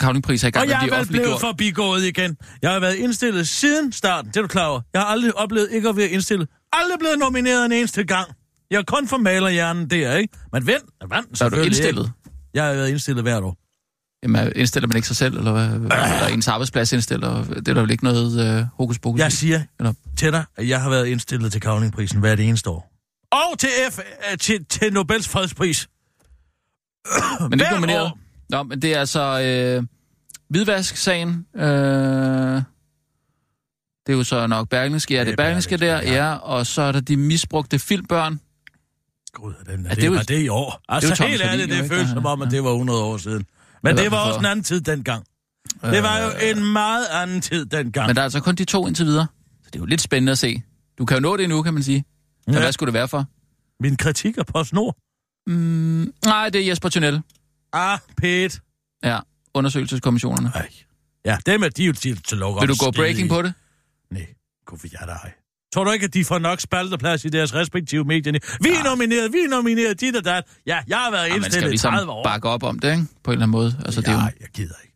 kavlingpris 0.00 0.42
her 0.42 0.48
i 0.48 0.50
gang, 0.50 0.62
Og 0.62 0.68
jeg 0.68 0.76
er 0.76 0.80
blevet 0.80 1.00
offentliggjort. 1.00 1.40
forbigået 1.40 2.04
igen. 2.04 2.36
Jeg 2.62 2.72
har 2.72 2.80
været 2.80 2.94
indstillet 2.94 3.48
siden 3.48 3.92
starten, 3.92 4.30
det 4.30 4.36
er 4.36 4.40
du 4.42 4.48
klar 4.48 4.66
over. 4.66 4.80
Jeg 4.92 5.00
har 5.00 5.08
aldrig 5.08 5.36
oplevet 5.38 5.68
ikke 5.72 5.88
at 5.88 5.96
være 5.96 6.08
indstillet. 6.08 6.48
Aldrig 6.72 6.98
blevet 6.98 7.18
nomineret 7.18 7.64
en 7.66 7.72
eneste 7.72 8.04
gang. 8.04 8.28
Jeg 8.70 8.78
er 8.78 8.82
kun 8.86 9.08
for 9.08 9.16
malerhjernen 9.16 9.90
der, 9.90 10.16
ikke? 10.16 10.34
Men 10.52 10.66
vent, 10.66 10.84
jeg 11.00 11.10
vandt 11.10 11.40
Er 11.42 11.48
du 11.48 11.56
indstillet? 11.60 12.02
Ikke. 12.04 12.30
Jeg 12.54 12.64
har 12.64 12.72
været 12.72 12.88
indstillet 12.88 13.22
hvert 13.22 13.42
år. 13.42 13.56
Jamen, 14.22 14.52
indstiller 14.56 14.86
man 14.88 14.96
ikke 14.96 15.08
sig 15.08 15.16
selv, 15.16 15.36
eller 15.38 15.52
hvad? 15.52 15.90
Der 15.90 15.96
er 15.96 16.26
ens 16.28 16.48
arbejdsplads 16.48 16.92
indstiller. 16.92 17.44
Det 17.44 17.68
er 17.68 17.74
der 17.74 17.80
vel 17.80 17.90
ikke 17.90 18.04
noget 18.04 18.58
øh, 18.58 18.64
hokus 18.78 18.98
pokus 18.98 19.20
Jeg 19.20 19.32
siger 19.32 19.62
Eller? 19.78 19.92
til 20.18 20.32
dig, 20.32 20.44
at 20.56 20.68
jeg 20.68 20.80
har 20.82 20.90
været 20.90 21.06
indstillet 21.06 21.52
til 21.52 21.60
Kavlingprisen 21.60 22.20
hvert 22.20 22.40
eneste 22.40 22.70
år. 22.70 22.90
Og 23.34 23.58
til, 23.58 23.68
F, 23.90 23.98
øh, 24.32 24.38
til, 24.38 24.64
til 24.64 24.92
Nobels 24.92 25.28
fredspris. 25.28 25.88
Men 27.50 27.58
det 27.58 27.66
er 27.66 27.74
nomineret. 27.74 28.02
år. 28.06 28.18
Nå, 28.50 28.62
men 28.62 28.82
det 28.82 28.94
er 28.94 29.00
altså... 29.00 29.40
Øh, 29.40 29.86
Hvidvask-sagen. 30.48 31.46
Øh, 31.56 31.62
det 34.06 34.12
er 34.12 34.16
jo 34.16 34.24
så 34.24 34.46
nok 34.46 34.68
Berlingske. 34.68 35.14
Ja, 35.14 35.24
det 35.24 35.32
er 35.32 35.36
Berlingske 35.36 35.76
der, 35.76 36.02
ja. 36.02 36.12
ja. 36.14 36.34
Og 36.34 36.66
så 36.66 36.82
er 36.82 36.92
der 36.92 37.00
de 37.00 37.16
misbrugte 37.16 37.78
filmbørn. 37.78 38.40
Gud, 39.32 39.54
den, 39.66 39.84
Ja, 39.84 39.88
det, 39.90 39.90
det 39.90 39.90
er 39.90 39.94
det 39.94 40.06
jo- 40.06 40.12
var 40.12 40.22
det 40.22 40.40
i 40.42 40.48
år. 40.48 40.80
Altså, 40.88 41.10
det 41.10 41.20
er 41.20 41.26
helt 41.26 41.42
ærligt, 41.42 41.70
det 41.70 41.88
føles 41.88 42.08
som 42.10 42.26
om, 42.26 42.42
at 42.42 42.50
det 42.50 42.64
var 42.64 42.70
100 42.70 43.02
år 43.02 43.16
siden. 43.16 43.44
Men 43.82 43.96
det 43.96 44.10
var 44.10 44.18
også 44.18 44.40
en 44.40 44.46
anden 44.46 44.64
tid 44.64 44.80
dengang. 44.80 45.24
Det 45.82 46.02
var 46.02 46.18
jo 46.18 46.30
en 46.56 46.72
meget 46.72 47.06
anden 47.12 47.40
tid 47.40 47.66
dengang. 47.66 48.06
Men 48.06 48.16
der 48.16 48.22
er 48.22 48.24
altså 48.24 48.40
kun 48.40 48.54
de 48.54 48.64
to 48.64 48.86
indtil 48.86 49.06
videre. 49.06 49.26
Så 49.64 49.70
det 49.72 49.74
er 49.76 49.80
jo 49.80 49.86
lidt 49.86 50.00
spændende 50.00 50.32
at 50.32 50.38
se. 50.38 50.62
Du 50.98 51.04
kan 51.04 51.16
jo 51.16 51.20
nå 51.20 51.36
det 51.36 51.48
nu, 51.48 51.62
kan 51.62 51.74
man 51.74 51.82
sige. 51.82 52.04
Ja. 52.46 52.52
Ja. 52.52 52.58
Hvad 52.58 52.72
skulle 52.72 52.86
det 52.86 52.94
være 52.94 53.08
for? 53.08 53.24
Min 53.80 53.96
kritik 53.96 54.38
er 54.38 54.42
på 54.42 54.64
snor. 54.64 54.96
Mm, 55.46 56.12
nej, 56.24 56.48
det 56.48 56.60
er 56.62 56.66
Jesper 56.66 56.88
Tunnel. 56.88 57.22
Ah, 57.72 57.98
pæt. 58.16 58.60
Ja, 59.04 59.18
undersøgelseskommissionerne. 59.54 60.52
Ej. 60.54 60.68
Ja, 61.24 61.38
dem 61.46 61.62
er 61.62 61.68
de 61.68 61.84
jo 61.84 61.92
til, 61.92 62.22
til 62.22 62.38
luk 62.38 62.60
Vil 62.60 62.68
du 62.68 62.74
gå 62.84 62.90
breaking 62.90 63.28
på 63.28 63.42
det? 63.42 63.54
Nej, 64.10 64.26
gud 64.66 64.78
for 64.78 64.86
jeg 64.92 65.00
dig. 65.06 65.32
Tror 65.74 65.84
du 65.84 65.90
ikke, 65.90 66.04
at 66.04 66.14
de 66.14 66.24
får 66.24 66.38
nok 66.38 66.60
spalterplads 66.60 67.24
i 67.24 67.28
deres 67.28 67.54
respektive 67.54 68.04
medierne? 68.04 68.40
Vi 68.60 68.68
er 68.68 68.84
nomineret, 68.84 69.32
vi 69.32 69.38
er 69.38 69.48
nomineret, 69.48 70.00
dit 70.00 70.16
og 70.16 70.24
dat. 70.24 70.44
Ja, 70.66 70.82
jeg 70.86 70.98
har 70.98 71.10
været 71.10 71.28
Ja, 71.28 71.28
man 71.28 71.30
skal 71.30 71.30
jo 71.30 71.44
indstillet 71.44 71.68
i 71.68 71.70
ligesom 71.70 71.92
30 71.92 72.12
år. 72.12 72.24
bakke 72.24 72.48
op 72.48 72.62
om 72.62 72.78
det, 72.78 72.90
ikke? 72.92 73.06
På 73.24 73.30
en 73.30 73.32
eller 73.32 73.42
anden 73.42 73.50
måde. 73.50 73.80
Altså, 73.84 74.00
det 74.00 74.08
er 74.08 74.12
jo... 74.12 74.18
Nej, 74.18 74.34
jeg 74.40 74.48
gider 74.48 74.74
ikke. 74.84 74.94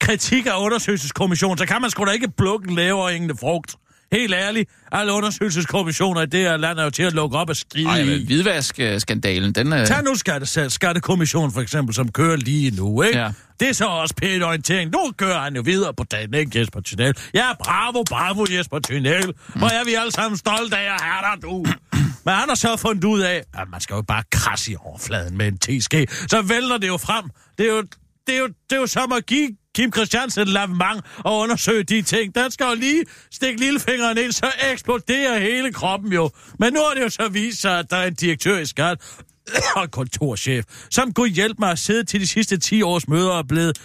Kritik 0.00 0.46
af 0.46 0.64
undersøgelseskommissionen, 0.64 1.58
så 1.58 1.66
kan 1.66 1.80
man 1.80 1.90
sgu 1.90 2.04
da 2.04 2.10
ikke 2.10 2.30
plukke 2.30 2.68
en 2.68 2.74
lavere 2.76 3.36
frugt. 3.40 3.76
Helt 4.12 4.34
ærligt, 4.34 4.70
alle 4.92 5.12
undersøgelseskommissioner 5.12 6.22
i 6.22 6.26
det 6.26 6.40
her 6.40 6.56
land 6.56 6.78
er 6.78 6.84
jo 6.84 6.90
til 6.90 7.02
at 7.02 7.12
lukke 7.12 7.38
op 7.38 7.48
og 7.48 7.56
skrive 7.56 7.88
Ej, 7.88 7.98
i. 7.98 8.24
hvidvask-skandalen, 8.24 9.52
den 9.52 9.72
er... 9.72 9.84
Tag 9.84 10.02
nu 10.04 10.14
skatte, 10.14 10.70
skattekommissionen 10.70 11.52
for 11.52 11.60
eksempel, 11.60 11.94
som 11.94 12.12
kører 12.12 12.36
lige 12.36 12.70
nu, 12.70 13.02
ikke? 13.02 13.18
Ja. 13.18 13.32
Det 13.60 13.68
er 13.68 13.72
så 13.72 13.86
også 13.86 14.14
pænt 14.14 14.44
orientering. 14.44 14.90
Nu 14.90 15.12
kører 15.16 15.40
han 15.40 15.56
jo 15.56 15.62
videre 15.64 15.94
på 15.94 16.04
dagen, 16.04 16.34
ikke 16.34 16.60
Jesper 16.60 16.80
Thynel? 16.84 17.14
Ja, 17.34 17.46
bravo, 17.64 18.02
bravo 18.02 18.46
Jesper 18.50 18.78
Thynel. 18.78 19.26
Mm. 19.26 19.58
Hvor 19.58 19.68
er 19.68 19.84
vi 19.84 19.94
alle 19.94 20.12
sammen 20.12 20.38
stolte 20.38 20.76
af 20.76 20.94
at 20.94 21.00
have 21.00 21.34
dig, 21.34 21.42
du. 21.42 21.64
Men 22.24 22.34
han 22.34 22.48
har 22.48 22.54
så 22.54 22.76
fundet 22.76 23.04
ud 23.04 23.20
af, 23.20 23.42
at 23.54 23.68
man 23.70 23.80
skal 23.80 23.94
jo 23.94 24.02
bare 24.02 24.22
krasse 24.32 24.72
i 24.72 24.76
overfladen 24.84 25.36
med 25.36 25.48
en 25.48 25.58
teske. 25.58 26.06
Så 26.10 26.42
vælter 26.42 26.78
det 26.78 26.88
jo 26.88 26.96
frem. 26.96 27.24
Det 27.58 27.66
er 27.66 27.70
jo, 27.76 27.82
det 28.28 28.36
er 28.36 28.40
jo, 28.40 28.46
det 28.46 28.76
er 28.76 28.80
jo 28.80 28.86
som 28.86 29.12
at 29.12 29.26
give 29.26 29.56
Kim 29.74 29.92
Christiansen 29.92 30.48
lavement 30.48 31.04
og 31.18 31.38
undersøge 31.38 31.82
de 31.84 32.02
ting. 32.02 32.34
Den 32.34 32.50
skal 32.50 32.66
jo 32.66 32.74
lige 32.74 33.04
stikke 33.32 33.60
lillefingeren 33.60 34.18
ind, 34.18 34.32
så 34.32 34.52
eksploderer 34.72 35.38
hele 35.38 35.72
kroppen 35.72 36.12
jo. 36.12 36.30
Men 36.58 36.72
nu 36.72 36.80
har 36.80 36.94
det 36.94 37.02
jo 37.02 37.08
så 37.08 37.28
vist 37.28 37.60
sig, 37.60 37.78
at 37.78 37.90
der 37.90 37.96
er 37.96 38.06
en 38.06 38.14
direktør 38.14 38.58
i 38.58 38.66
skat 38.66 39.22
og 39.76 39.90
kontorchef, 39.90 40.64
som 40.90 41.12
kunne 41.12 41.28
hjælpe 41.28 41.56
mig 41.58 41.70
at 41.70 41.78
sidde 41.78 42.04
til 42.04 42.20
de 42.20 42.26
sidste 42.26 42.56
10 42.58 42.82
års 42.82 43.08
møder 43.08 43.30
og 43.30 43.38
er 43.38 43.42
blevet 43.42 43.78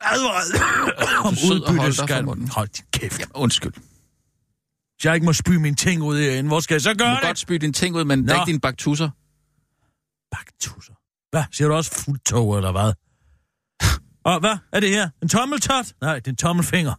advaret 0.00 0.54
om 1.26 1.34
Du 1.34 1.54
udbytteskat. 1.54 2.24
Hold 2.50 2.68
din 2.68 2.84
kæft. 2.92 3.20
Undskyld. 3.34 3.72
Så 5.00 5.08
jeg 5.08 5.14
ikke 5.14 5.24
må 5.26 5.32
spy 5.32 5.50
mine 5.50 5.76
ting 5.76 6.02
ud 6.02 6.18
herinde. 6.18 6.48
Hvor 6.48 6.60
skal 6.60 6.74
jeg 6.74 6.80
så 6.80 6.92
Du 6.92 6.98
gøre 6.98 7.08
må 7.08 7.14
det? 7.14 7.22
godt 7.22 7.38
spytte 7.38 7.58
dine 7.64 7.72
ting 7.72 7.96
ud, 7.96 8.04
men 8.04 8.18
Nå. 8.18 8.32
dæk 8.32 8.46
dine 8.46 8.60
baktusser. 8.60 9.10
Baktusser. 10.32 10.92
Hvad? 11.30 11.42
Siger 11.52 11.68
du 11.68 11.74
også 11.74 11.90
fuldtog, 12.04 12.56
eller 12.56 12.72
hvad? 12.72 12.92
Og 14.26 14.40
hvad 14.40 14.56
er 14.72 14.80
det 14.80 14.90
her? 14.90 15.10
En 15.22 15.28
tommeltot? 15.28 15.94
Nej, 16.00 16.14
det 16.14 16.26
er 16.26 16.30
en 16.32 16.36
tommelfinger. 16.36 16.94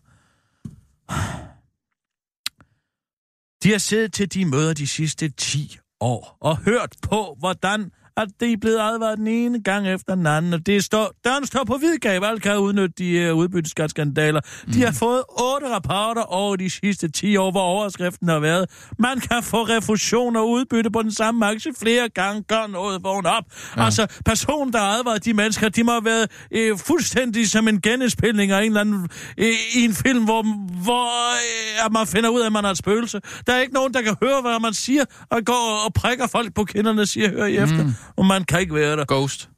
De 3.64 3.72
har 3.72 3.78
siddet 3.78 4.14
til 4.14 4.34
de 4.34 4.46
møder 4.46 4.74
de 4.74 4.88
sidste 4.88 5.30
10 5.30 5.78
år 6.00 6.38
og 6.42 6.58
hørt 6.58 6.96
på, 7.02 7.36
hvordan 7.40 7.92
at 8.18 8.28
det 8.40 8.52
er 8.52 8.58
blevet 8.62 8.80
advaret 8.80 9.18
den 9.18 9.28
ene 9.28 9.64
gang 9.64 9.88
efter 9.88 10.16
den 10.16 10.28
anden, 10.28 10.54
og 10.54 10.66
det 10.66 10.84
står, 10.84 11.12
døren 11.26 11.46
står 11.46 11.64
på 11.64 11.78
hvidgab, 11.78 12.24
alle 12.24 12.40
kan 12.40 12.58
udnytte 12.58 12.94
de 12.98 13.32
uh, 13.32 13.38
udbytteskatsskandaler. 13.38 14.42
Mm. 14.68 14.74
De 14.74 14.84
har 14.84 14.92
fået 14.92 15.24
otte 15.30 15.68
rapporter 15.76 16.22
over 16.22 16.56
de 16.56 16.70
sidste 16.70 17.12
10 17.12 17.38
år, 17.38 17.52
hvor 17.52 17.62
overskriften 17.62 18.28
har 18.28 18.40
været, 18.40 18.70
man 19.00 19.20
kan 19.20 19.44
få 19.44 19.64
refusion 19.64 20.36
og 20.36 20.50
udbytte 20.50 20.92
på 20.92 21.02
den 21.02 21.12
samme 21.12 21.46
aktie 21.46 21.72
flere 21.82 22.10
gange, 22.10 22.44
gør 22.44 22.68
noget, 22.68 23.04
vågn 23.04 23.26
op. 23.26 23.44
Ja. 23.78 23.86
Altså, 23.86 24.22
personen, 24.26 24.74
der 24.74 24.80
har 24.80 24.88
advaret 24.88 25.26
de 25.26 25.34
mennesker, 25.34 25.70
de 25.70 25.84
må 25.84 25.92
have 25.92 26.06
været 26.06 26.32
øh, 26.52 26.78
fuldstændig 26.78 27.50
som 27.50 27.68
en 27.68 27.82
genindspilning 27.82 28.52
af 28.52 28.60
en 28.60 28.66
eller 28.66 28.82
anden, 28.82 29.10
øh, 29.38 29.54
i 29.76 29.86
en 29.86 29.94
film, 29.94 30.24
hvor, 30.24 30.44
hvor 30.84 31.08
øh, 31.34 31.86
at 31.86 31.92
man 31.92 32.08
finder 32.08 32.30
ud 32.30 32.42
af, 32.42 32.46
at 32.46 32.52
man 32.52 32.66
er 32.66 32.70
et 32.70 32.78
spøgelse. 32.78 33.22
Der 33.48 33.54
er 33.54 33.60
ikke 33.60 33.74
nogen, 33.74 33.94
der 33.94 34.02
kan 34.02 34.16
høre, 34.24 34.42
hvad 34.42 34.60
man 34.60 34.74
siger, 34.74 35.06
og 35.30 35.42
går 35.46 35.82
og 35.86 35.94
prikker 35.94 36.28
folk 36.28 36.54
på 36.54 36.64
kinderne 36.64 37.02
og 37.02 37.08
siger, 37.08 37.30
hør 37.30 37.46
I 37.46 37.58
efter. 37.58 37.84
Mm. 37.84 37.94
Og 38.16 38.26
man 38.26 38.44
kan 38.44 38.60
ikke 38.60 38.74
være 38.76 38.98
der. 38.98 39.06
Ghost. 39.08 39.50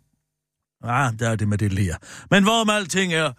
Ah, 0.83 1.13
der 1.19 1.29
er 1.29 1.35
det 1.35 1.47
med 1.47 1.57
det 1.57 1.73
ler. 1.73 1.95
Men 2.31 2.43
hvorom 2.43 2.69
alting 2.69 3.13
er, 3.13 3.31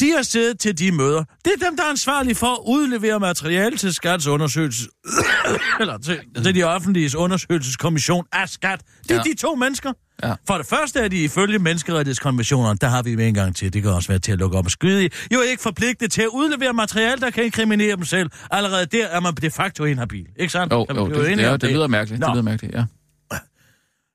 de 0.00 0.10
har 0.16 0.22
siddet 0.22 0.60
til 0.60 0.78
de 0.78 0.92
møder. 0.92 1.24
Det 1.44 1.52
er 1.60 1.66
dem, 1.68 1.76
der 1.76 1.84
er 1.84 1.90
ansvarlige 1.90 2.34
for 2.34 2.46
at 2.46 2.58
udlevere 2.66 3.20
materiale 3.20 3.76
til 3.76 3.94
Skats 3.94 4.26
undersøgelse. 4.26 4.88
Eller 5.80 5.98
til, 5.98 6.20
til 6.44 6.54
de 6.54 6.62
offentlige 6.64 7.18
undersøgelseskommission 7.18 8.26
af 8.32 8.48
Skat. 8.48 8.80
Det 9.02 9.10
er 9.10 9.14
Ja. 9.14 9.22
de 9.22 9.34
to 9.36 9.54
mennesker. 9.54 9.92
Ja. 10.22 10.34
For 10.46 10.56
det 10.56 10.66
første 10.66 11.00
er 11.00 11.08
de 11.08 11.24
ifølge 11.24 11.58
menneskerettighedskonventionerne, 11.58 12.78
der 12.80 12.88
har 12.88 13.02
vi 13.02 13.16
med 13.16 13.28
en 13.28 13.34
gang 13.34 13.56
til, 13.56 13.72
det 13.72 13.82
kan 13.82 13.90
også 13.92 14.08
være 14.08 14.18
til 14.18 14.32
at 14.32 14.38
lukke 14.38 14.58
op 14.58 14.64
og 14.64 14.70
skyde 14.70 15.04
i, 15.04 15.08
jo 15.34 15.40
ikke 15.40 15.62
forpligtet 15.62 16.12
til 16.12 16.22
at 16.22 16.28
udlevere 16.28 16.72
materiale, 16.72 17.20
der 17.20 17.30
kan 17.30 17.44
inkriminere 17.44 17.96
dem 17.96 18.04
selv. 18.04 18.30
Allerede 18.50 18.86
der 18.86 19.06
er 19.06 19.20
man 19.20 19.34
de 19.34 19.50
facto 19.50 19.84
inhabil. 19.84 20.26
Ikke 20.36 20.52
sandt? 20.52 20.72
Jo, 20.72 20.86
jo, 20.96 21.08
det, 21.24 21.38
ja, 21.38 21.52
om 21.52 21.58
det 21.60 21.70
lyder 21.72 21.86
mærkeligt. 21.86 22.20
Nå. 22.20 22.26
Det 22.26 22.34
lyder 22.34 22.42
mærkeligt, 22.42 22.74
ja. 22.74 22.84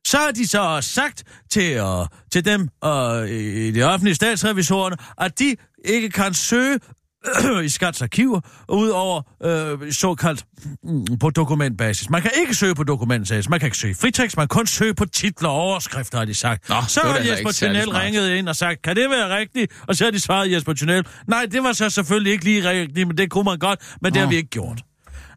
Så 0.09 0.17
har 0.17 0.31
de 0.31 0.47
så 0.47 0.61
også 0.61 0.89
sagt 0.89 1.23
til, 1.49 1.81
uh, 1.81 2.05
til 2.31 2.45
dem 2.45 2.69
og 2.81 3.29
i 3.29 3.71
de 3.71 3.83
offentlige 3.83 4.15
statsrevisorerne, 4.15 4.97
at 5.17 5.39
de 5.39 5.55
ikke 5.85 6.09
kan 6.09 6.33
søge 6.33 6.79
i 7.65 7.69
Skats 7.69 8.01
arkiver, 8.01 8.41
udover 8.69 9.21
øh, 9.43 9.91
såkaldt 9.91 10.45
mm, 10.83 11.19
på 11.19 11.29
dokumentbasis. 11.29 12.09
Man 12.09 12.21
kan 12.21 12.31
ikke 12.41 12.53
søge 12.53 12.75
på 12.75 12.83
dokumentbasis, 12.83 13.49
man 13.49 13.59
kan 13.59 13.67
ikke 13.67 13.77
søge 13.77 13.95
fritekst, 13.95 14.37
man 14.37 14.47
kan 14.47 14.57
kun 14.57 14.67
søge 14.67 14.93
på 14.93 15.05
titler 15.05 15.49
og 15.49 15.55
overskrifter, 15.55 16.17
har 16.17 16.25
de 16.25 16.33
sagt. 16.33 16.69
Nå, 16.69 16.75
så 16.87 17.01
det 17.03 17.11
har 17.11 17.31
Jesper 17.31 17.51
Tunnel 17.51 17.89
ringet 17.89 18.29
ind 18.29 18.49
og 18.49 18.55
sagt, 18.55 18.81
kan 18.81 18.95
det 18.95 19.09
være 19.09 19.37
rigtigt? 19.37 19.71
Og 19.87 19.95
så 19.95 20.03
har 20.03 20.11
de 20.11 20.19
svaret 20.19 20.51
Jesper 20.51 20.73
Tunnel, 20.73 21.05
nej, 21.27 21.45
det 21.51 21.63
var 21.63 21.73
så 21.73 21.89
selvfølgelig 21.89 22.33
ikke 22.33 22.45
lige 22.45 22.69
rigtigt, 22.69 23.07
men 23.07 23.17
det 23.17 23.31
kunne 23.31 23.43
man 23.43 23.59
godt, 23.59 23.79
men 24.01 24.13
det 24.13 24.19
Nå. 24.19 24.25
har 24.25 24.29
vi 24.29 24.35
ikke 24.35 24.49
gjort. 24.49 24.81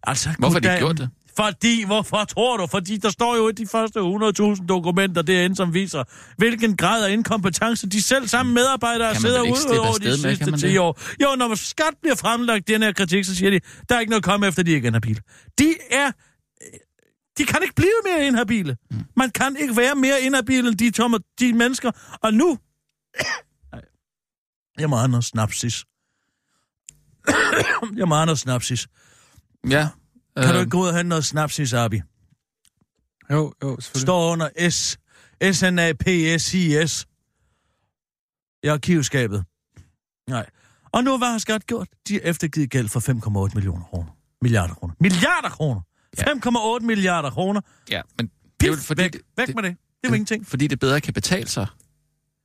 Altså, 0.03 0.29
Hvorfor 0.39 0.55
har 0.55 0.61
de 0.61 0.69
ikke 0.69 0.79
gjort 0.79 0.99
det? 0.99 1.11
Fordi, 1.37 1.85
hvorfor 1.85 2.25
tror 2.25 2.57
du? 2.57 2.67
Fordi 2.67 2.97
der 2.97 3.11
står 3.11 3.37
jo 3.37 3.49
i 3.49 3.53
de 3.53 3.67
første 3.67 4.01
100.000 4.01 4.67
dokumenter 4.67 5.23
derinde, 5.23 5.57
som 5.57 5.75
viser, 5.75 6.05
hvilken 6.37 6.77
grad 6.77 7.05
af 7.05 7.13
inkompetence 7.13 7.89
de 7.89 8.03
selv 8.03 8.29
samme 8.29 8.55
medarbejdere 8.55 9.15
sidder 9.15 9.55
slippe 9.55 9.81
over 9.81 9.99
de 9.99 10.05
med, 10.05 10.17
sidste 10.17 10.51
man 10.51 10.61
10 10.61 10.67
det? 10.67 10.79
år. 10.79 11.01
Jo, 11.23 11.37
når 11.37 11.55
skat 11.55 11.95
bliver 12.03 12.15
fremlagt 12.17 12.69
den 12.69 12.83
her 12.83 12.93
kritik, 12.93 13.25
så 13.25 13.37
siger 13.37 13.51
de, 13.51 13.61
der 13.89 13.97
er 13.97 14.01
ikke 14.01 14.11
noget 14.11 14.21
at 14.21 14.25
komme 14.25 14.47
efter, 14.47 14.63
de 14.63 14.71
ikke 14.71 14.87
er 14.87 14.91
inhabile. 14.91 15.21
De 15.59 15.75
er... 15.91 16.13
De 17.39 17.45
kan 17.45 17.63
ikke 17.63 17.75
blive 17.75 17.93
mere 18.05 18.27
inhabile. 18.27 18.77
Mm. 18.91 18.97
Man 19.17 19.31
kan 19.31 19.57
ikke 19.57 19.77
være 19.77 19.95
mere 19.95 20.21
inhabile 20.21 20.69
end 20.69 20.79
de, 20.79 20.91
tomme, 20.91 21.19
de 21.41 21.53
mennesker. 21.53 21.91
Og 22.23 22.35
nu... 22.35 22.59
Jeg 24.79 24.91
må 24.91 24.97
have 24.97 25.09
noget 25.09 25.25
snapsis. 25.25 25.85
Jeg 28.01 28.09
må 28.09 28.15
have 28.15 28.27
noget 28.27 28.39
snapsis. 28.39 28.89
Ja. 29.71 29.89
Kan 30.37 30.49
du 30.49 30.55
øh, 30.55 30.61
ikke 30.61 30.71
gå 30.71 30.81
ud 30.81 30.89
og 30.89 30.97
hente 30.97 31.09
noget 31.09 31.25
snapsis, 31.25 31.73
Abi? 31.73 32.01
Jo, 33.31 33.53
jo, 33.63 33.81
selvfølgelig. 33.81 34.03
står 34.03 34.33
under 34.33 34.71
S, 34.71 34.99
S-N-A-P-S-I-S 35.57 37.07
i 38.63 38.67
arkivskabet. 38.67 39.45
Nej. 40.29 40.47
Og 40.93 41.05
nu 41.05 41.19
har 41.19 41.39
skat 41.39 41.67
gjort? 41.67 41.89
De 42.09 42.15
har 42.15 42.21
eftergivet 42.21 42.71
gæld 42.71 42.89
for 42.89 43.01
5,8 43.49 43.55
millioner 43.55 43.85
kroner. 43.85 44.11
Milliarder 44.43 44.75
kroner. 44.75 44.95
Milliarder 45.01 45.49
kroner! 45.49 45.81
Ja. 46.19 46.23
5,8 46.79 46.87
milliarder 46.87 47.31
kroner. 47.31 47.61
Ja, 47.91 48.03
men 48.17 48.31
det 48.61 48.67
er 48.67 48.71
jo 48.73 48.77
fordi, 48.77 49.03
væk, 49.03 49.13
det, 49.13 49.21
væk 49.37 49.47
det, 49.47 49.55
med 49.55 49.63
det. 49.63 49.71
Det 49.71 50.05
er 50.05 50.09
jo 50.09 50.15
ingenting. 50.15 50.47
fordi 50.47 50.67
det 50.67 50.79
bedre 50.79 51.01
kan 51.01 51.15
betale 51.15 51.49
sig. 51.49 51.67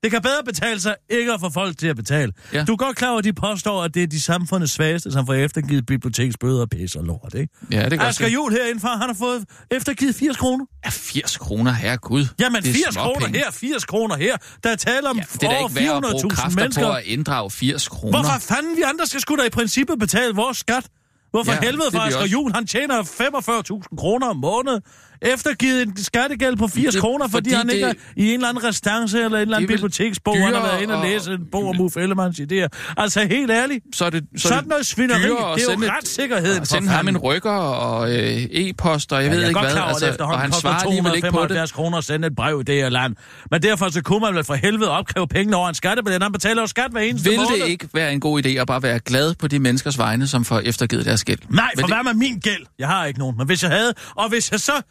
Det 0.04 0.12
kan 0.12 0.22
bedre 0.22 0.44
betale 0.46 0.80
sig 0.80 0.96
ikke 1.10 1.34
at 1.34 1.40
få 1.40 1.50
folk 1.50 1.78
til 1.78 1.88
at 1.88 1.96
betale. 1.96 2.32
Ja. 2.54 2.64
Du 2.64 2.72
er 2.74 2.78
godt 2.78 2.96
klar 2.98 3.10
over, 3.10 3.18
at 3.18 3.24
de 3.24 3.34
påstår, 3.34 3.84
at 3.84 3.94
det 3.94 4.04
er 4.04 4.08
de 4.08 4.22
samfundets 4.22 4.74
svageste, 4.74 5.12
som 5.12 5.26
får 5.26 5.34
eftergivet 5.34 5.86
biblioteksbøder 5.86 6.62
og 6.62 6.70
pis 6.70 6.96
og 6.96 7.04
lort, 7.04 7.34
ikke? 7.34 7.54
Ja, 7.72 7.90
det 7.90 8.00
kan 8.00 8.08
Asger. 8.08 8.28
Juhl 8.28 8.52
herindefra, 8.54 8.90
han 8.98 9.10
har 9.10 9.14
fået 9.20 9.46
eftergivet 9.72 10.16
80 10.16 10.38
kroner. 10.38 10.66
Ja, 10.86 10.90
80 10.90 11.38
kroner, 11.38 11.72
herregud. 11.72 12.26
Jamen, 12.40 12.64
Det 12.64 12.70
er 12.70 12.74
80 12.74 12.96
kroner 12.96 13.28
her, 13.28 13.52
80 13.52 13.86
kroner 13.86 14.16
her. 14.18 14.38
Der 14.64 14.70
er 14.70 14.76
tale 14.76 15.10
om 15.10 15.18
Ja, 15.18 15.24
det 15.34 15.44
er 15.44 15.48
over 15.58 15.70
ikke 15.70 15.82
værd 15.82 15.96
at 15.98 16.02
bruge 16.12 16.14
400.000 16.24 16.30
kræfter 16.36 16.62
mennesker. 16.62 16.84
på 16.88 16.92
at 16.92 17.04
inddrage 17.06 17.52
80 17.52 17.88
kroner. 17.88 18.20
Hvorfor 18.22 18.40
fanden 18.40 18.78
vi 18.78 18.82
andre 18.82 19.08
skal 19.08 19.22
sgu 19.22 19.36
da 19.36 19.44
i 19.44 19.50
princippet 19.50 20.00
betale 20.00 20.34
vores 20.36 20.58
skat? 20.58 20.86
Hvorfor 21.32 21.52
Ja, 21.52 21.60
helvede 21.62 21.84
er 21.94 22.00
også. 22.00 22.20
Juhl, 22.32 22.52
han 22.56 22.68
tjener 22.68 23.04
45.000 23.04 23.96
kroner 23.98 24.28
om 24.28 24.38
måneden. 24.38 24.82
eftergivet 25.22 25.82
en 25.88 26.04
skattegæld 26.04 26.58
på 26.58 26.68
80 26.68 26.94
Det- 26.94 27.02
kroner, 27.02 27.28
fordi, 27.28 27.34
fordi 27.50 27.56
han 27.56 27.70
ikke 27.70 27.86
er 27.86 27.94
i 28.16 28.28
en 28.28 28.34
eller 28.34 28.48
anden 28.50 28.64
restance 28.64 29.18
eller 29.24 29.38
en 29.38 29.42
eller 29.42 29.58
anden 29.58 29.68
biblioteksbog, 29.68 30.36
han 30.38 30.54
har 30.54 30.62
været 30.62 30.82
inde 30.82 30.94
og 30.94 31.06
at- 31.06 31.12
læse 31.12 31.32
en 31.32 31.40
bog 31.52 31.66
om 31.70 31.80
Uffe 31.80 32.00
Ellemanns 32.00 32.40
idéer. 32.40 32.94
Altså 32.98 33.28
helt 33.30 33.52
ærligt, 33.52 33.84
Så 33.94 34.06
er 34.06 34.10
det, 34.10 34.24
så 34.38 34.48
sådan 34.48 34.64
noget 34.68 34.86
svineri, 34.86 35.20
det 35.22 35.26
er 35.26 35.30
jo 35.74 35.82
et- 35.84 35.92
retssikkerheden 35.98 36.58
for 36.58 36.66
sende 36.66 36.88
ham 36.90 37.08
en 37.08 37.18
rykker 37.18 37.52
og 37.52 38.16
øh, 38.16 38.18
e-post, 38.52 39.14
og 39.14 39.18
jeg 39.24 39.26
Ja, 39.26 39.32
ved 39.32 39.38
jeg 39.40 39.44
er 39.46 39.50
ikke 39.50 39.54
godt 39.60 39.66
hvad. 39.66 39.74
klar 39.76 39.88
altså, 39.88 40.06
det 40.12 40.18
og 40.22 40.40
han 40.40 40.52
svarer 40.54 40.76
alligevel 40.86 41.16
ikke 41.16 41.22
på 41.22 41.28
det. 41.28 41.50
275 41.50 41.72
kroner 41.72 41.98
at 41.98 42.04
sende 42.04 42.28
et 42.28 42.36
brev 42.36 42.60
i 42.60 42.64
det 42.64 42.76
her 42.76 42.90
land. 42.90 43.16
Men 43.52 43.62
derfor 43.62 43.90
så 43.90 44.02
kunne 44.02 44.20
man 44.20 44.36
vel 44.36 44.44
for 44.44 44.54
helvede 44.54 44.90
opkræve 44.92 45.28
pengene 45.28 45.58
over 45.58 45.70
en 45.70 45.76
skattebillet. 45.76 46.24
Han 46.24 46.32
betaler 46.32 46.62
jo 46.62 46.68
skat 46.68 46.92
hver 46.92 47.02
eneste 47.02 47.30
Vil 47.30 47.38
måned. 47.40 47.62
det 47.62 47.68
ikke 47.68 47.88
være 47.94 48.14
en 48.14 48.20
god 48.20 48.46
idé 48.46 48.50
at 48.50 48.68
bare 48.68 48.84
være 48.84 49.00
glad 49.00 49.36
på 49.36 49.48
de 49.48 49.60
menneskers 49.60 49.98
vegne, 49.98 50.28
som 50.28 50.46
får 50.46 50.60
eftergivet 50.60 51.06
deres 51.06 51.17
gæld? 51.24 51.40
Nej, 51.50 51.72
for 51.80 51.88
det- 51.88 51.96
hvad 51.96 52.04
med 52.04 52.14
min 52.14 52.40
gæld? 52.40 52.66
Jeg 52.80 52.88
har 52.88 53.06
ikke 53.06 53.20
nogen. 53.20 53.38
Men 53.38 53.46
hvis 53.46 53.64
jeg 53.64 53.72
havde, 53.72 53.94
og 54.16 54.30
hvis 54.30 54.52
jeg 54.52 54.60
så 54.60 54.82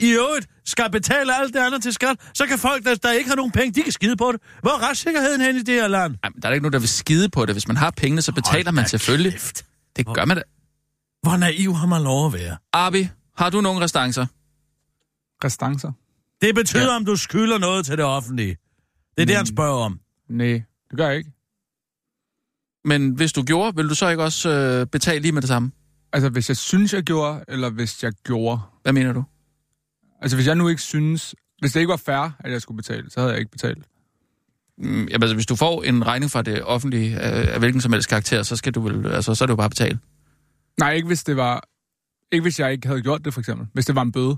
i 0.00 0.10
øvrigt 0.10 0.46
skal 0.64 0.90
betale 0.90 1.36
alt 1.40 1.54
det 1.54 1.60
andet 1.60 1.82
til 1.82 1.92
skat, 1.92 2.16
så 2.34 2.46
kan 2.46 2.58
folk, 2.58 2.84
der, 2.84 2.94
der 2.94 3.12
ikke 3.12 3.28
har 3.30 3.36
nogen 3.36 3.52
penge, 3.52 3.72
de 3.72 3.82
kan 3.82 3.92
skide 3.92 4.16
på 4.16 4.32
det. 4.32 4.40
Hvor 4.60 4.70
er 4.70 4.88
retssikkerheden 4.88 5.40
hen 5.40 5.56
i 5.56 5.62
det 5.62 5.74
her 5.74 5.88
land? 5.88 6.14
Ej, 6.22 6.30
men 6.34 6.42
der 6.42 6.48
er 6.48 6.52
ikke 6.52 6.62
nogen, 6.62 6.72
der 6.72 6.78
vil 6.78 6.88
skide 6.88 7.28
på 7.28 7.46
det. 7.46 7.54
Hvis 7.54 7.68
man 7.68 7.76
har 7.76 7.90
pengene, 7.96 8.22
så 8.22 8.32
betaler 8.32 8.70
man 8.70 8.84
da 8.84 8.88
selvfølgelig. 8.88 9.32
kæft. 9.32 9.64
Det 9.96 10.06
gør 10.14 10.24
man 10.24 10.36
da. 10.36 10.42
Hvor 11.22 11.36
naiv 11.36 11.74
har 11.74 11.86
man 11.86 12.02
lov 12.02 12.26
at 12.26 12.32
være? 12.32 12.56
Arbi, 12.72 13.08
har 13.36 13.50
du 13.50 13.60
nogle 13.60 13.80
restancer? 13.80 14.26
Restancer? 15.44 15.92
Det 16.40 16.54
betyder, 16.54 16.82
ja. 16.90 16.96
Om 16.96 17.04
du 17.04 17.16
skylder 17.16 17.58
noget 17.58 17.86
til 17.86 17.96
det 17.96 18.04
offentlige. 18.04 18.56
Det 19.16 19.22
er 19.22 19.26
det, 19.26 19.36
han 19.36 19.46
spørger 19.46 19.84
om. 19.84 19.98
Nej, 20.30 20.46
det 20.90 20.96
gør 20.98 21.08
jeg 21.08 21.16
ikke. 21.18 21.30
Men 22.84 23.10
hvis 23.10 23.32
du 23.32 23.42
gjorde, 23.42 23.76
vil 23.76 23.88
du 23.88 23.94
så 23.94 24.08
ikke 24.08 24.22
også 24.22 24.50
øh, 24.50 24.86
betale 24.86 25.20
lige 25.20 25.32
med 25.32 25.42
det 25.42 25.48
samme? 25.48 25.70
Altså, 26.12 26.28
hvis 26.28 26.48
jeg 26.48 26.56
synes, 26.56 26.94
jeg 26.94 27.02
gjorde, 27.02 27.44
eller 27.48 27.70
hvis 27.70 28.02
jeg 28.02 28.12
gjorde. 28.24 28.60
Hvad 28.82 28.92
mener 28.92 29.12
du? 29.12 29.24
Altså, 30.22 30.36
hvis 30.36 30.46
jeg 30.46 30.54
nu 30.54 30.68
ikke 30.68 30.82
synes... 30.82 31.34
Hvis 31.60 31.72
det 31.72 31.80
ikke 31.80 31.90
var 31.90 31.96
fair, 31.96 32.30
at 32.40 32.52
jeg 32.52 32.62
skulle 32.62 32.76
betale, 32.76 33.10
så 33.10 33.20
havde 33.20 33.32
jeg 33.32 33.40
ikke 33.40 33.50
betalt. 33.50 33.84
Mm, 34.78 34.86
jamen, 35.08 35.22
altså, 35.22 35.34
hvis 35.34 35.46
du 35.46 35.56
får 35.56 35.82
en 35.82 36.06
regning 36.06 36.30
fra 36.30 36.42
det 36.42 36.62
offentlige 36.62 37.14
øh, 37.14 37.54
af 37.54 37.58
hvilken 37.58 37.80
som 37.80 37.92
helst 37.92 38.08
karakter, 38.08 38.42
så 38.42 38.56
skal 38.56 38.72
du 38.74 38.80
vel, 38.80 39.06
altså, 39.06 39.34
så 39.34 39.44
er 39.44 39.46
det 39.46 39.50
jo 39.50 39.56
bare 39.56 39.70
betale. 39.70 39.98
Nej, 40.80 40.92
ikke 40.92 41.06
hvis 41.06 41.24
det 41.24 41.36
var... 41.36 41.68
Ikke 42.32 42.42
hvis 42.42 42.60
jeg 42.60 42.72
ikke 42.72 42.86
havde 42.86 43.02
gjort 43.02 43.24
det, 43.24 43.34
for 43.34 43.40
eksempel. 43.40 43.66
Hvis 43.72 43.86
det 43.86 43.94
var 43.94 44.02
en 44.02 44.12
bøde. 44.12 44.36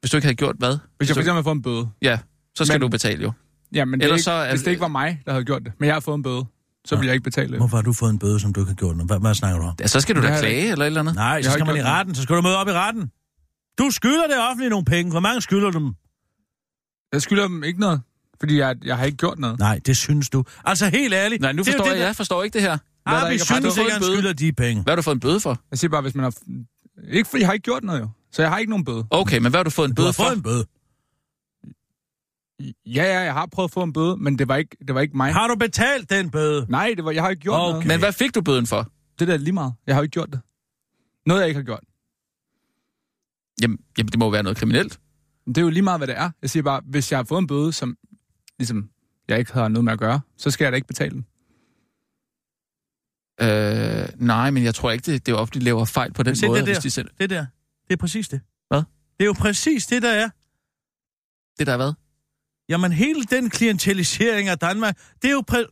Hvis 0.00 0.10
du 0.10 0.16
ikke 0.16 0.26
havde 0.26 0.34
gjort 0.36 0.56
hvad? 0.58 0.78
Hvis 0.98 1.08
jeg 1.08 1.14
for 1.14 1.20
eksempel 1.20 1.32
havde 1.32 1.44
fået 1.44 1.54
en 1.54 1.62
bøde. 1.62 1.88
ja, 2.02 2.18
så 2.54 2.64
skal 2.64 2.74
Men- 2.74 2.80
du 2.80 2.88
betale 2.88 3.22
jo. 3.22 3.32
Ja, 3.74 3.84
men 3.84 4.00
det 4.00 4.06
ikke, 4.06 4.22
så 4.22 4.46
hvis 4.50 4.62
det 4.62 4.70
ikke 4.70 4.80
var 4.80 4.88
mig, 4.88 5.22
der 5.26 5.32
havde 5.32 5.44
gjort 5.44 5.62
det, 5.64 5.72
men 5.78 5.86
jeg 5.86 5.94
har 5.94 6.00
fået 6.00 6.16
en 6.16 6.22
bøde, 6.22 6.44
så 6.84 6.96
vil 6.96 7.04
jeg 7.06 7.14
ikke 7.14 7.24
betale 7.24 7.48
det. 7.48 7.56
Hvorfor 7.58 7.76
har 7.76 7.82
du 7.82 7.92
fået 7.92 8.10
en 8.10 8.18
bøde, 8.18 8.40
som 8.40 8.52
du 8.52 8.60
ikke 8.60 8.70
har 8.70 8.74
gjort? 8.74 8.96
Hvad, 9.06 9.20
hvad 9.20 9.34
snakker 9.34 9.58
du 9.58 9.64
om? 9.66 9.74
Ja, 9.80 9.86
så 9.86 10.00
skal 10.00 10.16
du 10.16 10.20
Det 10.22 10.28
da 10.30 10.38
klage 10.38 10.70
eller 10.72 10.84
et 10.84 10.86
eller 10.86 11.00
andet. 11.00 11.14
Nej, 11.14 11.42
så 11.42 11.50
skal 11.50 11.66
man 11.66 11.76
i 11.76 11.78
det. 11.78 11.86
retten. 11.86 12.14
Så 12.14 12.22
skal 12.22 12.36
du 12.36 12.42
møde 12.42 12.56
op 12.56 12.68
i 12.68 12.72
retten. 12.72 13.10
Du 13.78 13.90
skylder 13.90 14.26
det 14.26 14.38
offentlige 14.50 14.70
nogle 14.70 14.84
penge. 14.84 15.10
Hvor 15.10 15.20
mange 15.20 15.40
skylder 15.40 15.70
du 15.70 15.78
dem? 15.78 15.94
Jeg 17.12 17.22
skylder 17.22 17.48
dem 17.48 17.64
ikke 17.64 17.80
noget, 17.80 18.00
fordi 18.40 18.58
jeg, 18.58 18.76
jeg 18.84 18.96
har 18.96 19.04
ikke 19.04 19.16
gjort 19.18 19.38
noget. 19.38 19.58
Nej, 19.58 19.80
det 19.86 19.96
synes 19.96 20.30
du. 20.30 20.44
Altså 20.64 20.88
helt 20.88 21.14
ærligt. 21.14 21.40
Nej, 21.42 21.52
nu 21.52 21.58
det 21.58 21.66
forstår 21.66 21.84
det, 21.84 21.90
jeg, 21.92 22.00
jeg 22.00 22.16
forstår 22.16 22.42
ikke 22.42 22.54
det 22.54 22.62
her. 22.62 22.68
Hvad 22.68 23.12
er 23.14 23.18
der 23.18 23.24
Arbi 23.24 23.32
ikke 23.32 23.44
synes 23.44 23.76
ikke, 23.76 23.92
han 23.92 24.02
skylder 24.02 24.32
de 24.32 24.52
penge. 24.52 24.82
Hvad 24.82 24.90
har 24.92 24.96
du 24.96 25.02
fået 25.02 25.14
en 25.14 25.20
bøde 25.20 25.40
for? 25.40 25.58
Jeg 25.70 25.78
siger 25.78 25.90
bare, 25.90 26.02
hvis 26.02 26.14
man 26.14 26.24
har... 26.24 26.32
Ikke 27.10 27.28
fordi 27.30 27.40
jeg 27.40 27.48
har 27.48 27.52
ikke 27.52 27.64
gjort 27.64 27.84
noget 27.84 28.00
jo, 28.00 28.08
så 28.32 28.42
jeg 28.42 28.50
har 28.50 28.58
ikke 28.58 28.70
nogen 28.70 28.84
bøde. 28.84 29.06
Okay, 29.10 29.38
men 29.38 29.50
hvad 29.52 29.58
har 29.58 29.64
du 29.64 29.70
fået 29.70 29.88
en 29.88 29.94
Du 29.94 30.00
bøde 30.02 30.08
har 30.08 30.12
for? 30.12 30.24
fået 30.24 30.36
en 30.36 30.42
bøde. 30.42 30.64
Ja, 32.60 32.72
ja, 33.04 33.20
jeg 33.20 33.32
har 33.32 33.46
prøvet 33.46 33.68
at 33.68 33.72
få 33.72 33.82
en 33.82 33.92
bøde, 33.92 34.16
men 34.16 34.38
det 34.38 34.48
var 34.48 34.56
ikke, 34.56 34.76
det 34.86 34.94
var 34.94 35.00
ikke 35.00 35.16
mig. 35.16 35.32
Har 35.32 35.48
du 35.48 35.54
betalt 35.54 36.10
den 36.10 36.30
bøde? 36.30 36.66
Nej, 36.68 36.92
det 36.96 37.04
var, 37.04 37.10
jeg 37.10 37.22
har 37.22 37.30
ikke 37.30 37.42
gjort 37.42 37.60
Okay. 37.60 37.72
noget. 37.72 37.86
Men 37.86 37.98
hvad 37.98 38.12
fik 38.12 38.34
du 38.34 38.40
bøden 38.42 38.66
for? 38.66 38.90
Det 39.18 39.28
der 39.28 39.34
er 39.34 39.38
lige 39.38 39.52
meget. 39.52 39.74
Jeg 39.86 39.94
har 39.94 40.02
ikke 40.02 40.12
gjort 40.12 40.32
det. 40.32 40.40
Noget, 41.26 41.40
jeg 41.40 41.48
ikke 41.48 41.58
har 41.58 41.64
gjort. 41.64 41.84
Jamen, 43.62 43.78
jamen 43.98 44.08
det 44.12 44.18
må 44.18 44.24
jo 44.24 44.28
være 44.30 44.42
noget 44.42 44.58
kriminelt. 44.58 45.00
Men 45.46 45.54
det 45.54 45.60
er 45.60 45.64
jo 45.64 45.70
lige 45.70 45.82
meget, 45.82 46.00
hvad 46.00 46.06
det 46.08 46.18
er. 46.18 46.30
Jeg 46.42 46.50
siger 46.50 46.62
bare, 46.62 46.80
hvis 46.84 47.12
jeg 47.12 47.18
har 47.18 47.24
fået 47.24 47.38
en 47.38 47.46
bøde, 47.46 47.72
som 47.72 47.96
ligesom, 48.58 48.90
jeg 49.28 49.38
ikke 49.38 49.52
har 49.52 49.68
noget 49.68 49.84
med 49.84 49.92
at 49.92 49.98
gøre, 49.98 50.20
så 50.36 50.50
skal 50.50 50.64
jeg 50.64 50.72
da 50.72 50.76
ikke 50.76 50.88
betale 50.88 51.10
den. 51.10 51.26
Øh, 53.40 54.08
nej, 54.26 54.50
men 54.50 54.64
jeg 54.64 54.74
tror 54.74 54.90
ikke, 54.90 55.12
det, 55.12 55.26
det 55.26 55.34
offentlige 55.34 55.64
laver 55.64 55.84
fejl 55.84 56.12
på 56.12 56.22
den 56.22 56.36
Se, 56.36 56.46
måde, 56.46 56.58
det 56.58 56.66
der. 56.66 56.72
hvis 56.74 56.82
de 56.82 56.90
selv... 56.90 57.10
Det 57.20 57.30
der. 57.30 57.46
Det 57.88 57.92
er 57.92 57.96
præcis 57.96 58.28
det. 58.28 58.40
Hvad? 58.68 58.78
Det 59.18 59.20
er 59.20 59.24
jo 59.24 59.32
præcis 59.32 59.86
det, 59.86 60.02
der 60.02 60.10
er. 60.10 60.28
Det 61.58 61.66
der 61.66 61.72
er 61.72 61.76
hvad? 61.76 61.92
Jamen, 62.68 62.92
hele 62.92 63.22
den 63.30 63.50
klientelisering 63.50 64.48
af 64.48 64.58
Danmark, 64.58 64.96
det 65.22 65.28
er 65.28 65.32
jo 65.32 65.42
præ... 65.48 65.56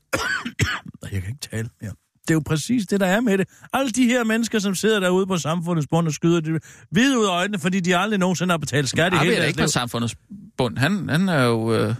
jeg 1.02 1.22
kan 1.22 1.28
ikke 1.28 1.48
tale 1.52 1.68
mere. 1.82 1.92
Det 2.22 2.30
er 2.30 2.34
jo 2.34 2.42
præcis 2.46 2.86
det, 2.86 3.00
der 3.00 3.06
er 3.06 3.20
med 3.20 3.38
det. 3.38 3.48
Alle 3.72 3.90
de 3.90 4.04
her 4.06 4.24
mennesker, 4.24 4.58
som 4.58 4.74
sidder 4.74 5.00
derude 5.00 5.26
på 5.26 5.38
samfundets 5.38 5.86
bund 5.90 6.06
og 6.06 6.12
skyder 6.12 6.40
det 6.40 6.62
hvide 6.90 7.18
ud 7.18 7.24
af 7.24 7.30
øjnene, 7.30 7.58
fordi 7.58 7.80
de 7.80 7.96
aldrig 7.96 8.18
nogensinde 8.18 8.52
har 8.52 8.58
betalt 8.58 8.88
skat 8.88 9.12
i 9.12 9.16
hele 9.16 9.32
er 9.32 9.36
deres 9.36 9.48
ikke 9.48 9.60
liv. 9.60 9.64
på 9.66 9.70
samfundets 9.70 10.14
bund. 10.58 10.78
Han, 10.78 11.08
han 11.08 11.28
er 11.28 11.42
jo... 11.44 11.74
Øh, 11.74 11.94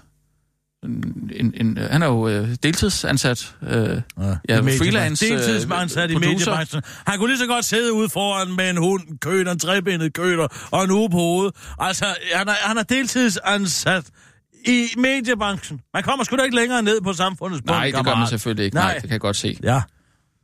en, 0.85 1.55
en, 1.57 1.76
han 1.76 2.02
er 2.02 2.07
jo 2.07 2.28
øh, 2.28 2.48
deltidsansat. 2.62 3.55
Øh, 3.62 3.70
Ja, 3.70 4.37
Ja, 4.48 4.61
i 4.61 4.78
freelance, 4.78 5.24
øh, 5.26 5.31
Deltidsansat 5.31 6.11
i 6.11 6.14
producer. 6.14 6.31
mediebranchen. 6.31 6.83
Han 7.07 7.18
kunne 7.18 7.28
lige 7.31 7.38
så 7.38 7.46
godt 7.46 7.64
sidde 7.64 7.92
ude 7.92 8.09
foran 8.09 8.52
med 8.57 8.70
en 8.70 8.76
hund, 8.76 9.02
en 9.09 9.18
køter, 9.18 9.52
en 9.52 9.59
trebenet 9.59 10.12
køter 10.14 10.68
og 10.70 10.85
en 10.85 10.90
uge 10.90 11.11
på 11.11 11.16
hovedet. 11.16 11.55
Altså, 11.78 12.05
han 12.35 12.48
er, 12.48 12.52
han 12.52 12.78
er 12.78 12.83
deltidsansat 12.83 14.05
i 14.66 14.88
mediebranchen. 14.96 15.81
Man 15.94 16.03
kommer 16.03 16.25
sgu 16.25 16.37
da 16.37 16.42
ikke 16.42 16.57
længere 16.57 16.83
ned 16.83 17.01
på 17.01 17.12
samfundets 17.12 17.62
bund, 17.66 17.77
Nej, 17.77 17.90
det 17.96 18.05
gør 18.05 18.14
man 18.16 18.27
selvfølgelig 18.29 18.64
ikke. 18.64 18.75
Nej. 18.75 18.85
Nej. 18.85 18.94
Det 18.94 19.03
kan 19.03 19.11
jeg 19.11 19.20
godt 19.20 19.37
se. 19.37 19.59
Ja. 19.62 19.83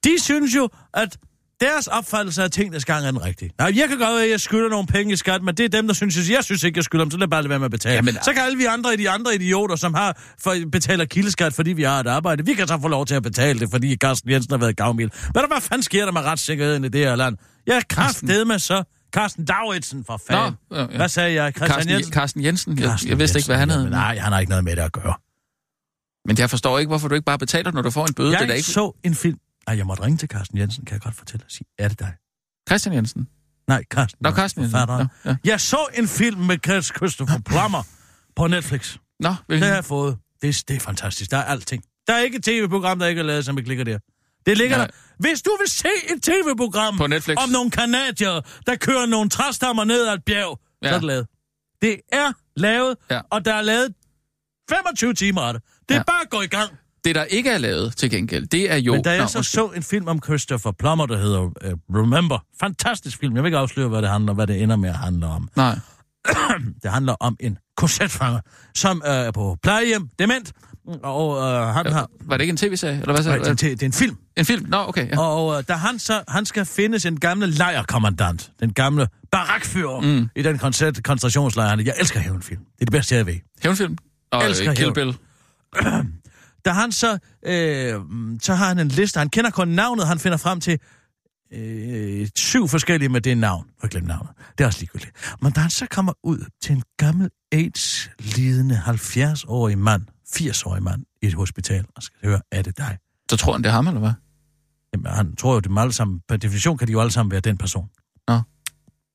De 0.05 0.23
synes 0.23 0.57
jo, 0.57 0.69
at 0.95 1.17
deres 1.61 1.87
opfattelse 1.87 2.43
af 2.43 2.51
tingenes 2.51 2.85
gang 2.85 3.07
er 3.07 3.11
den 3.11 3.25
rigtige. 3.25 3.51
Nej, 3.59 3.73
jeg 3.77 3.89
kan 3.89 3.99
godt 3.99 4.15
være, 4.15 4.25
at 4.25 4.31
jeg 4.31 4.41
skylder 4.41 4.69
nogle 4.69 4.87
penge 4.87 5.13
i 5.13 5.17
skat, 5.17 5.43
men 5.43 5.55
det 5.55 5.65
er 5.65 5.69
dem, 5.69 5.87
der 5.87 5.95
synes, 5.95 6.19
at 6.19 6.31
jeg 6.31 6.45
synes 6.45 6.63
ikke, 6.63 6.79
jeg 6.79 6.85
skylder 6.85 7.05
dem, 7.05 7.11
så 7.11 7.19
lad 7.19 7.29
bare 7.29 7.43
lade 7.43 7.51
være 7.51 7.59
med 7.59 7.65
at 7.65 7.71
betale. 7.71 7.95
Jamen, 7.95 8.15
så 8.23 8.33
kan 8.33 8.43
alle 8.43 8.59
vi 8.59 8.65
andre, 8.65 8.97
de 8.97 9.11
andre 9.11 9.35
idioter, 9.35 9.77
som 9.77 9.95
har 9.95 10.21
for, 10.43 10.55
betaler 10.73 11.05
kildeskat, 11.05 11.55
fordi 11.55 11.73
vi 11.73 11.83
har 11.83 12.01
et 12.01 12.07
arbejde, 12.07 12.45
vi 12.47 12.55
kan 12.55 12.69
så 12.69 12.79
få 12.83 12.89
lov 12.89 13.07
til 13.07 13.15
at 13.15 13.23
betale 13.23 13.61
det, 13.61 13.71
fordi 13.71 13.97
Carsten 13.97 14.31
Jensen 14.31 14.51
har 14.53 14.59
været 14.59 14.77
gavmild. 14.77 15.11
Hvad, 15.33 15.43
der, 15.43 15.49
hvad 15.49 15.61
fanden 15.61 15.83
sker 15.83 16.05
der 16.05 16.13
med 16.13 16.21
retssikkerheden 16.21 16.85
i 16.85 16.89
det 16.89 17.01
her 17.01 17.17
land? 17.17 17.37
Jeg 17.67 17.77
er 17.77 18.45
med 18.45 18.59
så. 18.59 18.85
Carsten 19.19 19.45
Davidsen, 19.45 20.05
for 20.05 20.21
fanden. 20.27 20.57
Nå, 20.71 20.77
ja, 20.77 20.83
ja. 20.83 20.97
Hvad 20.97 21.09
sagde 21.09 21.43
jeg? 21.43 21.53
Christian 21.57 21.71
Carsten, 21.71 21.93
Jensen? 21.95 22.13
Carsten 22.13 22.45
Jensen. 22.45 22.79
Jeg, 22.79 22.89
Carsten 22.89 23.11
jeg 23.11 23.19
vidste 23.19 23.39
ikke, 23.39 23.47
hvad 23.47 23.57
han 23.57 23.71
havde. 23.71 23.91
Nej, 23.91 24.19
han 24.19 24.33
har 24.33 24.41
ikke 24.41 24.51
noget 24.51 24.65
med 24.65 24.77
det 24.77 24.83
at 24.83 24.93
gøre. 24.93 25.15
Men 26.27 26.39
jeg 26.39 26.51
forstår 26.51 26.79
ikke, 26.79 26.89
hvorfor 26.89 27.09
du 27.09 27.15
ikke 27.15 27.25
bare 27.25 27.39
betaler, 27.39 27.71
når 27.73 27.83
du 27.83 27.91
får 27.91 28.07
en 28.07 28.15
bøde. 28.15 28.33
Jeg 28.33 28.41
det 28.41 28.51
er 28.51 28.55
ikke... 28.55 28.69
så 28.69 28.93
en 29.05 29.15
film. 29.15 29.39
Ej, 29.67 29.77
jeg 29.77 29.87
måtte 29.87 30.03
ringe 30.03 30.19
til 30.19 30.29
Carsten 30.29 30.59
Jensen, 30.59 30.85
kan 30.85 30.95
jeg 30.95 31.01
godt 31.01 31.15
fortælle 31.15 31.45
og 31.45 31.51
sige, 31.51 31.67
er 31.79 31.89
det 31.89 31.99
dig? 32.01 32.13
Christian 32.69 32.95
Jensen. 32.95 33.29
Nej, 33.69 33.85
Carsten. 33.91 34.19
Nå, 34.21 34.31
Carsten 34.31 34.63
Jensen. 34.63 34.81
Nå, 34.89 35.05
ja. 35.25 35.37
Jeg 35.45 35.61
så 35.61 35.87
en 35.95 36.09
film 36.09 36.41
med 36.41 36.57
Chris 36.67 36.87
Christopher 36.97 37.39
Plummer 37.47 37.83
på 38.37 38.47
Netflix. 38.47 38.97
Nå, 39.21 39.29
Det 39.29 39.37
hvilken? 39.47 39.69
har 39.69 39.75
jeg 39.75 39.85
fået. 39.85 40.19
Det 40.43 40.49
er, 40.49 40.63
det 40.69 40.77
er 40.77 40.81
fantastisk. 40.81 41.31
Der 41.31 41.37
er 41.37 41.45
alting. 41.45 41.83
Der 42.07 42.15
er 42.15 42.19
ikke 42.23 42.37
et 42.37 42.45
tv-program, 42.45 42.99
der 42.99 43.07
ikke 43.07 43.19
er 43.19 43.25
lavet, 43.25 43.45
som 43.45 43.59
ikke 43.59 43.69
ligger 43.69 43.85
der. 43.85 43.99
Det 44.49 44.59
ligger 44.59 44.77
Nej. 44.77 44.87
der. 44.87 44.93
Hvis 45.19 45.43
du 45.43 45.51
vil 45.61 45.69
se 45.71 45.89
et 46.15 46.23
tv-program 46.23 46.97
På 46.99 47.07
Netflix. 47.07 47.37
om 47.45 47.49
nogle 47.49 47.71
kanadier, 47.71 48.41
der 48.67 48.77
kører 48.77 49.07
nogle 49.07 49.31
træstammer 49.31 49.85
ned 49.85 50.07
ad 50.09 50.15
et 50.15 50.25
bjerg, 50.25 50.59
ja. 50.83 50.89
så 50.89 50.91
Ja. 50.91 50.95
er 50.95 50.99
det 50.99 51.07
lavet. 51.07 51.27
Det 51.83 51.97
er 52.13 52.33
lavet, 52.57 52.97
Ja. 53.11 53.21
og 53.31 53.45
der 53.45 53.55
er 53.55 53.63
lavet 53.63 53.95
25 54.71 55.15
timer 55.15 55.41
af 55.43 55.53
det. 55.55 55.63
Det 55.89 55.95
er 55.95 55.99
Ja. 55.99 56.03
bare 56.03 56.21
at 56.23 56.31
gå 56.31 56.41
i 56.41 56.47
gang. 56.47 56.71
Det, 57.05 57.15
der 57.15 57.25
ikke 57.25 57.51
er 57.51 57.59
lavet 57.59 57.97
til 57.97 58.11
gengæld, 58.11 58.47
det 58.47 58.73
er 58.73 58.77
jo... 58.77 58.93
Men 58.95 59.03
da 59.03 59.11
jeg 59.11 59.21
Nå, 59.21 59.27
så 59.27 59.39
undskyld. 59.39 59.61
så 59.61 59.67
en 59.77 59.83
film 59.83 60.09
om 60.09 60.21
Christopher 60.25 60.73
Plummer, 60.79 61.07
der 61.07 61.17
hedder 61.19 61.41
uh, 61.41 61.53
Remember. 62.03 62.39
Fantastisk 62.61 63.19
film. 63.19 63.35
Jeg 63.35 63.43
vil 63.43 63.49
ikke 63.49 63.59
afsløre, 63.59 63.89
hvad 63.89 64.03
det 64.03 64.11
handler 64.11 64.33
hvad 64.35 64.47
det 64.47 64.63
ender 64.63 64.77
med 64.77 64.89
at 64.89 64.97
handle 64.99 65.27
om. 65.27 65.49
Nej. 65.57 65.79
Det 66.83 66.91
handler 66.91 67.15
om 67.21 67.37
en 67.41 67.59
korsetfanger, 67.77 68.41
som 68.75 69.03
øh, 69.07 69.13
er 69.13 69.31
på 69.31 69.57
plejehjem, 69.63 70.09
dement, 70.19 70.53
og 71.03 71.37
øh, 71.37 71.75
han 71.75 71.93
har... 71.93 72.11
Var 72.21 72.37
det 72.37 72.45
ikke 72.45 72.51
en 72.51 72.57
tv-serie, 72.57 73.01
eller 73.01 73.13
hvad 73.13 73.23
så? 73.23 73.31
Nej, 73.31 73.39
det, 73.39 73.61
det 73.61 73.83
er 73.83 73.87
en 73.87 73.93
film. 73.93 74.17
En 74.37 74.45
film? 74.45 74.67
Nå, 74.69 74.77
okay. 74.89 75.11
Ja. 75.11 75.21
Og 75.21 75.59
øh, 75.59 75.65
da 75.69 75.73
han 75.73 75.99
så, 75.99 76.23
han 76.29 76.47
skal 76.47 76.67
finde 76.67 77.01
sin 77.01 77.17
gamle 77.17 77.47
lejrkommandant, 77.47 78.51
den 78.61 78.73
gamle 78.73 79.09
barakfører 79.33 80.01
mm. 80.01 80.29
i 80.37 80.43
den 80.43 80.59
koncert, 80.59 81.03
koncentrationslejr. 81.05 81.83
Jeg 81.83 81.95
elsker 81.99 82.21
hævnfilm. 82.21 82.61
Det 82.61 82.81
er 82.81 82.85
det 82.85 82.93
bedste, 82.93 83.15
jeg 83.15 83.27
ved. 83.27 83.35
Hævnfilm? 83.63 83.97
Og 84.31 84.45
Elsker 84.45 84.71
øh, 84.71 84.77
Kill. 84.77 84.95
Bill. 84.95 85.17
Da 86.65 86.71
han 86.71 86.93
så, 86.93 87.19
øh, 87.47 87.95
så 88.43 88.55
har 88.55 88.69
han 88.69 88.79
en 88.79 88.89
liste, 88.89 89.19
han 89.19 89.29
kender 89.29 89.51
kun 89.51 89.69
navnet, 89.69 90.07
han 90.07 90.19
finder 90.19 90.39
frem 90.39 90.61
til 90.61 90.79
øh, 91.53 92.29
syv 92.37 92.69
forskellige 92.69 93.09
med 93.09 93.21
det 93.21 93.39
navn. 93.39 93.67
Jeg 93.83 93.91
glemte 93.91 94.09
navnet. 94.09 94.31
Det 94.59 94.65
er 94.65 94.69
også 94.69 94.81
ligegyldigt. 94.81 95.13
Men 95.43 95.53
da 95.53 95.61
han 95.61 95.71
så 95.71 95.87
kommer 95.91 96.13
ud 96.23 96.45
til 96.63 96.73
en 96.73 96.83
gammel 96.97 97.31
AIDS-lidende 97.55 98.83
70-årig 98.87 99.79
mand, 99.79 100.03
80-årig 100.31 100.83
mand 100.83 101.05
i 101.23 101.27
et 101.27 101.35
hospital, 101.35 101.87
og 101.97 102.03
skal 102.03 102.19
høre, 102.29 102.41
er 102.53 102.63
det 102.63 102.79
dig? 102.79 102.99
Så 103.31 103.37
tror 103.37 103.53
han, 103.53 103.63
det 103.63 103.69
er 103.69 103.73
ham, 103.73 103.87
eller 103.87 104.01
hvad? 104.01 104.13
Jamen, 104.95 105.13
han 105.13 105.37
tror 105.37 105.55
jo, 105.55 105.61
det 105.61 105.71
er 105.71 105.77
alle 105.81 105.93
sammen, 105.93 106.21
per 106.29 106.37
definition 106.37 106.79
kan 106.79 106.89
de 106.89 106.93
jo 106.93 107.01
alle 107.01 107.11
sammen 107.13 107.31
være 107.31 107.41
den 107.41 107.59
person. 107.59 107.91
Nå. 108.29 108.41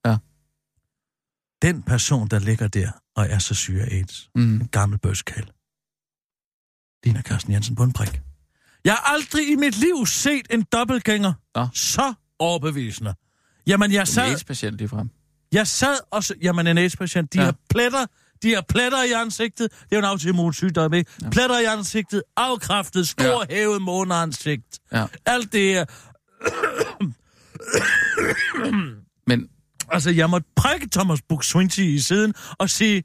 Ja. 0.06 0.18
Den 1.62 1.84
person, 1.84 2.28
der 2.28 2.40
ligger 2.40 2.68
der 2.68 2.92
og 3.16 3.28
er 3.30 3.40
så 3.40 3.54
syg 3.54 3.74
af 3.80 3.88
AIDS, 3.96 4.30
Mm. 4.36 4.42
en 4.62 4.68
gammel 4.68 5.00
bøskal, 5.00 5.52
ligner 7.06 7.22
Carsten 7.22 7.54
Jensen 7.54 7.76
på 7.76 7.84
en 7.84 7.94
prik. 7.94 8.22
Jeg 8.86 8.94
har 8.94 9.14
aldrig 9.14 9.52
i 9.52 9.56
mit 9.56 9.78
liv 9.78 10.06
set 10.06 10.48
en 10.50 10.64
dobbeltgænger 10.72 11.34
Nå. 11.56 11.68
så 11.74 12.14
overbevisende. 12.40 13.14
Jamen, 13.68 13.92
jeg 13.92 14.08
sad, 14.08 14.28
Ikke 14.28 14.40
specielt 14.40 14.78
lige 14.78 14.88
frem. 14.88 15.10
Jeg 15.52 15.68
sad 15.68 15.98
og 16.12 16.24
jamen 16.42 16.68
en 16.68 16.78
AIDS-patient, 16.78 17.34
de 17.34 17.40
ja. 17.40 17.46
har 17.46 17.56
pletter, 17.70 18.06
de 18.44 18.54
har 18.54 18.62
pletter 18.70 19.04
i 19.04 19.12
ansigtet. 19.12 19.72
Det 19.72 19.92
er 19.92 19.96
jo 19.96 20.00
en 20.00 20.06
autoimmun 20.06 20.54
sygdom, 20.54 20.94
ikke? 20.94 21.12
Ja. 21.22 21.30
Pletter 21.30 21.60
i 21.60 21.66
ansigtet, 21.66 22.24
afkræftet, 22.38 23.08
stor 23.08 23.46
ja. 23.50 23.56
hævet 23.56 23.82
måneansigt. 23.82 24.80
Ja. 24.92 25.06
Alt 25.26 25.54
det 25.54 25.74
her. 25.74 25.86
Men 29.28 29.50
Altså, 29.90 30.10
jeg 30.10 30.30
måtte 30.30 30.48
prikke 30.56 30.90
Thomas 30.92 31.22
Buk 31.30 31.44
Swienty 31.44 31.80
i 31.80 32.00
siden 32.00 32.34
og 32.58 32.70
sige... 32.70 33.04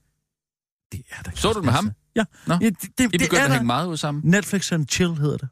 Det 0.92 1.02
er 1.10 1.22
da 1.22 1.30
så 1.34 1.48
du 1.48 1.54
det 1.54 1.64
med 1.64 1.72
ham? 1.72 1.90
Ja. 2.16 2.24
Nå. 2.46 2.54
ja 2.60 2.66
det, 2.66 2.82
det, 2.82 3.04
I 3.04 3.06
det 3.06 3.10
begyndte 3.10 3.36
er 3.36 3.42
at 3.42 3.48
der. 3.48 3.54
hænge 3.54 3.66
meget 3.66 3.86
ud 3.86 3.96
sammen. 3.96 4.30
Netflix 4.30 4.72
and 4.72 4.86
chill 4.88 5.14
hedder 5.14 5.36
det. 5.36 5.48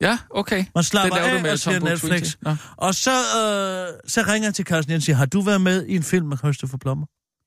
Ja, 0.00 0.18
okay. 0.30 0.64
Man 0.74 0.84
slapper 0.84 1.16
Det 1.16 1.22
af 1.24 1.36
du 1.36 1.42
med 1.42 1.52
og 1.52 1.58
ser 1.58 1.80
Netflix. 1.80 2.36
Og 2.76 2.94
så, 2.94 3.10
øh, 3.10 4.10
så 4.10 4.24
ringer 4.28 4.46
jeg 4.46 4.54
til 4.54 4.64
Carsten 4.64 4.92
Jensen 4.92 5.02
og 5.02 5.04
siger, 5.04 5.16
har 5.16 5.26
du 5.26 5.40
været 5.40 5.60
med 5.60 5.86
i 5.86 5.96
en 5.96 6.02
film 6.02 6.26
med 6.26 6.36
Christopher 6.38 6.78
Plummer? 6.78 7.06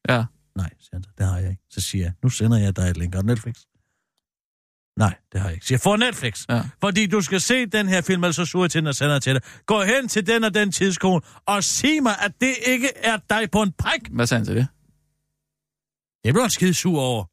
Ja. 0.10 0.24
Nej, 0.58 0.70
siger 0.80 0.90
han 0.94 1.04
så. 1.04 1.10
Det 1.18 1.26
har 1.26 1.38
jeg 1.38 1.50
ikke. 1.50 1.64
Så 1.70 1.82
siger 1.82 2.06
jeg, 2.06 2.14
nu 2.24 2.30
sender 2.30 2.58
jeg 2.58 2.76
dig 2.76 2.90
et 2.90 2.98
link 2.98 3.16
af 3.16 3.26
Netflix. 3.26 3.56
Nej, 4.98 5.16
det 5.32 5.42
har 5.42 5.48
jeg 5.48 5.54
ikke. 5.54 5.66
Så 5.66 5.74
jeg 5.74 5.82
får 5.82 5.98
Netflix. 5.98 6.46
Ja. 6.50 6.62
Fordi 6.82 7.06
du 7.06 7.22
skal 7.22 7.42
se 7.42 7.66
den 7.66 7.88
her 7.88 8.02
film, 8.02 8.24
altså 8.24 8.46
sur 8.46 8.68
til 8.68 8.82
den 8.82 8.88
og 8.88 8.96
sender 8.96 9.20
til 9.20 9.34
dig. 9.34 9.42
Gå 9.66 9.82
hen 9.84 10.08
til 10.08 10.28
den 10.28 10.44
og 10.44 10.54
den 10.54 10.72
tidskone 10.72 11.22
og 11.46 11.64
sig 11.64 12.04
mig, 12.04 12.16
at 12.22 12.32
det 12.42 12.54
ikke 12.68 12.90
er 12.96 13.18
dig 13.30 13.52
på 13.52 13.62
en 13.62 13.72
prik. 13.78 14.02
Hvad 14.12 14.28
sagde 14.28 14.40
han 14.40 14.46
til 14.46 14.56
det? 14.56 14.68
Det 16.24 16.34
bliver 16.34 16.42
han 16.42 16.50
skide 16.50 16.74
sur 16.74 17.02
over. 17.02 17.26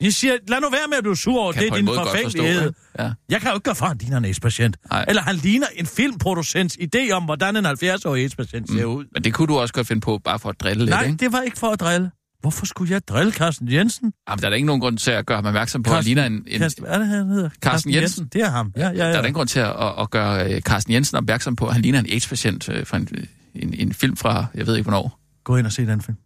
Jeg 0.00 0.12
siger, 0.12 0.36
lad 0.48 0.60
nu 0.60 0.70
være 0.70 0.88
med 0.88 0.96
at 0.96 1.04
blive 1.04 1.16
sur 1.16 1.40
over, 1.42 1.52
Kan 1.52 1.62
det 1.62 1.70
er 1.70 1.76
din 1.76 1.86
forfængelighed. 1.86 2.72
Ja. 2.98 3.12
Jeg 3.28 3.40
kan 3.40 3.50
jo 3.50 3.56
ikke 3.56 3.64
gøre 3.64 3.74
for, 3.74 3.84
at 3.84 3.90
han 3.90 3.98
ligner 3.98 4.16
en 4.16 4.24
AIDS-patient. 4.24 4.76
Nej. 4.90 5.04
Eller 5.08 5.22
han 5.22 5.36
ligner 5.36 5.66
en 5.74 5.86
filmproducents 5.86 6.76
idé 6.80 7.10
om, 7.10 7.24
hvordan 7.24 7.56
en 7.56 7.66
70-årig 7.66 8.22
AIDS-patient 8.22 8.70
ser 8.70 8.84
ud. 8.84 9.04
Men 9.12 9.24
det 9.24 9.34
kunne 9.34 9.48
du 9.48 9.58
også 9.58 9.74
godt 9.74 9.86
finde 9.86 10.00
på, 10.00 10.18
bare 10.18 10.38
for 10.38 10.48
at 10.48 10.60
drille 10.60 10.84
lidt, 10.84 10.90
Nej, 10.90 11.04
ikke? 11.04 11.16
det 11.16 11.32
var 11.32 11.40
ikke 11.40 11.58
for 11.58 11.70
at 11.70 11.80
drille. 11.80 12.10
Hvorfor 12.46 12.66
skulle 12.66 12.92
jeg 12.92 13.08
drille 13.08 13.32
Carsten 13.32 13.72
Jensen? 13.72 14.12
Jamen, 14.28 14.40
der 14.40 14.46
er 14.46 14.50
da 14.50 14.54
ikke 14.54 14.66
nogen 14.66 14.80
grund 14.80 14.98
til 14.98 15.10
at 15.10 15.26
gøre 15.26 15.38
ham 15.38 15.46
opmærksom 15.46 15.82
på, 15.82 15.90
at 15.90 15.96
han 15.96 16.04
ligner 16.04 16.26
en... 16.26 16.44
en 16.46 16.60
Carsten, 16.60 16.84
hvad 16.84 16.94
er 16.94 16.98
det, 16.98 17.08
han 17.08 17.28
hedder? 17.28 17.50
Carsten 17.62 17.94
Jensen. 17.94 18.28
Det 18.32 18.40
er 18.40 18.50
ham. 18.50 18.72
Ja, 18.76 18.82
ja, 18.82 18.88
ja. 18.88 18.98
Der 18.98 19.04
er 19.04 19.12
da 19.12 19.18
ingen 19.18 19.34
grund 19.34 19.48
til 19.48 19.60
at, 19.60 19.74
at, 20.00 20.10
gøre 20.10 20.52
øh, 20.52 20.60
Carsten 20.60 20.92
Jensen 20.92 21.16
opmærksom 21.16 21.56
på, 21.56 21.66
at 21.66 21.72
han 21.72 21.82
ligner 21.82 21.98
en 21.98 22.06
AIDS-patient 22.06 22.68
øh, 22.68 22.86
fra 22.86 22.96
en, 22.96 23.08
en, 23.54 23.74
en 23.74 23.92
film 23.92 24.16
fra, 24.16 24.46
jeg 24.54 24.66
ved 24.66 24.76
ikke 24.76 24.90
hvornår. 24.90 25.20
Gå 25.44 25.56
ind 25.56 25.66
og 25.66 25.72
se 25.72 25.86
den 25.86 26.02
film. 26.02 26.16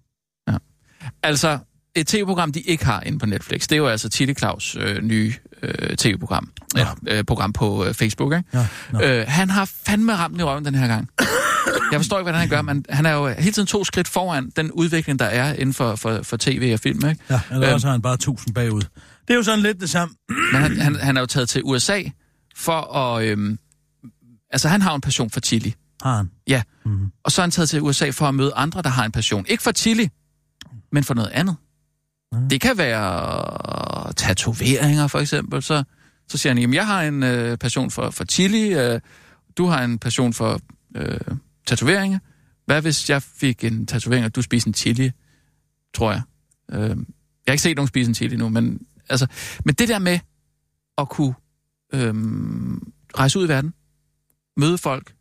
Altså, 1.22 1.58
et 1.94 2.06
tv-program, 2.06 2.52
de 2.52 2.60
ikke 2.60 2.84
har 2.84 3.00
inde 3.00 3.18
på 3.18 3.26
Netflix, 3.26 3.60
det 3.60 3.72
er 3.72 3.76
jo 3.76 3.86
altså 3.86 4.08
Tilly 4.08 4.34
Claus 4.38 4.76
øh, 4.80 5.02
nye 5.02 5.34
øh, 5.62 5.96
tv-program. 5.96 6.50
Ja. 6.76 6.86
Øh, 7.08 7.24
program 7.24 7.52
på 7.52 7.84
øh, 7.84 7.94
Facebook, 7.94 8.32
ikke? 8.32 8.66
Ja. 9.00 9.20
Øh, 9.20 9.24
han 9.28 9.50
har 9.50 9.64
fandme 9.86 10.14
ramt 10.14 10.40
i 10.40 10.42
røven 10.42 10.64
den 10.64 10.74
her 10.74 10.86
gang. 10.86 11.08
Jeg 11.92 11.98
forstår 12.00 12.18
ikke, 12.18 12.24
hvordan 12.24 12.40
han 12.40 12.48
gør, 12.48 12.62
men 12.62 12.84
han 12.88 13.06
er 13.06 13.10
jo 13.12 13.28
hele 13.28 13.52
tiden 13.52 13.66
to 13.66 13.84
skridt 13.84 14.08
foran 14.08 14.50
den 14.56 14.72
udvikling, 14.72 15.18
der 15.18 15.24
er 15.24 15.52
inden 15.54 15.74
for, 15.74 15.96
for, 15.96 16.22
for 16.22 16.36
tv 16.36 16.70
og 16.74 16.80
film, 16.80 17.08
ikke? 17.08 17.22
Ja, 17.30 17.40
eller 17.50 17.66
Øhm. 17.68 17.74
også 17.74 17.86
har 17.86 17.92
han 17.92 18.02
bare 18.02 18.14
1000 18.14 18.54
bagud. 18.54 18.80
Det 18.80 19.30
er 19.30 19.34
jo 19.34 19.42
sådan 19.42 19.60
lidt 19.60 19.80
det 19.80 19.90
samme. 19.90 20.14
Men 20.52 20.62
han, 20.62 20.80
han, 20.80 20.94
han 20.96 21.16
er 21.16 21.20
jo 21.20 21.26
taget 21.26 21.48
til 21.48 21.62
USA 21.64 22.02
for 22.56 22.96
at... 22.96 23.24
Øhm, 23.24 23.58
altså, 24.50 24.68
han 24.68 24.82
har 24.82 24.94
en 24.94 25.00
passion 25.00 25.30
for 25.30 25.40
chili. 25.40 25.74
Har 26.02 26.16
han? 26.16 26.30
Ja. 26.48 26.62
Mhm. 26.84 27.06
Og 27.24 27.32
så 27.32 27.40
er 27.40 27.44
han 27.44 27.50
taget 27.50 27.68
til 27.68 27.82
USA 27.82 28.10
for 28.10 28.26
at 28.26 28.34
møde 28.34 28.52
andre, 28.56 28.82
der 28.82 28.88
har 28.88 29.04
en 29.04 29.12
passion. 29.12 29.44
Ikke 29.48 29.62
for 29.62 29.72
chili, 29.72 30.08
men 30.92 31.04
for 31.04 31.14
noget 31.14 31.30
andet. 31.30 31.56
Det 32.50 32.60
kan 32.60 32.78
være 32.78 34.12
tatoveringer, 34.12 35.06
for 35.06 35.18
eksempel. 35.18 35.62
Så, 35.62 35.84
så 36.28 36.38
siger 36.38 36.50
han, 36.52 36.58
jamen, 36.58 36.74
jeg 36.74 36.86
har 36.86 37.02
en 37.02 37.22
øh, 37.22 37.58
passion 37.58 37.90
for, 37.90 38.10
for 38.10 38.24
chili, 38.24 38.68
øh, 38.74 39.00
du 39.58 39.66
har 39.66 39.84
en 39.84 39.98
passion 39.98 40.32
for 40.32 40.60
øh, 40.96 41.18
tatoveringer. 41.66 42.18
Hvad 42.66 42.82
hvis 42.82 43.10
jeg 43.10 43.22
fik 43.22 43.64
en 43.64 43.86
tatovering, 43.86 44.24
og 44.24 44.36
du 44.36 44.42
spiser 44.42 44.68
en 44.68 44.74
chili, 44.74 45.12
tror 45.94 46.12
jeg. 46.12 46.22
Øh, 46.72 46.80
jeg 46.80 46.96
har 47.48 47.52
ikke 47.52 47.62
set 47.62 47.76
nogen 47.76 47.88
spise 47.88 48.08
en 48.08 48.14
chili 48.14 48.36
nu, 48.36 48.48
men, 48.48 48.86
altså, 49.08 49.26
men 49.64 49.74
det 49.74 49.88
der 49.88 49.98
med 49.98 50.18
at 50.98 51.08
kunne 51.08 51.34
øh, 51.92 52.14
rejse 53.18 53.38
ud 53.38 53.44
i 53.44 53.48
verden, 53.48 53.74
møde 54.56 54.78
folk, 54.78 55.14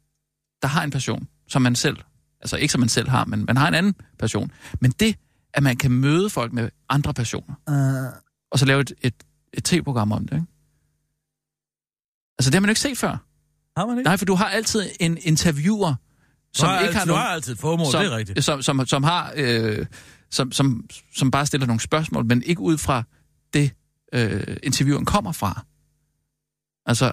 der 0.61 0.67
har 0.67 0.83
en 0.83 0.91
passion, 0.91 1.27
som 1.47 1.61
man 1.61 1.75
selv, 1.75 1.97
altså 2.41 2.57
ikke 2.57 2.71
som 2.71 2.79
man 2.79 2.89
selv 2.89 3.09
har, 3.09 3.25
men 3.25 3.45
man 3.45 3.57
har 3.57 3.67
en 3.67 3.73
anden 3.73 3.95
passion. 4.19 4.51
Men 4.81 4.91
det, 4.91 5.15
at 5.53 5.63
man 5.63 5.77
kan 5.77 5.91
møde 5.91 6.29
folk 6.29 6.53
med 6.53 6.69
andre 6.89 7.13
passioner, 7.13 7.55
Uh, 7.69 8.13
og 8.51 8.59
så 8.59 8.65
lave 8.65 8.81
et, 8.81 8.93
et, 9.01 9.13
et 9.53 9.63
tv-program 9.63 10.11
om 10.11 10.27
det, 10.27 10.35
ikke? 10.35 10.47
Altså, 12.39 12.49
det 12.49 12.55
har 12.55 12.59
man 12.59 12.67
jo 12.67 12.71
ikke 12.71 12.81
set 12.81 12.97
før. 12.97 13.17
har 13.77 13.85
man 13.85 13.97
ikke? 13.97 14.07
Nej, 14.07 14.17
for 14.17 14.25
du 14.25 14.35
har 14.35 14.45
altid 14.45 14.89
en 14.99 15.17
interviewer, 15.21 15.95
som 16.53 16.67
du 16.67 16.71
har 16.71 16.79
ikke 16.79 16.87
altid, 16.87 16.99
har 16.99 17.05
du 17.05 17.07
nogen... 17.07 17.21
har 17.21 17.33
altid 17.33 17.53
et 17.53 17.59
formål, 17.59 17.91
som, 17.91 18.03
det 18.03 18.11
er 18.11 18.17
rigtigt. 18.17 18.43
Som, 18.43 18.61
som, 18.61 18.85
som 18.85 19.03
har... 19.03 19.31
Øh, 19.35 19.85
som, 20.31 20.51
som, 20.51 20.85
som 21.15 21.31
bare 21.31 21.45
stiller 21.45 21.67
nogle 21.67 21.79
spørgsmål, 21.79 22.25
men 22.25 22.43
ikke 22.43 22.61
ud 22.61 22.77
fra 22.77 23.03
det, 23.53 23.71
øh, 24.13 24.57
intervieweren 24.63 25.05
kommer 25.05 25.31
fra. 25.31 25.65
Altså, 26.85 27.11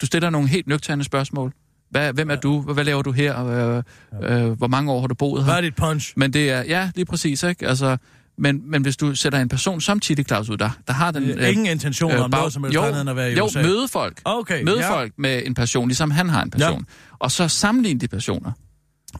du 0.00 0.06
stiller 0.06 0.30
nogle 0.30 0.48
helt 0.48 0.66
nøgterne 0.66 1.04
spørgsmål. 1.04 1.52
Hvad, 1.90 2.12
hvem 2.12 2.30
er 2.30 2.36
du? 2.36 2.60
Hvad, 2.60 2.74
hvad 2.74 2.84
laver 2.84 3.02
du 3.02 3.12
her? 3.12 3.44
Øh, 3.44 3.82
øh, 4.22 4.50
hvor 4.50 4.66
mange 4.66 4.92
år 4.92 5.00
har 5.00 5.06
du 5.06 5.14
boet 5.14 5.44
her? 5.44 5.44
Hvad 5.44 5.56
er 5.56 5.60
dit 5.60 5.76
punch? 5.76 6.12
Men 6.16 6.32
det 6.32 6.50
er, 6.50 6.62
ja, 6.62 6.90
lige 6.94 7.04
præcis, 7.04 7.42
ikke? 7.42 7.68
Altså, 7.68 7.96
men, 8.38 8.70
men 8.70 8.82
hvis 8.82 8.96
du 8.96 9.14
sætter 9.14 9.38
en 9.40 9.48
person 9.48 9.80
som 9.80 10.02
Chili 10.02 10.22
Claus 10.22 10.48
ud, 10.48 10.56
der, 10.56 10.70
der 10.86 10.92
har 10.92 11.10
den... 11.10 11.22
Øh, 11.30 11.48
Ingen 11.48 11.66
intentioner 11.66 12.22
om 12.22 12.30
bag- 12.30 12.38
noget 12.38 12.52
som 12.52 12.62
helst 12.64 12.74
jo, 12.74 12.82
andet 12.84 13.00
end 13.00 13.10
at 13.10 13.16
være 13.16 13.32
i 13.32 13.36
jo, 13.36 13.44
USA. 13.44 13.62
møde 13.62 13.88
folk. 13.88 14.20
Okay, 14.24 14.62
Møde 14.62 14.80
ja. 14.80 14.94
folk 14.94 15.12
med 15.18 15.42
en 15.46 15.54
passion, 15.54 15.88
ligesom 15.88 16.10
han 16.10 16.28
har 16.28 16.42
en 16.42 16.50
passion. 16.50 16.86
Ja. 16.88 17.14
Og 17.18 17.30
så 17.30 17.48
sammenligne 17.48 18.00
de 18.00 18.08
personer. 18.08 18.52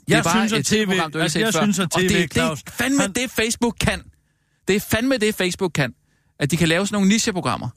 Jeg 0.08 0.24
det 0.24 0.30
er 0.30 0.30
synes, 0.48 0.52
at 0.52 0.64
TV 0.64 0.74
TV-program, 0.86 1.12
du 1.12 1.28
set 1.28 1.40
jeg 1.40 1.54
før. 1.54 1.62
synes, 1.62 1.78
at 1.78 1.94
Og 1.94 2.00
TV, 2.00 2.08
det 2.08 2.22
er 2.22 2.26
Claus, 2.26 2.62
det, 2.62 2.72
fandme 2.72 3.00
han- 3.00 3.12
det, 3.12 3.30
Facebook 3.30 3.76
kan. 3.80 4.02
Det 4.68 4.76
er 4.76 4.80
fandme 4.80 5.16
det, 5.16 5.34
Facebook 5.34 5.72
kan. 5.74 5.94
At 6.40 6.50
de 6.50 6.56
kan 6.56 6.68
lave 6.68 6.86
sådan 6.86 6.94
nogle 6.96 7.08
nicheprogrammer. 7.08 7.68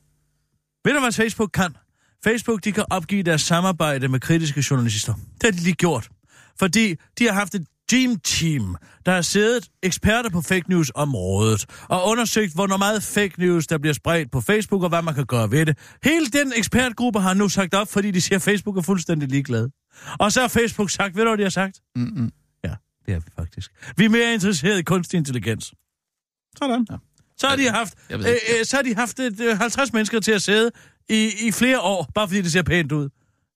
Ved 0.88 0.94
du, 0.94 1.00
hvad 1.00 1.12
Facebook 1.12 1.50
kan? 1.54 1.76
Facebook, 2.24 2.64
de 2.64 2.72
kan 2.72 2.84
opgive 2.90 3.24
deres 3.24 3.42
samarbejde 3.42 4.08
med 4.08 4.20
kritiske 4.20 4.64
journalister. 4.72 5.14
Det 5.14 5.44
har 5.44 5.52
de 5.52 5.58
lige 5.58 5.74
gjort. 5.74 6.10
Fordi 6.60 6.96
de 7.20 7.26
har 7.26 7.34
haft 7.34 7.56
et 7.56 7.66
Dream 7.92 8.20
Team, 8.20 8.76
der 9.06 9.12
har 9.12 9.22
siddet 9.22 9.70
eksperter 9.84 10.30
på 10.30 10.42
fake 10.42 10.70
news 10.70 10.92
området 10.96 11.66
og 11.90 12.08
undersøgt, 12.08 12.54
hvor 12.54 12.78
meget 12.78 13.04
fake 13.04 13.34
news, 13.38 13.68
der 13.68 13.78
bliver 13.78 13.94
spredt 13.94 14.32
på 14.32 14.42
Facebook, 14.42 14.84
og 14.84 14.90
hvad 14.90 15.02
man 15.02 15.14
kan 15.14 15.26
gøre 15.26 15.52
ved 15.52 15.66
det. 15.66 15.78
Hele 16.04 16.26
den 16.26 16.54
ekspertgruppe 16.56 17.20
har 17.20 17.34
nu 17.34 17.50
sagt 17.50 17.74
op, 17.74 17.88
fordi 17.88 18.12
de 18.12 18.22
siger, 18.22 18.36
at 18.36 18.42
Facebook 18.42 18.78
er 18.78 18.82
fuldstændig 18.82 19.30
ligeglad. 19.30 19.70
Og 20.20 20.32
så 20.32 20.42
har 20.42 20.48
Facebook 20.48 20.90
sagt, 20.90 21.16
ved 21.16 21.24
du, 21.24 21.30
hvad 21.30 21.38
de 21.38 21.44
har 21.44 21.50
sagt? 21.50 21.82
Mm-mm. 21.96 22.32
Ja, 22.64 22.74
det 23.06 23.14
er 23.14 23.20
vi 23.20 23.30
faktisk. 23.36 23.72
Vi 23.98 24.06
er 24.06 24.10
mere 24.10 24.34
interesseret 24.34 24.80
i 24.80 24.84
kunstig 24.84 25.18
intelligens. 25.18 25.74
Sådan. 26.58 26.88
Ja. 26.92 26.96
Så 27.38 27.48
har 27.48 27.56
de 27.56 27.70
haft, 27.70 27.94
øh, 28.10 28.20
øh, 28.20 28.66
så 28.66 28.76
har 28.76 28.84
de 28.84 28.96
haft 28.96 29.20
øh, 29.20 29.58
50 29.58 29.94
mennesker 29.94 30.20
til 30.20 30.32
at 30.32 30.42
sidde 30.42 30.72
i, 31.10 31.32
i 31.48 31.52
flere 31.52 31.82
år, 31.82 32.12
bare 32.16 32.28
fordi 32.28 32.42
det 32.42 32.52
ser 32.52 32.62
pænt 32.64 32.92
ud. 32.92 33.10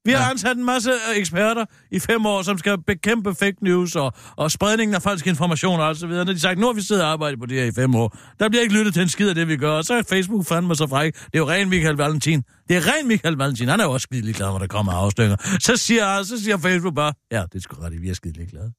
Vi 0.06 0.12
har 0.12 0.20
Ja. 0.20 0.30
ansat 0.30 0.58
en 0.58 0.66
masse 0.66 0.92
eksperter 1.16 1.66
i 1.92 2.00
fem 2.00 2.26
år, 2.26 2.42
som 2.42 2.58
skal 2.58 2.78
bekæmpe 2.88 3.36
fake 3.36 3.58
news 3.62 3.96
og, 3.96 4.14
og 4.36 4.52
spredningen 4.52 4.96
af 4.96 5.02
falske 5.02 5.30
informationer 5.30 5.84
og 5.84 5.96
så 5.96 6.08
videre. 6.08 6.26
Når 6.26 6.34
de 6.34 6.40
sagt, 6.40 6.60
nu 6.60 6.66
har 6.66 6.74
vi 6.74 6.82
siddet 6.82 7.04
og 7.04 7.10
arbejdet 7.12 7.40
på 7.40 7.46
det 7.46 7.58
her 7.58 7.66
i 7.66 7.72
fem 7.72 7.96
år. 7.96 8.18
Der 8.40 8.50
bliver 8.50 8.62
ikke 8.62 8.74
lyttet 8.76 8.94
til 8.94 9.02
en 9.04 9.10
skid 9.10 9.30
af 9.30 9.36
det, 9.36 9.48
vi 9.48 9.58
gør. 9.58 9.72
Og 9.72 9.84
så 9.86 9.94
er 9.94 10.04
Facebook 10.10 10.46
fandme 10.46 10.76
så 10.76 10.88
fræk. 10.88 11.14
Det 11.16 11.22
er 11.34 11.40
jo 11.40 11.50
ren 11.50 11.70
Michael 11.70 11.96
Valentin. 11.96 12.44
Det 12.70 12.78
er 12.78 12.82
ren 12.88 13.08
Michael 13.08 13.36
Valentin. 13.36 13.68
Han 13.68 13.80
er 13.80 13.84
jo 13.84 13.92
også 13.92 14.04
skide 14.04 14.22
ligeglad, 14.22 14.48
når 14.48 14.60
der 14.60 14.68
kommer 14.68 14.92
afstønger. 14.92 15.58
Så 15.60 15.78
siger, 15.78 16.24
så 16.24 16.44
siger 16.44 16.58
Facebook 16.58 16.96
bare, 16.96 17.14
ja, 17.32 17.42
det 17.42 17.56
er 17.56 17.60
sgu 17.60 17.82
ret, 17.82 18.02
vi 18.02 18.10
er 18.10 18.14
skide 18.14 18.34
ligeglade. 18.34 18.72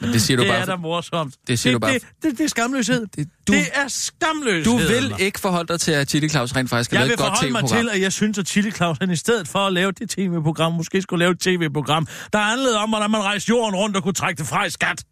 Men 0.00 0.10
det 0.12 0.22
siger 0.22 0.36
du 0.36 0.42
det 0.42 0.50
bare... 0.50 0.58
er 0.60 0.64
da 0.64 0.76
morsomt. 0.76 1.36
det 1.46 1.58
siger 1.58 1.70
det, 1.72 1.82
du 1.82 1.86
bare- 1.86 1.94
Det, 1.94 2.02
det, 2.22 2.38
det 2.38 2.44
er 2.44 2.48
skamløshed. 2.48 3.00
Det- 3.06 3.16
Det, 3.16 3.28
du- 3.48 3.52
det 3.52 3.66
er 3.72 3.88
skamløshed. 3.88 4.64
Du 4.64 4.76
vil 4.76 5.14
ikke 5.18 5.40
forholde 5.40 5.68
dig 5.72 5.80
til, 5.80 5.92
at 5.92 6.08
Chili 6.10 6.28
Claus 6.28 6.56
rent 6.56 6.70
faktisk 6.70 6.90
har 6.90 6.98
Jeg 6.98 7.06
lavet 7.06 7.08
vil 7.08 7.14
et 7.14 7.18
godt 7.18 7.38
forholde 7.38 7.52
mig 7.52 7.60
tv-program. 7.62 7.84
til, 7.86 7.90
at 7.96 8.00
jeg 8.00 8.12
synes, 8.12 8.38
at 8.38 8.48
Chili 8.48 8.70
Claus, 8.70 8.98
han 9.00 9.10
i 9.10 9.16
stedet 9.16 9.48
for 9.48 9.58
at 9.58 9.72
lave 9.72 9.92
det 9.92 10.10
tv-program, 10.10 10.72
måske 10.72 11.02
skulle 11.02 11.18
lave 11.18 11.32
et 11.32 11.40
tv-program, 11.40 12.06
der 12.32 12.38
handlede 12.38 12.78
om, 12.78 12.88
hvordan 12.88 13.10
man 13.10 13.22
rejste 13.22 13.48
jorden 13.48 13.74
rundt 13.76 13.96
og 13.96 14.02
kunne 14.02 14.14
trække 14.14 14.38
det 14.38 14.46
fra 14.46 14.64
i 14.64 14.70
skat. 14.70 15.04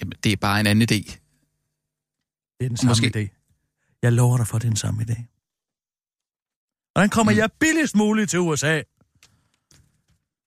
Jamen, 0.00 0.12
det 0.24 0.32
er 0.32 0.36
bare 0.36 0.60
en 0.60 0.66
anden 0.66 0.82
idé. 0.82 1.16
Det 2.58 2.64
er 2.64 2.68
den 2.68 2.76
samme 2.76 2.90
Måske. 2.90 3.12
idé. 3.16 3.34
Jeg 4.02 4.12
lover 4.12 4.36
dig 4.36 4.46
for, 4.46 4.58
det 4.58 4.64
er 4.64 4.70
den 4.70 4.76
samme 4.76 5.02
idé. 5.02 5.16
Hvordan 6.92 7.10
kommer 7.10 7.32
Mm. 7.32 7.38
jeg 7.38 7.50
billigst 7.60 7.96
muligt 7.96 8.30
til 8.30 8.38
USA? 8.38 8.76
Det 8.76 8.86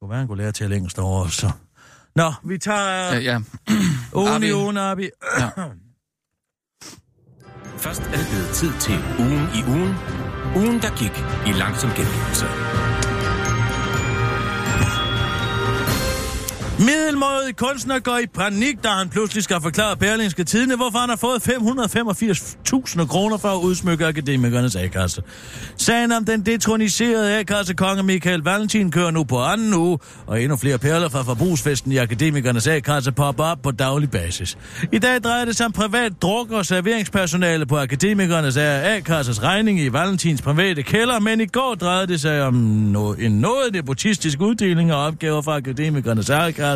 kunne 0.02 0.10
være, 0.10 0.20
han 0.20 0.28
kunne 0.28 0.38
lære 0.38 0.52
til 0.52 0.74
engelsk 0.74 0.96
derovre, 0.96 1.32
så... 1.32 1.52
Nå, 2.16 2.34
vi 2.44 2.58
tager 2.58 3.14
Ja, 3.14 3.20
ja. 3.20 3.40
ugen 4.16 4.34
Abi. 4.34 4.48
i 4.48 4.54
ugen, 4.54 4.78
Abi. 4.78 5.10
ja. 5.40 5.50
Først 7.78 8.02
er 8.02 8.18
det 8.18 8.28
blevet 8.32 8.50
tid 8.54 8.72
til 8.80 8.98
ugen 9.20 9.48
i 9.56 9.62
ugen. 9.68 9.96
Ugen, 10.56 10.82
der 10.82 10.90
gik 10.98 11.16
i 11.48 11.52
langsom 11.60 11.90
gengivelse. 11.90 12.46
Middelmådig 16.82 17.56
kunstner 17.56 18.00
går 18.00 18.18
i 18.18 18.28
panik, 18.28 18.84
da 18.84 18.90
han 18.90 19.10
pludselig 19.10 19.44
skal 19.44 19.62
forklare 19.62 19.98
Berlingske 19.98 20.44
Tidene, 20.44 20.76
hvorfor 20.76 21.00
han 21.00 21.10
har 21.10 21.16
fået 21.16 21.48
585.000 21.48 23.08
kroner 23.08 23.38
for 23.38 23.48
at 23.48 23.58
udsmykke 23.58 24.06
akademikernes 24.06 24.76
A-kasse. 24.76 25.22
Sagen 25.78 26.12
om 26.12 26.26
den 26.26 26.46
detroniserede 26.46 27.40
A-kasse 27.40 27.74
konge 27.74 28.04
Michael 28.04 28.40
Valentin 28.40 28.92
kører 28.92 29.12
nu 29.12 29.24
på 29.24 29.40
anden 29.40 29.74
uge, 29.74 30.00
og 30.28 30.42
endnu 30.42 30.58
flere 30.58 30.78
perler 30.78 31.10
fra 31.10 31.22
forbrugsfesten 31.22 31.92
i 31.92 31.98
akademikernes 31.98 32.68
A-kasse 32.68 33.12
popper 33.12 33.44
op 33.44 33.62
på 33.64 33.72
daglig 33.72 34.12
basis. 34.12 34.58
I 34.92 35.00
dag 35.00 35.22
drejer 35.24 35.46
det 35.46 35.56
sig 35.56 35.66
om 35.66 35.72
privat 35.72 36.22
druk 36.22 36.52
og 36.52 36.66
serveringspersonale 36.66 37.66
på 37.66 37.78
akademikernes 37.78 38.58
A-kasses 38.58 39.44
regning 39.44 39.80
i 39.80 39.94
Valentins 39.94 40.42
private 40.42 40.84
kælder, 40.84 41.20
men 41.20 41.42
i 41.42 41.46
går 41.46 41.76
drejede 41.76 42.08
det 42.08 42.22
sig 42.22 42.42
om 42.42 42.56
no- 42.96 43.26
en 43.26 43.32
noget 43.32 43.74
nepotistisk 43.74 44.42
uddeling 44.42 44.92
af 44.92 45.08
opgaver 45.08 45.42
fra 45.42 45.56
akademikernes 45.56 46.30
A-kasse 46.30 46.71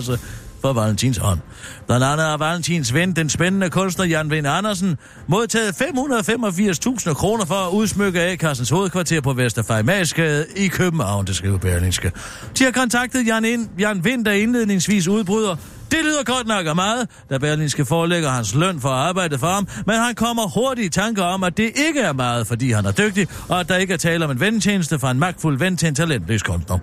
for 0.65 0.73
Valentins 0.73 1.17
hånd. 1.17 1.39
Blandt 1.87 2.05
andet 2.05 2.25
har 2.25 2.37
Valentins 2.37 2.93
ven, 2.93 3.11
den 3.11 3.29
spændende 3.29 3.69
kunstner 3.69 4.05
Jan 4.05 4.31
Vind 4.31 4.47
Andersen, 4.47 4.97
modtaget 5.27 5.73
585.000 5.73 7.13
kroner 7.13 7.45
for 7.45 7.67
at 7.67 7.71
udsmykke 7.71 8.21
A-kassens 8.21 8.69
hovedkvarter 8.69 9.21
på 9.21 9.33
Vesterfejmagsgade 9.33 10.45
i 10.55 10.67
København, 10.67 11.27
det 11.27 11.35
skriver 11.35 11.57
Berlingske. 11.57 12.11
De 12.59 12.63
har 12.63 12.71
kontaktet 12.71 13.27
Jan, 13.27 13.45
ind, 13.45 13.69
Jan 13.79 14.03
Vind, 14.03 14.25
der 14.25 14.31
indledningsvis 14.31 15.07
udbryder. 15.07 15.55
Det 15.91 15.99
lyder 16.03 16.23
godt 16.23 16.47
nok 16.47 16.67
af 16.67 16.75
meget, 16.75 17.09
da 17.29 17.37
Berlinske 17.37 17.85
forelægger 17.85 18.29
hans 18.29 18.55
løn 18.55 18.81
for 18.81 18.89
at 18.89 19.07
arbejde 19.07 19.39
for 19.39 19.47
ham, 19.47 19.67
men 19.85 19.95
han 19.95 20.15
kommer 20.15 20.47
hurtigt 20.47 20.85
i 20.85 20.89
tanker 20.89 21.23
om, 21.23 21.43
at 21.43 21.57
det 21.57 21.71
ikke 21.87 21.99
er 21.99 22.13
meget, 22.13 22.47
fordi 22.47 22.71
han 22.71 22.85
er 22.85 22.91
dygtig, 22.91 23.27
og 23.49 23.59
at 23.59 23.69
der 23.69 23.75
ikke 23.77 23.93
er 23.93 23.97
tale 23.97 24.25
om 24.25 24.31
en 24.31 24.39
ventjeneste 24.39 24.99
fra 24.99 25.11
en 25.11 25.19
magtfuld 25.19 25.59
ven 25.59 25.77
til 25.77 25.87
en 25.87 25.95
talentløs 25.95 26.43
kunstner. 26.43 26.77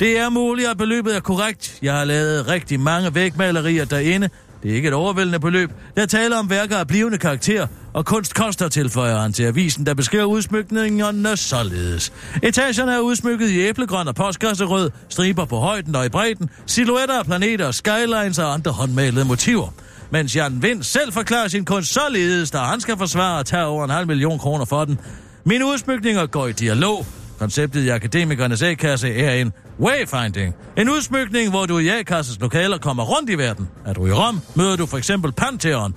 Det 0.00 0.18
er 0.18 0.28
muligt, 0.28 0.68
at 0.68 0.78
beløbet 0.78 1.16
er 1.16 1.20
korrekt. 1.20 1.78
Jeg 1.82 1.94
har 1.94 2.04
lavet 2.04 2.48
rigtig 2.48 2.80
mange 2.80 3.14
vægmalerier 3.14 3.84
derinde, 3.84 4.28
det 4.66 4.72
er 4.72 4.76
ikke 4.76 4.88
et 4.88 4.94
overvældende 4.94 5.40
beløb. 5.40 5.70
Der 5.96 6.06
taler 6.06 6.36
om 6.36 6.50
værker 6.50 6.76
af 6.76 6.86
blivende 6.86 7.18
karakter, 7.18 7.66
og 7.92 8.04
kunst 8.04 8.34
koster, 8.34 8.68
tilføjer 8.68 9.18
han 9.18 9.32
til 9.32 9.42
avisen, 9.42 9.86
der 9.86 9.94
beskriver 9.94 10.24
udsmykningerne 10.24 11.36
således. 11.36 12.12
Etagerne 12.42 12.94
er 12.94 12.98
udsmykket 12.98 13.48
i 13.48 13.60
æblegrøn 13.60 14.08
og 14.08 14.14
postkasserød, 14.14 14.90
striber 15.08 15.44
på 15.44 15.56
højden 15.56 15.94
og 15.94 16.06
i 16.06 16.08
bredden, 16.08 16.50
silhuetter 16.66 17.18
af 17.18 17.24
planeter, 17.24 17.70
skylines 17.70 18.38
og 18.38 18.54
andre 18.54 18.70
håndmalede 18.70 19.24
motiver. 19.24 19.68
Mens 20.10 20.36
Jan 20.36 20.62
Vind 20.62 20.82
selv 20.82 21.12
forklarer 21.12 21.48
sin 21.48 21.64
kunst 21.64 21.92
således, 21.92 22.50
da 22.50 22.58
han 22.58 22.80
skal 22.80 22.96
forsvare 22.96 23.40
at 23.40 23.46
tage 23.46 23.64
over 23.64 23.84
en 23.84 23.90
halv 23.90 24.06
million 24.06 24.38
kroner 24.38 24.64
for 24.64 24.84
den. 24.84 24.98
Mine 25.44 25.66
udsmykninger 25.66 26.26
går 26.26 26.46
i 26.46 26.52
dialog. 26.52 27.06
Konceptet 27.38 27.82
i 27.82 27.88
Akademikernes 27.88 28.62
A-kasse 28.62 29.14
er 29.14 29.32
en 29.34 29.52
wayfinding. 29.80 30.54
En 30.76 30.90
udsmykning, 30.90 31.50
hvor 31.50 31.66
du 31.66 31.78
i 31.78 31.88
A-kasses 31.88 32.40
lokaler 32.40 32.78
kommer 32.78 33.02
rundt 33.02 33.30
i 33.30 33.38
verden. 33.38 33.68
Er 33.86 33.92
du 33.92 34.06
i 34.06 34.12
Rom, 34.12 34.40
møder 34.54 34.76
du 34.76 34.86
for 34.86 34.98
eksempel 34.98 35.32
Pantheon. 35.32 35.94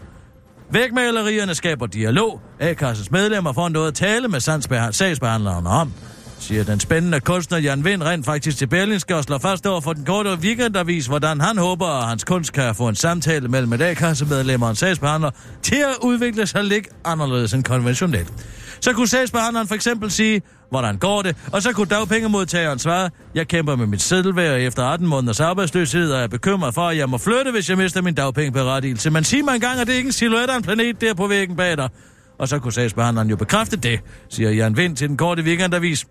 Vægmalerierne 0.72 1.56
skaber 1.56 1.86
dialog. 1.86 2.42
A-kasses 2.60 3.12
medlemmer 3.12 3.54
får 3.54 3.70
noget 3.70 3.88
at 3.88 3.94
tale 3.94 4.28
med 4.28 4.40
sagsbeha- 4.42 4.92
sagsbehandleren 4.92 5.68
om 5.68 5.94
siger 6.40 6.64
den 6.64 6.80
spændende 6.80 7.20
kunstner 7.20 7.58
Jan 7.58 7.86
Vind 7.86 8.04
rent 8.04 8.26
faktisk 8.26 8.58
til 8.58 8.68
Berlinske 8.68 9.16
og 9.16 9.24
slår 9.24 9.38
fast 9.38 9.66
over 9.66 9.82
for 9.82 9.94
den 9.94 10.06
korte 10.06 10.30
weekendavis, 10.30 11.06
hvordan 11.06 11.42
han 11.42 11.58
håber, 11.58 11.86
at 11.88 12.08
hans 12.08 12.24
kunst 12.24 12.54
kan 12.54 12.76
få 12.76 12.88
en 12.88 12.96
samtale 12.96 13.48
mellem 13.48 13.74
et 13.74 13.82
A-kassemedlem 13.82 14.62
og 14.62 14.70
en 14.70 14.76
sagsbehandler 14.76 15.32
til 15.62 15.76
at 15.76 15.96
udvikle 16.02 16.48
sig 16.48 16.64
lidt 16.64 16.88
anderledes 17.06 17.54
end 17.54 17.64
konventionelt. 17.64 18.34
Så 18.82 18.94
kunne 18.94 19.08
sagsbehandleren 19.08 19.68
for 19.68 19.76
eksempel 19.76 20.12
sige, 20.12 20.42
hvordan 20.70 20.98
går 20.98 21.22
det, 21.22 21.36
og 21.52 21.62
så 21.62 21.72
kunne 21.72 21.88
dagpengemodtageren 21.88 22.80
svare, 22.80 23.10
jeg 23.36 23.48
kæmper 23.48 23.76
med 23.76 23.88
mit 23.88 24.02
sædelvær 24.02 24.56
efter 24.56 24.84
18 24.84 25.08
måneders 25.08 25.40
arbejdsløshed, 25.40 26.12
og 26.12 26.22
er 26.22 26.28
bekymret 26.28 26.74
for, 26.74 26.88
at 26.88 26.98
jeg 26.98 27.10
må 27.10 27.18
flytte, 27.18 27.52
hvis 27.52 27.70
jeg 27.70 27.78
mister 27.78 28.02
min 28.02 28.14
dagpengeberettigelse. 28.14 29.10
Men 29.10 29.24
sig 29.24 29.46
mig 29.46 29.56
engang, 29.56 29.80
at 29.80 29.88
det 29.88 29.94
ikke 29.94 30.08
er 30.08 30.10
en 30.10 30.14
silhuet 30.14 30.50
af 30.50 30.58
en 30.58 30.64
planet 30.64 31.02
der 31.02 31.14
på 31.14 31.28
væggen 31.28 31.56
bag 31.56 31.78
dig. 31.78 31.90
Og 32.38 32.48
så 32.48 32.60
kunne 32.60 32.74
sagsbehandleren 32.74 33.30
jo 33.30 33.36
bekræfte 33.36 33.78
det, 33.78 34.00
siger 34.30 34.52
Jan 34.52 34.78
Vind 34.78 34.96
til 34.96 35.10
den 35.10 35.18
korte 35.18 35.44
weekendavis. 35.44 36.06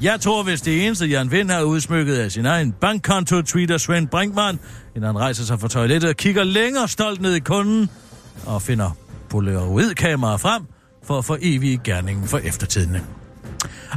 Jeg 0.00 0.20
tror, 0.20 0.42
hvis 0.42 0.60
det 0.60 0.86
eneste, 0.86 1.06
Jan 1.06 1.30
Vind 1.30 1.50
har 1.50 1.62
udsmykket 1.62 2.16
af 2.16 2.32
sin 2.32 2.46
egen 2.46 2.72
bankkonto, 2.72 3.42
tweeter 3.42 3.78
Svend 3.78 4.08
Brinkmann, 4.08 4.60
inden 4.96 5.06
han 5.06 5.18
rejser 5.18 5.44
sig 5.44 5.60
fra 5.60 5.68
toilettet 5.68 6.10
og 6.10 6.16
kigger 6.16 6.44
længere 6.44 6.88
stolt 6.88 7.20
ned 7.20 7.34
i 7.34 7.40
kunden 7.40 7.90
og 8.46 8.62
finder 8.62 8.90
polaroidkameraer 9.30 10.36
frem 10.36 10.62
for 11.04 11.18
at 11.18 11.24
få 11.24 11.36
evig 11.40 11.80
gerningen 11.84 12.28
for 12.28 12.38
eftertidene. 12.38 13.00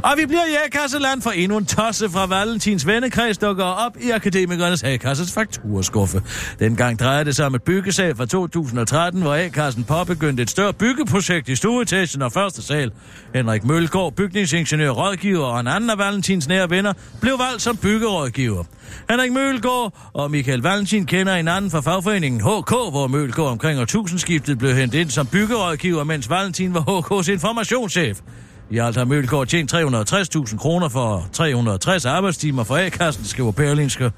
Og 0.02 0.14
vi 0.16 0.26
bliver 0.26 0.44
i 0.44 0.54
A-kasseland 0.66 1.22
for 1.22 1.30
endnu 1.30 1.58
en 1.58 1.66
tosse 1.66 2.10
fra 2.10 2.26
Valentins 2.26 2.86
vennekreds 2.86 3.38
dukker 3.38 3.64
op 3.64 3.96
i 4.00 4.10
Akademikernes 4.10 4.82
A-kasses 4.82 5.32
fakturskuffe. 5.32 6.22
Dengang 6.58 6.98
drejede 6.98 7.24
det 7.24 7.36
sig 7.36 7.46
om 7.46 7.54
et 7.54 7.62
byggesag 7.62 8.16
fra 8.16 8.26
2013, 8.26 9.22
hvor 9.22 9.34
A-kassen 9.34 9.84
påbegyndte 9.84 10.42
et 10.42 10.50
større 10.50 10.72
byggeprojekt 10.72 11.48
i 11.48 11.56
stueetagen 11.56 12.22
og 12.22 12.32
første 12.32 12.62
sal. 12.62 12.92
Henrik 13.34 13.64
Mølgaard, 13.64 14.12
bygningsingeniør, 14.12 14.90
rådgiver 14.90 15.44
og 15.44 15.60
en 15.60 15.66
anden 15.66 15.90
af 15.90 15.98
Valentins 15.98 16.48
nære 16.48 16.70
venner, 16.70 16.92
blev 17.20 17.38
valgt 17.38 17.62
som 17.62 17.76
byggerådgiver. 17.76 18.64
Henrik 19.10 19.32
Mølgaard 19.32 20.10
og 20.12 20.30
Michael 20.30 20.60
Valentin 20.60 21.06
kender 21.06 21.36
hinanden 21.36 21.70
fra 21.70 21.80
fagforeningen 21.80 22.40
HK, 22.40 22.70
hvor 22.70 23.06
Mølgaard 23.06 23.50
omkring 23.50 23.80
årtusindskiftet 23.80 24.58
blev 24.58 24.74
hentet 24.74 24.98
ind 24.98 25.10
som 25.10 25.26
byggerådgiver, 25.26 26.04
mens 26.04 26.30
Valentin 26.30 26.74
var 26.74 26.80
HK's 26.80 27.30
informationschef. 27.32 28.18
I 28.70 28.78
alt 28.78 28.96
har 28.96 29.04
Mølgaard 29.04 29.46
tjent 29.46 29.74
360.000 29.74 30.56
kroner 30.58 30.88
for 30.88 31.28
360 31.32 32.04
arbejdstimer 32.04 32.64
for 32.64 32.76
A-kassen, 32.76 33.24
skriver 33.24 33.52
Berlinske. 33.52 34.12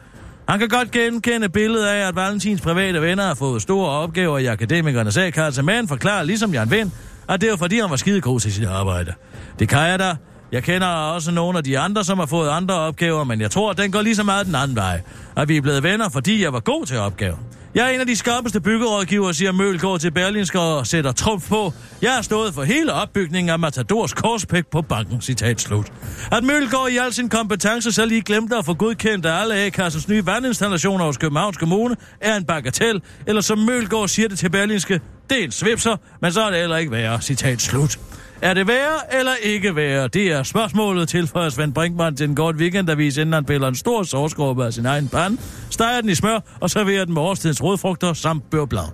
Han 0.48 0.58
kan 0.58 0.68
godt 0.68 0.90
genkende 0.90 1.48
billedet 1.48 1.86
af, 1.86 2.08
at 2.08 2.16
Valentins 2.16 2.60
private 2.60 3.02
venner 3.02 3.24
har 3.24 3.34
fået 3.34 3.62
store 3.62 3.90
opgaver 3.90 4.38
i 4.38 4.46
akademikernes 4.46 5.16
A-kasse, 5.16 5.62
men 5.62 5.88
forklarer 5.88 6.22
ligesom 6.22 6.54
Jan 6.54 6.70
Vind, 6.70 6.90
at 7.28 7.40
det 7.40 7.50
er 7.50 7.56
fordi, 7.56 7.80
han 7.80 7.90
var 7.90 7.96
skide 7.96 8.18
i 8.18 8.38
til 8.40 8.52
sit 8.52 8.68
arbejde. 8.68 9.12
Det 9.58 9.68
kan 9.68 9.78
jeg 9.78 9.98
da. 9.98 10.16
Jeg 10.52 10.62
kender 10.62 10.86
også 10.86 11.30
nogle 11.30 11.58
af 11.58 11.64
de 11.64 11.78
andre, 11.78 12.04
som 12.04 12.18
har 12.18 12.26
fået 12.26 12.48
andre 12.48 12.74
opgaver, 12.74 13.24
men 13.24 13.40
jeg 13.40 13.50
tror, 13.50 13.70
at 13.70 13.78
den 13.78 13.92
går 13.92 14.02
lige 14.02 14.16
så 14.16 14.22
meget 14.22 14.46
den 14.46 14.54
anden 14.54 14.76
vej. 14.76 15.00
At 15.36 15.48
vi 15.48 15.56
er 15.56 15.60
blevet 15.60 15.82
venner, 15.82 16.08
fordi 16.08 16.42
jeg 16.42 16.52
var 16.52 16.60
god 16.60 16.86
til 16.86 16.98
opgaven. 16.98 17.38
Jeg 17.74 17.86
er 17.86 17.94
en 17.94 18.00
af 18.00 18.06
de 18.06 18.16
skarpeste 18.16 18.60
byggerådgivere, 18.60 19.34
siger 19.34 19.52
Mølgaard 19.52 20.00
til 20.00 20.10
Berlinsk 20.10 20.54
og 20.54 20.86
sætter 20.86 21.12
trumf 21.12 21.48
på. 21.48 21.72
Jeg 22.02 22.12
har 22.12 22.22
stået 22.22 22.54
for 22.54 22.62
hele 22.62 22.92
opbygningen 22.92 23.50
af 23.50 23.58
Matadors 23.58 24.12
korspæk 24.12 24.66
på 24.66 24.82
banken, 24.82 25.20
citat 25.20 25.60
slut. 25.60 25.92
At 26.32 26.44
Mølgaard 26.44 26.90
i 26.90 26.96
al 26.96 27.12
sin 27.12 27.28
kompetence 27.28 27.92
så 27.92 28.06
lige 28.06 28.22
glemte 28.22 28.56
at 28.56 28.64
få 28.64 28.74
godkendt 28.74 29.26
af 29.26 29.40
alle 29.40 29.54
A-kassens 29.54 30.08
nye 30.08 30.26
vandinstallationer 30.26 31.04
hos 31.04 31.16
Københavns 31.16 31.56
Kommune, 31.56 31.96
er 32.20 32.36
en 32.36 32.44
bagatel, 32.44 33.02
eller 33.26 33.40
som 33.40 33.58
Mølgaard 33.58 34.08
siger 34.08 34.28
det 34.28 34.38
til 34.38 34.50
Berlinske, 34.50 35.00
det 35.30 35.40
er 35.40 35.44
en 35.44 35.52
svipser, 35.52 35.96
men 36.22 36.32
så 36.32 36.42
er 36.42 36.50
det 36.50 36.60
heller 36.60 36.76
ikke 36.76 36.92
værre, 36.92 37.22
citat 37.22 37.60
slut. 37.60 37.98
Er 38.42 38.54
det 38.54 38.66
værre 38.66 39.18
eller 39.18 39.32
ikke 39.42 39.76
værre? 39.76 40.08
Det 40.08 40.32
er 40.32 40.42
spørgsmålet 40.42 41.08
til 41.08 41.26
for 41.26 41.48
Svend 41.48 41.74
Brinkmann 41.74 42.16
til 42.16 42.28
en 42.28 42.34
godt 42.34 42.56
weekendavis, 42.56 43.16
inden 43.16 43.32
han 43.32 43.44
piller 43.44 43.68
en 43.68 43.74
stor 43.74 44.02
sovskrubbe 44.02 44.64
af 44.64 44.72
sin 44.72 44.86
egen 44.86 45.08
pande, 45.08 45.36
steger 45.70 46.00
den 46.00 46.10
i 46.10 46.14
smør 46.14 46.40
og 46.60 46.70
serverer 46.70 47.04
den 47.04 47.14
med 47.14 47.22
årstidens 47.22 47.62
rødfrugter 47.62 48.12
samt 48.12 48.50
børblad. 48.50 48.84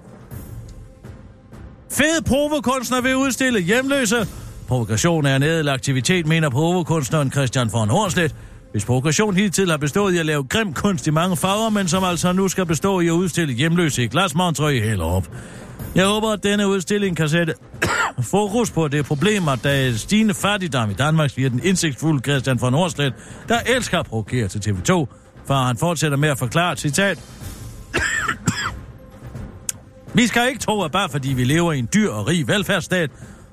Fed 1.93 2.23
provokunstner 2.27 3.01
vil 3.01 3.17
udstille 3.17 3.61
hjemløse. 3.61 4.17
Provokation 4.69 5.27
er 5.27 5.37
en 5.37 5.43
ædel 5.43 5.69
aktivitet, 5.69 6.27
mener 6.27 6.51
provokunstneren 6.51 7.33
Christian 7.33 7.73
von 7.73 7.89
Hornslet. 7.89 8.35
Hvis 8.73 8.85
provokation 8.85 9.37
hidtil 9.37 9.71
har 9.71 9.77
bestået 9.77 10.15
i 10.15 10.19
at 10.19 10.27
lave 10.27 10.45
grim 10.45 10.73
kunst 10.73 11.07
i 11.07 11.11
mange 11.11 11.37
farver, 11.37 11.71
men 11.71 11.89
som 11.89 12.05
altså 12.05 12.33
nu 12.33 12.49
skal 12.49 12.67
bestå 12.67 13.01
i 13.01 13.07
at 13.07 13.13
udstille 13.13 13.55
hjemløse 13.55 14.05
i 14.05 14.09
glasmontre 14.09 14.77
i 14.77 14.81
Hellerup. 14.81 15.27
Jeg 15.95 16.07
håber, 16.07 16.29
at 16.29 16.43
denne 16.43 16.69
udstilling 16.69 17.17
kan 17.17 17.29
sætte 17.29 17.55
fokus 18.23 18.71
på 18.71 18.89
det 18.89 19.07
problem, 19.07 19.49
at 19.49 19.59
der 19.63 19.71
er 19.71 19.93
stigende 19.93 20.35
fattigdom 20.35 20.91
i 20.91 20.95
Danmark, 20.95 21.31
siger 21.31 21.49
den 21.49 21.61
indsigtsfulde 21.65 22.21
Christian 22.21 22.61
von 22.61 22.75
Orslet, 22.75 23.15
der 23.49 23.59
elsker 23.77 23.99
at 23.99 24.07
provokere 24.07 24.49
til 24.49 24.59
TV2, 24.59 24.93
for 25.47 25.55
han 25.55 25.77
fortsætter 25.77 26.19
med 26.19 26.29
at 26.29 26.39
forklare, 26.39 26.77
citat, 26.77 27.19
Vi 30.15 30.27
skal 30.27 30.49
ikke 30.49 30.61
tro, 30.61 30.83
at 30.83 30.93
bare 30.93 31.09
fordi 31.09 31.33
vi 31.33 31.45
lever 31.45 31.73
i 31.73 31.79
en 31.79 31.89
dyr 31.95 32.11
og 32.11 32.27
rig 32.27 32.49
velfærdsstat, 32.49 33.11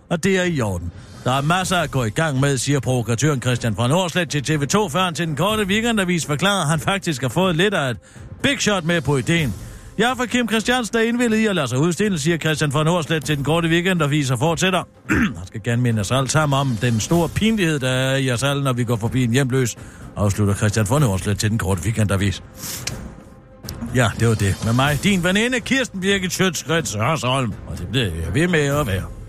og 0.10 0.24
det 0.24 0.40
er 0.40 0.44
i 0.44 0.62
orden. 0.62 0.92
Der 1.24 1.32
er 1.32 1.42
masser 1.42 1.78
at 1.78 1.92
gå 1.92 2.04
i 2.04 2.10
gang 2.10 2.40
med, 2.40 2.58
siger 2.58 2.80
provokatøren 2.80 3.42
Christian 3.42 3.78
von 3.78 3.92
Orslet 3.92 4.30
til 4.30 4.40
TV2, 4.40 4.90
før 4.90 5.04
han 5.04 5.14
til 5.14 5.28
den 5.28 5.36
korte 5.36 5.64
weekendavis 5.64 6.26
forklarer, 6.26 6.62
at 6.62 6.70
han 6.70 6.80
faktisk 6.80 7.22
har 7.22 7.30
fået 7.30 7.56
lidt 7.56 7.74
af 7.74 7.90
et 7.90 7.98
big 8.42 8.62
shot 8.62 8.84
med 8.84 9.02
på 9.02 9.18
ideen. 9.18 9.54
Jeg 9.98 10.12
er 10.12 10.16
fra 10.16 10.26
Kim 10.26 10.50
Christiansen, 10.50 10.94
der 10.94 11.00
er 11.00 11.34
i 11.34 11.46
at 11.46 11.56
lade 11.56 11.68
sig 11.68 11.80
udstille, 11.80 12.20
siger 12.20 12.38
Christian 12.38 12.74
von 12.74 12.88
Horslet 12.88 13.26
til 13.26 13.38
den 13.38 13.44
korte 13.44 13.68
weekendavis 13.68 14.32
og 14.32 14.40
fortsætter. 14.40 14.84
Han 15.38 15.48
skal 15.48 15.64
gerne 15.64 15.82
minde 15.82 16.00
os 16.00 16.12
alle 16.12 16.30
sammen 16.30 16.60
om 16.60 16.78
den 16.82 17.00
store 17.00 17.30
pinlighed, 17.30 17.80
der 17.80 17.90
er 17.90 18.18
i 18.18 18.32
os 18.32 18.44
alle, 18.44 18.64
når 18.64 18.74
vi 18.74 18.84
går 18.84 18.96
forbi 18.96 19.24
en 19.24 19.32
hjemløs, 19.32 19.76
afslutter 20.16 20.56
Christian 20.56 20.86
von 20.90 21.02
Horslet 21.02 21.40
til 21.40 21.50
den 21.50 21.58
korte 21.58 21.82
weekendavis. 21.84 22.44
Ja, 23.96 24.10
det 24.20 24.28
var 24.28 24.36
det. 24.36 24.56
Med 24.66 24.74
mig, 24.74 25.00
din 25.04 25.24
veninde 25.24 25.60
Kirsten 25.60 26.00
Birgit 26.00 26.34
Sjøtskrets 26.34 26.94
Hørsholm. 26.94 27.54
Og 27.68 27.78
det 27.78 27.88
bliver 27.88 28.06
jeg 28.06 28.34
ved 28.34 28.48
med 28.48 28.60
at 28.60 28.88
være. 28.88 29.23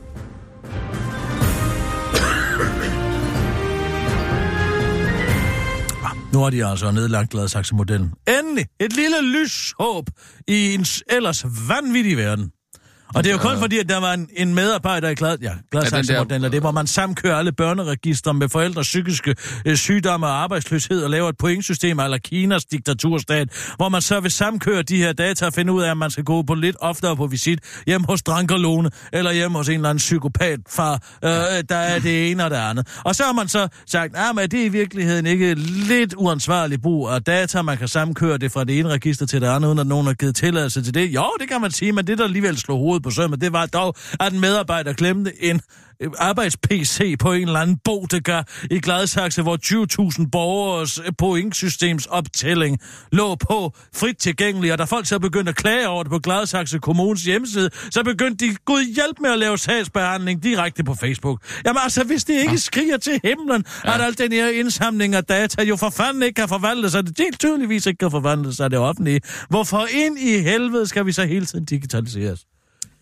Nu 6.35 6.41
har 6.41 6.51
de 6.51 6.67
altså 6.67 6.91
nedlagt 6.91 7.31
Gladsaxe-modellen. 7.31 8.13
Endelig 8.39 8.67
et 8.81 8.93
lille 8.93 9.21
lyshåb 9.23 10.11
i 10.49 10.75
en 10.75 10.87
ellers 11.11 11.45
vanvittig 11.69 12.17
verden. 12.17 12.51
Og 13.15 13.25
det 13.25 13.31
er 13.31 13.35
jo 13.35 13.39
kun 13.39 13.59
fordi, 13.59 13.79
at 13.79 13.89
der 13.89 14.01
var 14.01 14.13
en, 14.13 14.29
en 14.37 14.55
medarbejder 14.55 15.09
i 15.09 15.15
Glad, 15.15 15.39
ja, 15.43 15.53
Gladsaxe-modellen, 15.71 16.45
og 16.45 16.53
det 16.53 16.61
hvor 16.61 16.71
man 16.71 16.87
samkører 16.87 17.37
alle 17.37 17.53
børneregistre 17.53 18.35
med 18.35 18.49
forældres 18.49 18.87
psykiske 18.87 19.35
øh, 19.67 19.77
sygdomme 19.77 20.27
og 20.27 20.43
arbejdsløshed 20.43 21.03
og 21.05 21.11
laver 21.11 21.29
et 21.29 21.37
pointsystem 21.39 21.99
eller 21.99 22.19
Kinas 22.19 22.65
diktaturstat, 22.65 23.75
hvor 23.77 23.89
man 23.89 24.03
så 24.03 24.21
vil 24.21 24.31
samkøre 24.31 24.83
de 24.83 24.97
her 24.97 25.13
data 25.13 25.47
og 25.47 25.53
finde 25.53 25.73
ud 25.73 25.83
af, 25.83 25.91
at 25.91 25.97
man 25.97 26.11
skal 26.11 26.25
gå 26.25 26.43
på 26.43 26.55
lidt 26.55 26.77
oftere 26.81 27.17
på 27.17 27.27
visit 27.27 27.59
hjem 27.87 28.05
hos 28.05 28.23
Drankerlone 28.23 28.91
eller 29.13 29.33
hjem 29.33 29.53
hos 29.53 29.69
en 29.69 29.75
eller 29.75 29.89
anden 29.89 29.99
psykopat 29.99 30.61
far, 30.69 30.95
øh, 31.25 31.31
der 31.69 31.77
er 31.77 31.99
det 31.99 32.31
ene 32.31 32.45
og 32.45 32.51
det 32.51 32.57
andet. 32.57 33.01
Og 33.05 33.15
så 33.15 33.23
har 33.25 33.33
man 33.33 33.49
så 33.49 33.69
sagt, 33.87 34.17
at 34.39 34.51
det 34.51 34.61
er 34.61 34.65
i 34.65 34.69
virkeligheden 34.69 35.27
ikke 35.27 35.55
lidt 35.89 36.15
uansvarlig 36.17 36.83
brug 36.83 37.09
af 37.09 37.23
data, 37.23 37.63
man 37.63 37.79
kan 37.79 37.89
samkøre 37.89 38.39
det 38.39 38.53
fra 38.53 38.65
det 38.65 38.79
ene 38.79 38.89
register 38.89 39.27
til 39.27 39.41
det 39.41 39.47
andet, 39.47 39.69
uden 39.69 39.79
at 39.79 39.87
nogen 39.87 40.07
har 40.07 40.15
givet 40.15 40.37
tilladelse 40.37 40.83
til 40.83 40.95
det. 40.95 41.15
Jo, 41.15 41.31
det 41.41 41.49
kan 41.49 41.61
man 41.61 41.71
sige, 41.71 41.93
men 41.93 42.07
det 42.07 42.19
der 42.19 42.25
alligevel 42.25 42.57
slog 42.57 42.79
hovedet 42.79 42.94
på 43.03 43.11
sømmet, 43.11 43.41
det 43.41 43.53
var 43.53 43.67
dog, 43.67 43.95
at 44.21 44.33
en 44.33 44.41
medarbejder 44.41 44.93
glemte 44.93 45.45
en 45.45 45.61
arbejds-PC 46.19 47.17
på 47.19 47.33
en 47.33 47.47
eller 47.47 47.61
anden 47.61 47.79
bodega 47.85 48.43
i 48.71 48.81
Gladsaxe, 48.81 49.43
hvor 49.43 49.57
20.000 50.21 50.29
borgers 50.33 51.01
pointsystems 51.19 52.07
optælling 52.07 52.79
lå 53.13 53.35
på 53.35 53.73
frit 53.95 54.17
tilgængelig, 54.17 54.73
og 54.73 54.79
da 54.79 54.85
folk 54.85 55.07
så 55.07 55.19
begyndte 55.19 55.51
at 55.51 55.57
klage 55.57 55.89
over 55.89 56.03
det 56.03 56.11
på 56.11 56.19
Gladsaxe 56.19 56.79
Kommunes 56.79 57.23
hjemmeside, 57.23 57.71
så 57.91 58.05
begyndte 58.05 58.47
de 58.47 58.57
gud 58.65 58.85
hjælp 58.95 59.21
med 59.21 59.31
at 59.31 59.39
lave 59.39 59.59
sagsbehandling 59.59 60.43
direkte 60.43 60.85
på 60.85 60.95
Facebook. 60.95 61.41
Jamen 61.67 61.81
altså, 61.83 62.05
hvis 62.05 62.25
det 62.25 62.35
ikke 62.35 62.59
skriger 62.59 62.97
til 62.97 63.21
himlen, 63.25 63.65
ja. 63.85 63.95
at 63.95 64.01
alt 64.01 64.19
den 64.19 64.33
her 64.33 64.49
indsamling 64.49 65.15
af 65.15 65.25
data 65.25 65.63
jo 65.63 65.77
for 65.77 65.91
fanden 65.91 66.23
ikke 66.23 66.35
kan 66.35 66.49
forvandles, 66.49 66.95
og 66.95 67.07
det 67.07 67.19
helt 67.19 67.41
tydeligvis 67.41 67.87
ikke 67.87 67.99
kan 67.99 68.11
forvandles 68.11 68.61
af 68.61 68.71
det 68.71 68.79
offentlige, 68.79 69.21
hvorfor 69.49 69.87
ind 69.93 70.19
i 70.19 70.39
helvede 70.39 70.87
skal 70.87 71.07
vi 71.07 71.13
så 71.13 71.25
hele 71.25 71.47
tiden 71.47 71.65
digitaliseres? 71.65 72.45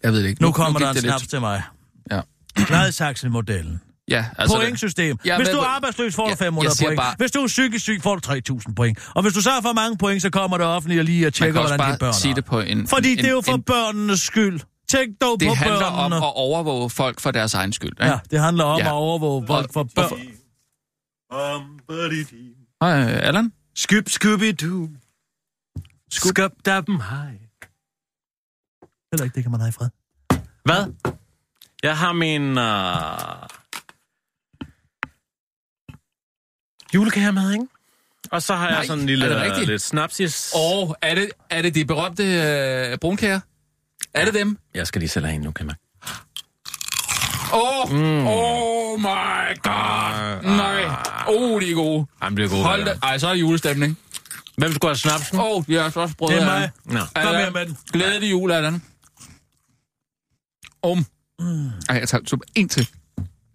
Jeg 0.03 0.13
ved 0.13 0.23
det 0.23 0.29
ikke. 0.29 0.43
Nu, 0.43 0.49
nu 0.49 0.53
kommer 0.53 0.79
gik 0.81 0.85
der 0.85 0.91
en 0.91 0.95
det 0.97 1.03
lidt. 1.03 1.13
snaps 1.13 1.27
til 1.27 1.41
mig. 1.41 1.63
Ja. 2.11 2.21
Gladsaxe-modellen. 2.67 3.81
Ja, 4.09 4.25
altså... 4.39 4.57
Pointsystem. 4.57 5.19
Ja, 5.25 5.37
Hvis 5.37 5.49
men- 5.49 5.55
du 5.57 5.61
er 5.63 5.67
arbejdsløs, 5.67 6.15
får 6.15 6.25
du 6.25 6.29
Ja, 6.29 6.35
500 6.47 6.69
jeg 6.71 6.77
siger 6.77 6.89
point. 6.89 6.99
bare- 6.99 7.15
Hvis 7.19 7.31
du 7.31 7.41
er 7.41 7.47
psykisk 7.47 7.83
syg, 7.85 8.01
får 8.03 8.15
du 8.15 8.21
3.000 8.33 8.75
point. 8.75 8.99
Og 9.15 9.23
hvis 9.23 9.35
du 9.35 9.41
så 9.41 9.51
har 9.51 9.61
for 9.61 9.73
mange 9.73 9.99
point, 9.99 10.23
så 10.23 10.31
kommer 10.31 10.57
det 10.59 10.67
offentlige 10.67 11.01
og 11.01 11.05
lige 11.05 11.27
og 11.27 11.33
tjekker, 11.35 11.61
hvordan 11.61 11.81
dine 11.87 11.99
børn 11.99 12.15
sige 12.15 12.31
er. 12.31 12.35
det 12.35 12.45
på 12.45 12.61
en... 12.61 12.89
Fordi 12.89 13.13
en, 13.13 13.19
det 13.19 13.27
er 13.27 13.31
jo 13.31 13.41
for 13.41 13.53
en, 13.55 13.63
børnenes 13.63 14.21
skyld. 14.21 14.61
Tænk 14.89 15.21
dog 15.21 15.41
Det 15.41 15.49
på 15.49 15.55
handler 15.55 15.85
om 15.87 16.11
børnene. 16.11 16.17
at 16.27 16.33
overvåge 16.35 16.91
folk 16.91 17.21
for 17.21 17.31
deres 17.31 17.55
egen 17.55 17.73
skyld. 17.73 17.91
Ikke? 17.93 18.05
Ja, 18.07 18.19
det 18.31 18.41
handler 18.41 18.65
om 18.65 18.79
Ja. 18.79 18.87
at 18.87 18.93
overvåge 18.93 19.47
folk 19.47 19.73
for 19.73 19.89
børn. 19.95 20.19
Hej, 22.83 23.13
Allan? 23.13 23.53
Skyb, 23.77 24.09
skubby 24.09 24.55
du. 24.61 24.89
Skub 26.11 26.53
dem 26.67 27.01
hej. 27.01 27.39
Heller 29.13 29.25
ikke, 29.25 29.35
det 29.35 29.43
kan 29.45 29.51
man 29.51 29.61
have 29.61 29.69
i 29.69 29.73
fred. 29.73 29.89
Hvad? 30.65 31.13
Jeg 31.83 31.99
har 31.99 32.13
min... 32.13 32.59
Uh... 32.59 33.49
Julekage 36.95 37.33
med, 37.33 37.53
ikke? 37.53 37.67
Og 38.31 38.43
så 38.43 38.55
har 38.55 38.69
Nej, 38.71 38.79
jeg 38.79 38.87
sådan 38.87 38.99
en 38.99 39.05
er 39.05 39.09
lille, 39.09 39.29
det 39.29 39.37
rigtigt? 39.43 39.67
lidt 39.67 39.83
snapsis. 39.83 40.53
Åh, 40.55 40.89
oh, 40.89 40.95
er, 41.03 41.15
det, 41.15 41.31
er 41.51 41.63
det 41.63 41.75
de 41.75 41.85
berømte 41.85 42.25
øh, 42.25 42.99
brunkager? 42.99 43.41
Er 44.15 44.25
det 44.25 44.35
dem? 44.35 44.59
Jeg 44.75 44.87
skal 44.87 45.01
lige 45.01 45.09
selv 45.09 45.25
have 45.25 45.35
en 45.35 45.41
nu, 45.41 45.51
kan 45.53 45.67
man. 45.67 45.77
Åh, 47.55 47.85
oh, 47.85 47.91
mm. 47.93 48.27
oh 48.27 49.01
my 49.01 49.57
god. 49.63 50.43
Nej. 50.43 50.85
Åh, 51.29 51.53
oh, 51.53 51.61
de 51.61 51.71
er 51.71 51.75
gode. 51.75 52.07
Jamen, 52.23 52.37
det 52.37 52.45
er 52.45 52.49
gode. 52.49 52.63
Hold 52.63 52.85
da. 52.85 52.99
Ej, 53.03 53.19
så 53.19 53.29
er 53.29 53.33
det 53.33 53.41
julestemning. 53.41 53.99
Hvem 54.57 54.73
skulle 54.73 54.91
have 54.91 54.99
snapsen? 54.99 55.39
Åh, 55.39 55.45
oh, 55.45 55.65
jeg 55.69 55.83
har 55.83 56.01
også 56.01 56.15
prøvet 56.19 56.35
Det 56.35 56.43
er 56.43 56.47
mig. 56.47 56.71
Nå. 56.85 57.01
Kom 57.15 57.35
her 57.35 57.51
med 57.51 57.67
den. 57.67 57.79
Glædelig 57.93 58.31
jul, 58.31 58.51
Allan. 58.51 58.83
Om. 60.83 61.07
Mm. 61.39 61.67
Ej, 61.89 61.97
jeg 61.97 62.09
tager 62.09 62.25
super 62.27 62.45
en 62.55 62.69
til. 62.69 62.89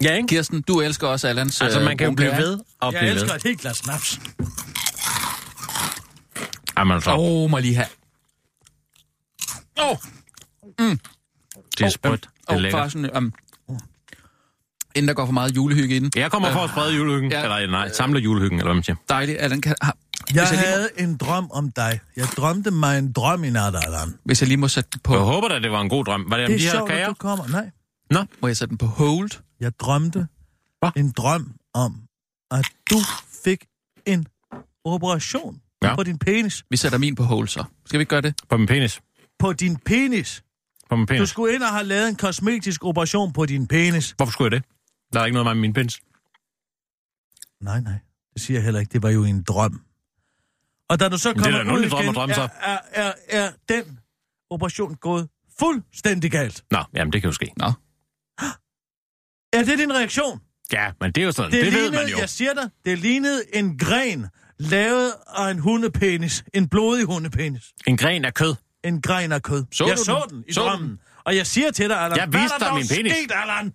Ja, 0.04 0.14
ikke? 0.16 0.28
Kirsten, 0.28 0.62
du 0.62 0.82
elsker 0.82 1.08
også 1.08 1.28
Allans 1.28 1.62
Altså, 1.62 1.80
øh, 1.80 1.86
man 1.86 1.98
kan 1.98 2.08
jo 2.08 2.14
blive 2.14 2.32
ved 2.32 2.60
og 2.80 2.94
Jeg 2.94 3.00
blive 3.00 3.12
elsker 3.12 3.28
ved. 3.28 3.36
et 3.36 3.44
helt 3.44 3.62
glas 3.62 3.78
snaps. 3.78 4.20
Jamen, 6.78 7.02
så. 7.02 7.12
Åh, 7.12 7.20
oh, 7.20 7.50
må 7.50 7.58
jeg 7.58 7.62
lige 7.64 7.76
have. 7.76 7.88
Åh, 9.80 9.90
oh, 9.90 9.98
Det 11.78 11.86
er 11.86 11.90
sprødt. 11.90 12.22
Det 12.22 12.30
er 12.50 12.56
oh, 12.56 12.60
lækkert. 12.62 12.96
um, 13.18 13.34
inden 14.98 15.08
der 15.08 15.14
går 15.14 15.26
for 15.26 15.34
meget 15.34 15.56
julehygge 15.56 15.96
i 15.96 16.00
den. 16.00 16.12
Jeg 16.16 16.32
kommer 16.32 16.52
for 16.52 16.60
at 16.60 16.70
sprede 16.70 16.96
julehyggen. 16.96 17.32
Ja. 17.32 17.44
Eller 17.44 17.68
nej, 17.72 17.92
samle 17.92 18.20
julehyggen, 18.20 18.60
eller 18.60 18.68
hvad 18.68 18.76
man 18.76 18.84
siger. 18.84 18.96
Dejligt, 19.10 19.38
Allan. 19.40 19.62
Kan, 19.62 19.76
har, 19.82 19.98
Jeg 20.30 20.36
jeg 20.36 20.48
lige 20.52 20.62
må- 20.62 20.68
havde 20.68 20.90
en 20.98 21.18
drøm 21.18 21.50
om 21.54 21.72
dig. 21.72 22.00
Jeg 22.16 22.26
drømte 22.38 22.72
mig 22.72 23.00
en 23.00 23.12
drøm 23.12 23.44
i 23.44 23.50
nat, 23.50 23.76
Allan. 23.86 24.14
hvis 24.26 24.42
jeg 24.42 24.48
lige 24.48 24.58
må 24.58 24.68
sætte 24.68 24.90
den 24.94 25.00
på, 25.04 25.14
Jeg 25.14 25.22
håber 25.22 25.48
da, 25.48 25.60
det 25.60 25.72
var 25.72 25.82
en 25.82 25.90
god 25.90 26.06
drøm. 26.06 26.26
Var 26.30 26.38
det 26.38 26.46
om 26.46 26.52
Det 26.52 26.60
de 26.60 26.66
er 26.68 26.70
her 26.72 26.78
sjovt, 26.78 26.92
at 26.92 27.08
du 27.08 27.14
kommer. 27.14 27.48
Nej. 28.12 28.26
må 28.42 28.48
jeg 28.48 28.58
sætte 28.58 28.70
den 28.70 28.78
på 28.78 28.86
hold? 28.86 29.30
Jeg 29.60 29.72
drømte 29.80 30.28
Hvad? 30.82 30.90
en 30.96 31.12
drøm 31.12 31.52
om, 31.74 31.96
at 32.52 32.66
du 32.90 32.98
fik 33.46 33.66
en 34.06 34.28
operation 34.86 35.58
Ja. 35.84 35.96
på 35.96 36.04
din 36.04 36.18
penis. 36.18 36.64
Vi 36.70 36.78
sætter 36.78 36.98
min 36.98 37.16
på 37.16 37.24
hold, 37.24 37.48
så. 37.48 37.64
Skal 37.86 38.00
vi 38.00 38.02
ikke 38.02 38.10
gøre 38.10 38.22
det? 38.22 38.34
På 38.50 38.58
min 38.58 38.68
penis. 38.68 39.00
På 39.40 39.54
din 39.54 39.76
penis. 39.86 40.44
På 40.90 40.96
min 40.96 41.06
Du 41.06 41.14
penis. 41.14 41.30
skulle 41.30 41.54
ind 41.56 41.64
og 41.64 41.70
have 41.70 41.84
lavet 41.84 42.10
en 42.10 42.16
kosmetisk 42.16 42.86
operation 42.86 43.34
på 43.34 43.46
din 43.46 43.68
penis. 43.68 44.14
Hvorfor 44.18 44.32
skulle 44.32 44.56
jeg 44.56 44.62
det? 44.62 44.70
Der 45.14 45.20
er 45.20 45.26
ikke 45.26 45.34
noget 45.34 45.46
med 45.58 45.62
min 45.62 45.74
penis. 45.74 46.00
Nej, 47.62 47.82
nej. 47.82 48.00
Det 48.34 48.42
siger 48.42 48.58
jeg 48.58 48.64
heller 48.64 48.80
ikke. 48.80 48.94
Det 48.94 49.04
var 49.04 49.10
jo 49.10 49.24
en 49.24 49.44
drøm. 49.44 49.82
Og 50.90 51.00
da 51.00 51.10
du 51.10 51.18
så 51.18 51.30
det 51.34 51.38
er 51.38 51.44
kommer 51.44 51.60
en 51.60 51.68
underlig 51.68 51.86
ud 51.86 51.92
drøm 51.92 52.02
igen, 52.02 52.10
at 52.10 52.16
drømme, 52.16 52.36
så. 52.36 52.42
er, 52.42 52.48
er, 52.62 52.80
er, 52.94 53.14
er 53.30 53.52
den 53.70 54.00
operation 54.50 54.96
gået 54.96 55.30
fuldstændig 55.60 56.32
galt. 56.32 56.64
Nå, 56.72 56.84
jamen 56.96 57.14
det 57.14 57.22
kan 57.22 57.28
jo 57.28 57.34
ske. 57.34 57.52
Nå. 57.58 57.72
Er 59.54 59.64
det 59.64 59.80
din 59.80 59.94
reaktion? 59.94 60.42
Ja, 60.74 60.92
men 61.02 61.12
det 61.12 61.22
er 61.22 61.26
jo 61.26 61.32
sådan. 61.32 61.52
Det, 61.52 61.66
Det, 61.66 61.66
det 61.66 61.74
ved 61.74 61.82
lignede, 61.82 62.04
man 62.04 62.12
jo. 62.12 62.18
jeg 62.18 62.30
siger 62.30 62.54
dig, 62.54 62.70
det 62.86 63.00
lignede 63.00 63.44
en 63.56 63.78
gren, 63.78 64.28
lavet 64.60 65.14
af 65.28 65.52
en 65.52 65.60
hundepenis. 65.60 66.44
En 66.54 66.70
blodig 66.70 67.06
hundepenis. 67.06 67.74
En 67.88 67.98
gren 67.98 68.26
af 68.26 68.34
kød. 68.34 68.56
En 68.84 69.02
gren 69.02 69.32
af 69.32 69.42
kød. 69.44 69.66
Så 69.72 69.88
jeg 69.88 69.98
du 69.98 70.04
så 70.04 70.26
den? 70.30 70.36
den 70.38 70.46
i 70.48 70.54
Så 70.54 70.62
drømmen. 70.62 71.00
Og 71.24 71.36
jeg 71.36 71.48
siger 71.48 71.72
til 71.72 71.90
dig, 71.90 71.98
Allan, 72.02 72.18
Jeg 72.20 72.28
hvad 72.28 72.40
er 72.42 72.48
der 72.60 72.74
min 72.74 72.88
penis. 72.88 73.12
sket, 73.12 73.32
Allan? 73.36 73.74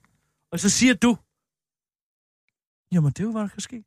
Og 0.52 0.60
så 0.60 0.68
siger 0.70 0.94
du, 0.94 1.16
jamen 2.92 3.10
det 3.12 3.20
er 3.20 3.24
jo, 3.24 3.32
hvad 3.32 3.42
der 3.42 3.48
kan 3.48 3.60
ske. 3.60 3.84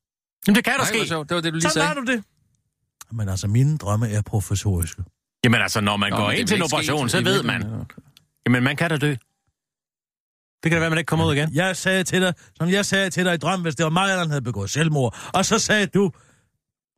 Jamen 0.48 0.56
det 0.56 0.64
kan 0.64 0.74
der 0.74 0.80
Nej, 0.80 0.88
ske. 0.88 1.00
Det 1.00 1.16
var 1.16 1.24
det, 1.24 1.44
du 1.44 1.50
lige 1.52 1.62
Sådan 1.62 1.74
sagde. 1.74 1.90
er 1.90 1.94
du 1.94 2.04
det. 2.12 2.24
Men 3.12 3.30
altså, 3.30 3.48
mine 3.48 3.78
drømme 3.78 4.10
er 4.10 4.22
professoriske. 4.22 5.04
Jamen 5.44 5.62
altså, 5.62 5.82
når 5.82 5.98
man 5.98 6.12
Nå, 6.12 6.18
går 6.18 6.32
ind 6.32 6.48
til 6.48 6.58
en 6.58 6.64
operation, 6.64 7.10
så 7.10 7.22
ved 7.24 7.44
man. 7.44 7.64
Okay. 7.64 8.02
Jamen 8.46 8.64
man 8.64 8.76
kan 8.76 8.90
da 8.90 8.98
dø. 8.98 9.16
Det 10.64 10.72
kan 10.72 10.72
da 10.72 10.80
være, 10.80 10.90
man 10.90 10.98
ikke 11.00 11.08
kommer 11.08 11.26
ud 11.26 11.34
igen. 11.36 11.54
Jeg 11.54 11.78
sagde 11.78 12.04
til 12.04 12.22
dig, 12.22 12.34
som 12.56 12.70
jeg 12.70 12.86
sagde 12.86 13.10
til 13.10 13.26
dig 13.26 13.34
i 13.34 13.38
drømmen, 13.38 13.64
hvis 13.64 13.76
det 13.76 13.84
var 13.84 13.90
mig, 13.90 14.10
der 14.10 14.28
havde 14.28 14.42
begået 14.42 14.70
selvmord. 14.70 15.18
Og 15.34 15.46
så 15.46 15.60
sagde 15.60 15.88
du, 15.88 16.12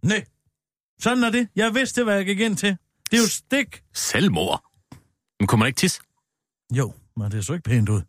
nej, 0.04 0.26
sådan 1.00 1.24
er 1.24 1.30
det. 1.30 1.50
Jeg 1.56 1.74
vidste, 1.76 2.04
hvad 2.04 2.16
jeg 2.16 2.26
gik 2.26 2.40
ind 2.40 2.58
til. 2.58 2.78
Det 3.12 3.18
er 3.18 3.22
jo 3.22 3.28
stik. 3.28 3.84
Selvmord? 3.94 4.64
Men 5.40 5.48
kunne 5.48 5.60
man 5.60 5.68
ikke 5.68 5.78
tisse? 5.78 6.02
Jo, 6.74 6.94
men 7.18 7.32
det 7.32 7.46
så 7.46 7.54
ikke 7.54 7.64
pænt 7.64 7.90
ud. 7.90 8.02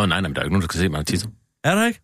Nå, 0.00 0.06
nej, 0.06 0.20
nej, 0.20 0.28
men 0.28 0.34
der 0.34 0.40
er 0.40 0.44
jo 0.44 0.46
ikke 0.46 0.52
nogen, 0.52 0.62
der 0.62 0.66
skal 0.68 0.78
se, 0.78 0.84
at 0.84 0.90
man 0.90 0.98
har 0.98 1.04
tisset. 1.04 1.30
Er 1.64 1.74
der 1.74 1.86
ikke? 1.86 2.00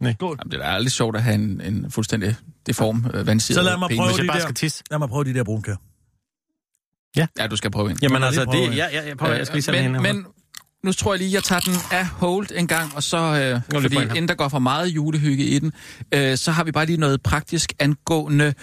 Nej. 0.00 0.12
Skål. 0.12 0.36
Jamen, 0.40 0.50
det 0.50 0.60
er 0.60 0.64
aldrig 0.64 0.92
sjovt 0.92 1.16
at 1.16 1.22
have 1.22 1.34
en, 1.34 1.60
en 1.60 1.90
fuldstændig 1.90 2.36
deform, 2.66 3.06
øh, 3.14 3.26
vandsiret 3.26 3.54
Så 3.56 3.62
lad 3.62 3.76
mig 3.78 3.88
prøve 3.96 4.12
de 4.22 4.26
bare 4.26 4.36
der- 4.38 4.42
skal 4.42 4.54
tisse. 4.54 4.84
Lad 4.90 4.98
mig 4.98 5.08
prøve 5.08 5.24
de 5.24 5.34
der 5.34 5.44
brunkær. 5.44 5.74
Ja, 7.16 7.46
du 7.46 7.56
skal 7.56 7.70
prøve 7.70 7.90
en. 7.90 7.98
Jamen 8.02 8.22
altså, 8.22 8.44
det... 8.44 8.76
Ja, 8.76 8.86
ja, 8.92 9.06
jeg 9.06 9.16
prøver, 9.16 9.34
jeg 9.34 9.46
skal 9.46 9.54
lige 9.56 9.62
sætte 9.62 9.82
men, 9.82 9.96
en 9.96 10.04
her. 10.04 10.12
men 10.12 10.26
nu 10.84 10.92
tror 10.92 11.12
jeg 11.14 11.18
lige, 11.18 11.32
jeg 11.32 11.44
tager 11.44 11.60
den 11.60 11.74
af 11.92 12.06
hold 12.06 12.46
en 12.54 12.66
gang, 12.66 12.94
og 12.96 13.02
så, 13.02 13.16
øh, 13.16 13.80
lige 13.80 13.82
fordi 13.82 13.96
inden 13.96 14.28
der 14.28 14.34
går 14.34 14.48
for 14.48 14.58
meget 14.58 14.88
julehygge 14.88 15.44
i 15.44 15.58
den, 15.58 15.72
øh, 16.14 16.36
så 16.36 16.52
har 16.52 16.64
vi 16.64 16.72
bare 16.72 16.86
lige 16.86 16.96
noget 17.00 17.22
praktisk 17.22 17.72
angående 17.78 18.54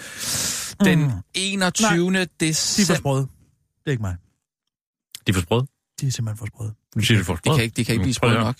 den 0.84 0.98
Mm. 1.04 1.10
21. 1.34 2.12
De 2.12 2.18
er 2.18 2.24
for 2.24 2.28
december. 2.40 2.94
sprøde. 2.98 3.22
Det 3.22 3.86
er 3.86 3.90
ikke 3.90 4.02
mig. 4.02 4.16
De 5.26 5.30
er 5.30 5.34
for 5.34 5.40
sprøde. 5.42 5.66
De 6.00 6.06
er 6.06 6.10
simpelthen 6.10 6.38
for 6.38 6.46
sprøde. 6.46 6.74
Du 6.96 7.00
siger, 7.00 7.18
de 7.18 7.20
er 7.20 7.24
for 7.24 7.34
De 7.34 7.50
kan 7.54 7.62
ikke, 7.64 7.76
de 7.76 7.84
kan 7.84 7.92
ikke 7.92 8.02
blive 8.02 8.14
sprøde 8.14 8.34
nok. 8.34 8.56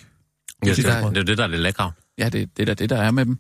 Ja, 0.65 0.71
det, 0.71 0.77
de 0.77 0.83
er, 0.91 1.01
der- 1.01 1.09
det 1.11 1.19
er 1.19 1.23
det, 1.25 1.39
der 1.39 1.45
er 1.45 1.49
det 1.49 1.61
lækre. 1.61 1.93
Ja, 2.19 2.29
det, 2.29 2.57
det 2.57 2.63
er 2.63 2.67
da 2.67 2.75
det, 2.75 2.91
der 2.91 2.97
er 3.03 3.11
med 3.11 3.27
dem. 3.27 3.39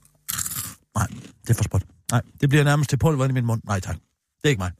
Nej, 0.94 1.06
det 1.42 1.50
er 1.50 1.54
for 1.54 1.64
sprødt. 1.64 1.84
Nej, 2.10 2.22
det 2.40 2.48
bliver 2.48 2.64
nærmest 2.64 2.90
til 2.90 2.96
pulver 2.96 3.24
i 3.28 3.32
min 3.32 3.46
mund. 3.46 3.60
Nej, 3.64 3.80
tak. 3.80 3.94
Det 3.96 4.44
er 4.44 4.48
ikke 4.48 4.58
mig. 4.60 4.72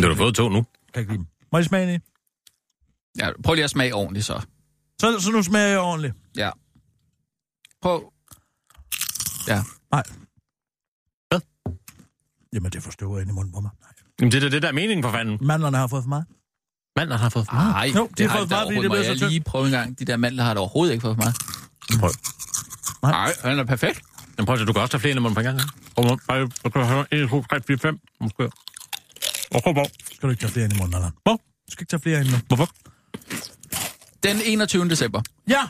Nu 0.00 0.06
har 0.06 0.08
du 0.08 0.14
fået 0.14 0.34
to 0.34 0.48
nu. 0.48 0.66
Kan 0.94 1.00
ikke 1.00 1.12
lide 1.12 1.18
dem. 1.18 1.26
Må 1.52 1.58
jeg 1.58 1.64
smage 1.66 1.94
i? 1.94 1.98
Ja, 3.18 3.30
prøv 3.44 3.54
lige 3.54 3.64
at 3.64 3.70
smage 3.70 3.94
ordentligt 3.94 4.26
så. 4.26 4.40
Så, 5.00 5.20
så 5.20 5.30
nu 5.30 5.42
smager 5.42 5.66
jeg 5.68 5.78
ordentligt. 5.80 6.14
Ja. 6.36 6.50
Prøv. 7.82 8.12
Ja. 9.48 9.62
Nej. 9.92 10.02
Hvad? 11.30 11.40
Jamen, 12.52 12.72
det 12.72 12.82
forstår 12.82 13.16
jeg 13.16 13.22
ind 13.22 13.30
i 13.30 13.34
munden 13.34 13.52
på 13.52 13.60
mig. 13.60 13.70
Nej. 13.80 13.90
Jamen, 14.20 14.32
det 14.32 14.44
er 14.44 14.48
det, 14.50 14.62
der 14.62 14.68
er 14.68 14.72
meningen 14.72 15.02
for 15.02 15.10
fanden. 15.10 15.38
Mandlerne 15.46 15.76
har 15.76 15.86
fået 15.86 16.02
for 16.02 16.08
meget. 16.08 16.24
Manden 16.96 17.18
har 17.18 17.28
fået 17.28 17.46
for 17.46 17.54
Nej, 17.54 17.92
Jo, 17.96 18.08
det 18.18 18.24
er 18.24 18.28
har 18.28 18.36
for 18.36 18.40
det 18.42 18.50
da 18.50 18.54
meget, 18.56 18.68
det. 18.68 18.74
Må 18.76 18.80
bliver 18.82 19.02
så 19.02 19.08
jeg 19.10 19.18
tyndt. 19.18 19.30
lige 19.32 19.40
prøve 19.44 19.64
en 19.66 19.70
gang? 19.72 19.98
De 19.98 20.04
der 20.04 20.16
mandler 20.16 20.42
har 20.42 20.50
det 20.50 20.58
overhovedet 20.58 20.92
ikke 20.92 21.02
fået 21.02 21.16
for 21.16 21.22
meget. 21.22 21.36
Prøv. 22.00 22.10
Nej, 23.02 23.32
han 23.44 23.58
er 23.58 23.64
perfekt. 23.64 24.00
Men 24.36 24.46
prøv 24.46 24.54
at 24.60 24.66
du 24.66 24.72
kan 24.72 24.82
også 24.82 24.90
tage 24.92 25.00
flere 25.00 25.16
end 25.16 25.22
på 25.34 25.40
en 25.40 25.44
gang. 25.44 25.60
Prøv 25.96 26.18
at- 26.28 26.52
Du 26.64 26.70
kan 26.70 26.84
have 26.86 27.06
1, 27.10 27.28
2, 27.30 27.44
3, 27.50 27.60
4, 27.66 27.78
5, 27.78 27.98
måske. 28.20 28.50
Hvorfor? 29.50 29.72
Hvor? 29.72 29.86
Skal 30.14 30.22
du 30.22 30.30
ikke 30.30 30.40
tage 30.40 30.52
flere 30.52 30.64
ind 30.64 30.72
i 30.74 30.78
munden, 30.78 30.94
Allan? 30.94 31.10
Hvor? 31.22 31.32
Du 31.32 31.70
skal 31.72 31.82
ikke 31.82 31.90
tage 31.90 32.00
flere 32.00 32.20
ind 32.20 32.30
nu. 32.30 32.36
Hvorfor? 32.46 32.68
Den 34.22 34.36
21. 34.44 34.88
december. 34.88 35.22
Ja, 35.48 35.60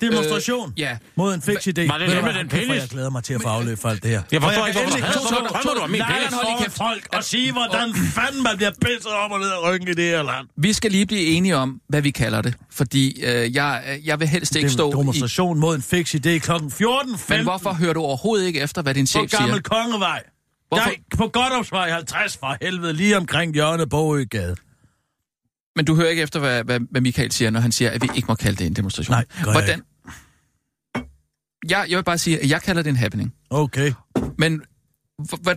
demonstration 0.00 0.68
Øh, 0.70 0.78
ja. 0.80 0.96
mod 1.16 1.34
en 1.34 1.42
fix 1.42 1.66
idé. 1.66 1.86
Var 1.88 1.98
det 1.98 2.08
det 2.08 2.24
med 2.24 2.34
den 2.34 2.48
penis? 2.48 2.68
Jeg 2.68 2.88
glæder 2.90 3.10
mig 3.10 3.24
til 3.24 3.34
at 3.34 3.42
få 3.42 3.48
afløb 3.48 3.78
for 3.78 3.88
alt 3.88 4.02
det 4.02 4.10
her. 4.10 4.22
Jeg 4.32 4.42
forstår 4.42 4.62
Og 4.62 4.68
ikke, 4.68 4.80
hvorfor 4.80 5.74
du 5.74 5.80
om 5.80 5.90
min 5.90 6.02
penis. 6.08 6.32
hold 6.34 6.62
kæft, 6.64 6.76
folk, 6.76 7.08
og 7.12 7.24
sige, 7.24 7.52
hvordan 7.52 7.94
fanden 7.94 8.42
man 8.42 8.56
bliver 8.56 8.70
pisset 8.80 9.12
op 9.12 9.30
og 9.30 9.40
ned 9.40 9.48
af 9.50 9.72
ryggen 9.72 9.88
i 9.88 9.94
det 9.94 10.04
her 10.04 10.22
land. 10.22 10.46
Vi 10.56 10.72
skal 10.72 10.90
lige 10.90 11.06
blive 11.06 11.22
enige 11.26 11.56
om, 11.56 11.80
hvad 11.88 12.02
vi 12.02 12.10
kalder 12.10 12.42
det. 12.42 12.54
Fordi 12.70 13.22
øh, 13.24 13.54
jeg, 13.54 13.98
jeg 14.04 14.20
vil 14.20 14.28
helst 14.28 14.56
ikke 14.56 14.70
stå 14.70 14.90
en 14.90 14.96
i... 14.96 15.00
demonstration 15.00 15.58
mod 15.58 15.74
en 15.76 15.82
fix 15.82 16.14
idé 16.14 16.38
kl. 16.38 16.50
14.15 16.52 17.34
Men 17.34 17.42
hvorfor 17.42 17.72
hører 17.72 17.92
du 17.92 18.00
overhovedet 18.00 18.46
ikke 18.46 18.60
efter, 18.60 18.82
hvad 18.82 18.94
din 18.94 19.04
på 19.04 19.06
chef 19.06 19.30
siger? 19.30 19.40
Gammel 19.40 19.62
Kongevej. 19.62 20.22
Hvorfor? 20.68 20.84
Jeg 20.88 20.96
er 21.12 21.16
på 21.16 21.28
Godopsvej 21.28 21.90
50 21.90 22.36
fra 22.36 22.56
helvede, 22.62 22.92
lige 22.92 23.16
omkring 23.16 23.54
hjørnet 23.54 23.88
Bogøgade. 23.90 24.56
Men 25.76 25.84
du 25.84 25.94
hører 25.94 26.08
ikke 26.08 26.22
efter, 26.22 26.40
hvad, 26.40 26.64
hvad, 26.64 26.80
hvad 26.90 27.00
Michael 27.00 27.32
siger, 27.32 27.50
når 27.50 27.60
han 27.60 27.72
siger, 27.72 27.90
at 27.90 28.02
vi 28.02 28.08
ikke 28.14 28.26
må 28.26 28.34
kalde 28.34 28.56
det 28.56 28.66
en 28.66 28.76
demonstration. 28.76 29.14
Nej, 29.14 29.24
gør 29.24 29.36
jeg 29.44 29.52
Hvordan? 29.52 29.82
Jeg, 31.68 31.86
jeg 31.88 31.96
vil 31.96 32.04
bare 32.04 32.18
sige, 32.18 32.40
at 32.40 32.50
jeg 32.50 32.62
kalder 32.62 32.82
det 32.82 32.90
en 32.90 32.96
happening. 32.96 33.34
Okay. 33.50 33.92
Men 34.38 34.62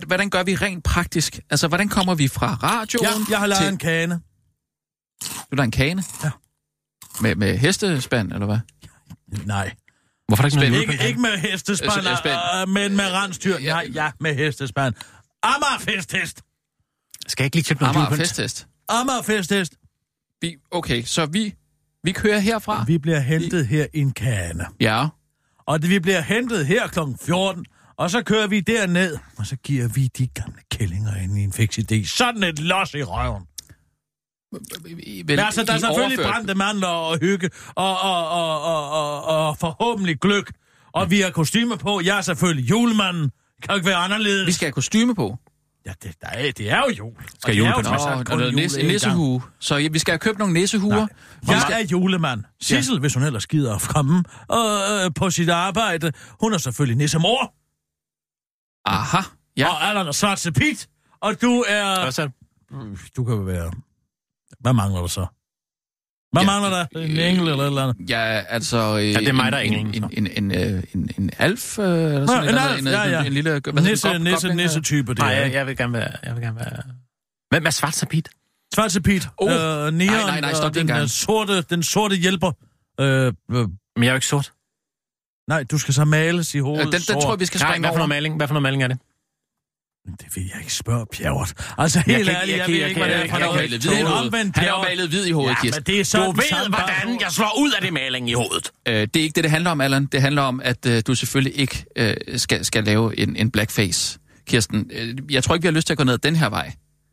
hvordan 0.06 0.30
gør 0.30 0.42
vi 0.42 0.54
rent 0.54 0.84
praktisk? 0.84 1.40
Altså, 1.50 1.68
hvordan 1.68 1.88
kommer 1.88 2.14
vi 2.14 2.28
fra 2.28 2.54
radioen 2.62 3.04
Ja, 3.04 3.10
jeg 3.30 3.38
har 3.38 3.46
lavet 3.46 3.62
til... 3.62 3.68
en 3.72 3.78
kane. 3.78 4.20
Du 5.50 5.56
der 5.56 5.62
en 5.62 5.70
kane? 5.70 6.04
Ja. 6.24 6.30
Med, 7.20 7.34
med 7.34 7.58
hestespand, 7.58 8.32
eller 8.32 8.46
hvad? 8.46 8.58
Nej. 9.44 9.74
Hvorfor 10.28 10.44
er 10.44 10.48
der 10.48 10.56
ikke 10.62 10.70
noget 10.70 10.92
Ikke, 10.92 11.08
ikke 11.08 11.20
med 11.20 11.38
hestespand, 11.38 12.06
Øh, 12.08 12.18
spand. 12.18 12.38
øh, 12.60 12.68
men 12.68 12.96
med 12.96 13.12
rensdyr. 13.12 13.58
Ja. 13.58 13.72
Nej, 13.72 13.88
ja, 13.94 14.10
med 14.20 14.34
hestespand. 14.34 14.94
Amager 15.42 15.78
festhest. 15.78 16.42
Skal 17.26 17.42
jeg 17.42 17.46
ikke 17.46 17.56
lige 17.56 17.64
klippe 17.64 17.82
noget 17.84 17.96
Amager 17.96 18.10
julepynt? 18.10 19.76
Vi, 20.40 20.56
okay, 20.70 21.02
så 21.02 21.26
vi, 21.26 21.54
vi 22.04 22.12
kører 22.12 22.38
herfra. 22.38 22.84
Vi 22.86 22.98
bliver 22.98 23.18
hentet 23.20 23.66
her 23.66 23.86
i 23.94 23.98
en 24.00 24.10
kane. 24.12 24.64
Ja. 24.80 25.06
Og 25.66 25.82
det, 25.82 25.90
vi 25.90 25.98
bliver 25.98 26.20
hentet 26.20 26.66
her 26.66 26.88
kl. 26.88 26.98
14, 27.24 27.64
og 27.96 28.10
så 28.10 28.22
kører 28.22 28.46
vi 28.46 28.60
derned, 28.60 29.16
og 29.36 29.46
så 29.46 29.56
giver 29.56 29.88
vi 29.88 30.06
de 30.18 30.26
gamle 30.26 30.60
kællinger 30.70 31.16
ind 31.16 31.38
i 31.38 31.44
en 31.44 31.52
fix 31.52 31.78
idé. 31.78 32.06
Sådan 32.16 32.42
et 32.42 32.58
los 32.58 32.94
i 32.94 33.02
røven. 33.02 33.42
Vel, 35.26 35.40
altså, 35.40 35.64
der 35.64 35.72
er 35.72 35.76
i 35.76 35.80
selvfølgelig 35.80 36.18
overført- 36.18 36.32
brændte 36.32 36.54
mandler 36.54 36.86
og 36.88 37.18
hygge, 37.18 37.50
og, 37.74 38.00
og, 38.00 38.28
og, 38.30 38.62
og, 38.62 38.90
og, 38.90 39.24
og 39.48 39.58
forhåbentlig 39.58 40.20
gløk. 40.20 40.50
Og 40.92 41.10
vi 41.10 41.20
har 41.20 41.30
kostymer 41.30 41.76
på. 41.76 42.00
Jeg 42.04 42.16
er 42.18 42.20
selvfølgelig 42.20 42.70
julemanden. 42.70 43.30
Kan 43.62 43.70
jo 43.70 43.74
ikke 43.74 43.86
være 43.86 43.96
anderledes. 43.96 44.46
Vi 44.46 44.52
skal 44.52 44.66
have 44.66 44.72
kostyme 44.72 45.14
på. 45.14 45.36
Ja, 45.86 45.92
det, 46.02 46.14
der 46.20 46.28
er, 46.28 46.52
det 46.52 46.70
er 46.70 46.78
jo 46.78 46.92
jul. 46.98 47.12
Skal 47.38 47.56
noget 47.56 47.72
jul 48.28 48.54
nisse, 48.54 48.80
en 48.80 48.84
gang. 48.84 48.92
nissehue. 48.92 49.42
Så 49.60 49.76
ja, 49.76 49.88
vi 49.88 49.98
skal 49.98 50.12
have 50.12 50.18
købt 50.18 50.38
nogle 50.38 50.54
nissehuer. 50.54 51.06
Nej. 51.42 51.56
Jeg 51.68 51.80
er 51.82 51.86
julemand. 51.86 52.44
Sissel, 52.60 52.94
ja. 52.94 53.00
hvis 53.00 53.14
hun 53.14 53.22
ellers 53.22 53.46
gider 53.46 53.74
at 53.74 53.82
komme 53.82 54.24
øh, 54.52 55.10
på 55.14 55.30
sit 55.30 55.48
arbejde. 55.48 56.12
Hun 56.40 56.52
er 56.52 56.58
selvfølgelig 56.58 56.96
nissemor. 56.96 57.54
Aha. 58.84 59.22
Ja. 59.56 59.68
Og 59.68 59.84
Allan 59.84 60.06
er 60.06 60.12
svart 60.12 60.48
Pete. 60.54 60.86
Og 61.20 61.42
du 61.42 61.64
er... 61.68 62.02
Hvad 62.02 62.12
så? 62.12 62.30
Du 63.16 63.24
kan 63.24 63.46
være... 63.46 63.72
Hvad 64.60 64.72
mangler 64.72 65.00
der 65.00 65.06
så? 65.06 65.26
Hvad 66.36 66.44
Ja, 66.44 66.52
ja, 66.52 66.60
mangler 66.60 66.86
der? 66.92 67.00
En 67.00 67.10
engel 67.18 67.48
eller 67.48 67.62
et 67.64 67.66
eller 67.66 67.82
andet? 67.88 68.10
Ja, 68.10 68.22
altså... 68.48 68.76
Øh, 68.98 69.12
Ja, 69.12 69.18
det 69.18 69.28
er 69.28 69.32
mig, 69.32 69.52
der 69.52 69.58
er 69.58 69.62
en, 69.62 69.74
en, 69.74 69.86
en, 70.12 70.26
en, 70.26 70.50
en, 70.52 70.52
en, 70.94 71.10
en 71.18 71.30
alf, 71.38 71.78
øh, 71.78 71.84
eller 71.84 72.26
sådan 72.26 72.42
en 72.42 72.48
eller 72.48 72.60
alf, 72.62 72.78
en, 72.80 72.86
ja, 72.86 73.08
ja. 73.08 73.20
en, 73.20 73.26
en 73.26 73.32
lille... 73.32 73.50
Hvad 73.50 73.60
hedder 73.72 73.90
Nisse, 73.90 74.08
den? 74.08 74.22
nisse, 74.22 74.48
Goblin, 74.48 74.56
nisse 74.64 74.78
øh? 74.78 74.82
type, 74.84 75.10
det 75.14 75.18
Nej, 75.18 75.28
jeg, 75.28 75.52
jeg 75.52 75.66
vil 75.66 75.76
gerne 75.76 75.92
være... 75.92 76.12
Jeg 76.24 76.34
vil 76.34 76.42
gerne 76.42 76.56
være... 76.56 76.82
Hvem 77.50 77.66
er 77.66 77.70
Svartse 77.70 78.06
Pete? 78.06 78.30
Svart 78.74 78.98
Pete. 79.04 79.28
Oh. 79.38 79.52
Øh, 79.52 79.58
Nej, 79.58 79.90
Neon, 79.90 80.12
nej, 80.26 80.40
nej, 80.40 80.52
stop 80.54 80.74
lige 80.74 80.80
en 80.80 80.88
den, 80.88 80.94
gang. 80.94 81.02
øh, 81.02 81.08
sorte, 81.08 81.62
den 81.62 81.82
sorte 81.82 82.16
hjælper. 82.16 82.52
Øh, 83.00 83.06
øh, 83.26 83.32
Men 83.50 83.68
jeg 83.96 84.06
er 84.06 84.10
jo 84.10 84.14
ikke 84.14 84.26
sort. 84.26 84.52
nej, 85.48 85.62
du 85.70 85.78
skal 85.78 85.94
så 85.94 86.04
males 86.04 86.54
i 86.54 86.58
hovedet. 86.58 86.86
Øh, 86.86 86.92
Den, 86.92 87.00
den 87.00 87.20
tror 87.22 87.32
jeg, 87.32 87.40
vi 87.40 87.46
skal 87.46 87.58
Nej, 87.58 87.70
springe 87.70 87.80
hvad 87.82 87.88
for 87.88 87.92
over. 87.92 87.98
noget 87.98 88.08
maling? 88.08 88.36
Hvad 88.36 88.46
for 88.48 88.54
noget 88.54 88.62
maling 88.62 88.82
er 88.82 88.88
det? 88.88 88.98
Det 90.20 90.26
vil 90.36 90.44
jeg 90.52 90.60
ikke 90.60 90.74
spørge 90.74 91.06
Pjerrot. 91.12 91.52
Altså 91.78 92.02
helt 92.06 92.18
ikke- 92.18 92.30
ærligt, 92.30 92.50
jeg 92.50 92.58
jeg, 92.58 92.64
kan- 92.66 92.72
ved 92.72 92.80
jeg 92.80 92.88
ikke, 92.88 93.00
det 93.00 93.06
er 93.12 93.18
jeg 93.18 93.30
for 93.30 93.36
kan- 93.36 93.40
Han 93.40 93.40
jeg 93.40 93.48
har 93.48 93.54
malet 93.56 93.80
hvid 93.80 93.90
i 93.90 93.94
Det 93.94 94.00
er 94.00 94.06
hovedet. 94.06 94.56
Han 94.56 94.64
har 94.68 94.82
malet 94.82 95.08
hvid 95.08 95.26
i 95.26 95.30
hovedet, 95.30 95.50
Ja, 95.56 95.60
Kirsten. 95.62 95.82
men 95.88 95.94
det 95.94 95.94
er 95.94 96.04
Du 96.04 96.04
sådan 96.10 96.26
ved, 96.36 96.68
hvordan 96.68 97.20
jeg 97.20 97.30
slår 97.30 97.58
ud 97.58 97.70
af 97.72 97.82
det 97.82 97.92
maling 97.92 98.30
i 98.30 98.32
hovedet. 98.32 98.70
Øh, 98.88 98.94
det 98.94 99.16
er 99.16 99.20
ikke 99.20 99.34
det, 99.34 99.44
det 99.44 99.50
handler 99.50 99.70
om, 99.70 99.80
Allan. 99.80 100.06
Det 100.06 100.20
handler 100.20 100.42
om, 100.42 100.60
at 100.64 100.86
øh, 100.86 101.02
du 101.06 101.14
selvfølgelig 101.14 101.60
ikke 101.60 101.84
øh, 101.96 102.14
skal, 102.36 102.64
skal 102.64 102.84
lave 102.84 103.18
en, 103.18 103.36
en 103.36 103.50
blackface. 103.50 104.18
Kirsten, 104.48 104.90
øh, 104.92 105.14
jeg 105.30 105.44
tror 105.44 105.54
ikke, 105.54 105.62
vi 105.62 105.66
har 105.68 105.72
lyst 105.74 105.86
til 105.86 105.94
at 105.94 105.98
gå 105.98 106.04
ned 106.04 106.18
den 106.18 106.36
her 106.36 106.48
vej. 106.48 106.72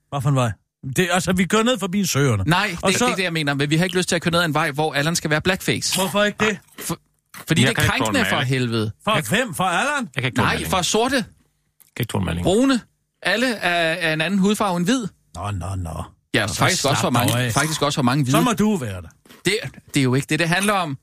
Hvad 0.09 0.21
for 0.21 0.29
en 0.29 0.35
vej? 0.35 0.51
Det, 0.95 1.07
altså, 1.11 1.33
vi 1.33 1.45
går 1.45 1.63
ned 1.63 1.79
forbi 1.79 2.05
søerne. 2.05 2.43
Nej, 2.47 2.65
det 2.67 2.73
er 2.73 2.77
Og 2.81 2.89
ikke 2.89 2.99
så- 2.99 3.13
det, 3.17 3.23
jeg 3.23 3.33
mener. 3.33 3.53
Men 3.53 3.69
vi 3.69 3.75
har 3.77 3.83
ikke 3.83 3.97
lyst 3.97 4.09
til 4.09 4.15
at 4.15 4.21
køre 4.21 4.31
ned 4.31 4.39
ad 4.39 4.45
en 4.45 4.53
vej, 4.53 4.71
hvor 4.71 4.93
Allan 4.93 5.15
skal 5.15 5.29
være 5.29 5.41
blackface. 5.41 5.95
Hvorfor 5.95 6.23
ikke 6.23 6.45
det? 6.45 6.57
Fordi 7.47 7.61
Jeg 7.61 7.67
det 7.69 7.75
kan 7.77 7.89
er 7.89 7.93
ikke 7.95 8.03
krænkende 8.05 8.25
for 8.29 8.39
helvede. 8.39 8.91
For 9.03 9.29
hvem? 9.29 9.53
For 9.53 9.63
Allan? 9.63 10.09
Jeg 10.15 10.23
kan 10.23 10.25
ikke 10.25 10.37
Nej, 10.41 10.65
for 10.65 10.81
sorte, 10.81 11.25
Kan 11.95 12.03
ikke 12.03 12.11
tåle 12.11 12.25
maling. 12.25 12.43
brune. 12.43 12.81
Alle 13.21 13.53
er, 13.55 13.93
er 14.09 14.13
en 14.13 14.21
anden 14.21 14.39
hudfarve 14.39 14.77
end 14.77 14.85
hvid. 14.85 15.07
Nå, 15.35 15.51
nå, 15.51 15.75
nå. 15.75 16.03
Ja, 16.33 16.47
Så 16.47 16.55
faktisk 16.55 16.85
også, 16.85 17.01
for 17.01 17.09
mange, 17.09 17.37
af. 17.39 17.53
faktisk 17.53 17.81
også 17.81 17.97
for 17.97 18.03
mange 18.03 18.23
hvide. 18.23 18.37
Så 18.37 18.41
må 18.41 18.51
du 18.53 18.75
være 18.75 19.01
det. 19.01 19.09
Det, 19.45 19.53
det 19.93 19.99
er 19.99 20.03
jo 20.03 20.13
ikke 20.15 20.25
det, 20.29 20.39
det 20.39 20.47
handler 20.49 20.73
om. 20.73 20.97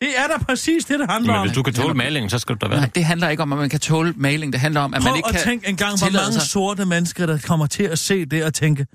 Det 0.00 0.18
er 0.18 0.26
da 0.26 0.44
præcis 0.44 0.84
det, 0.84 0.98
det 1.00 1.10
handler 1.10 1.32
Men 1.32 1.40
om. 1.40 1.46
hvis 1.46 1.54
du 1.54 1.62
kan 1.62 1.74
tåle 1.74 1.94
malingen, 1.94 2.30
så 2.30 2.38
skal 2.38 2.54
du 2.54 2.58
da 2.66 2.68
være 2.70 2.80
Nej, 2.80 2.90
det. 2.94 3.04
handler 3.04 3.28
ikke 3.28 3.42
om, 3.42 3.52
at 3.52 3.58
man 3.58 3.68
kan 3.70 3.80
tåle 3.80 4.14
maling. 4.16 4.52
Det 4.52 4.60
handler 4.60 4.80
om, 4.80 4.94
at 4.94 5.02
Prøv 5.02 5.10
man 5.10 5.16
ikke 5.16 5.28
at 5.28 5.34
kan 5.34 5.44
tænke 5.44 5.68
en 5.68 5.76
gang, 5.76 5.98
hvor 5.98 6.10
mange 6.10 6.32
sig- 6.32 6.42
sorte 6.42 6.84
mennesker, 6.86 7.26
der 7.26 7.38
kommer 7.46 7.66
til 7.66 7.82
at 7.82 7.98
se 7.98 8.24
det 8.24 8.44
og 8.44 8.54
tænke, 8.54 8.86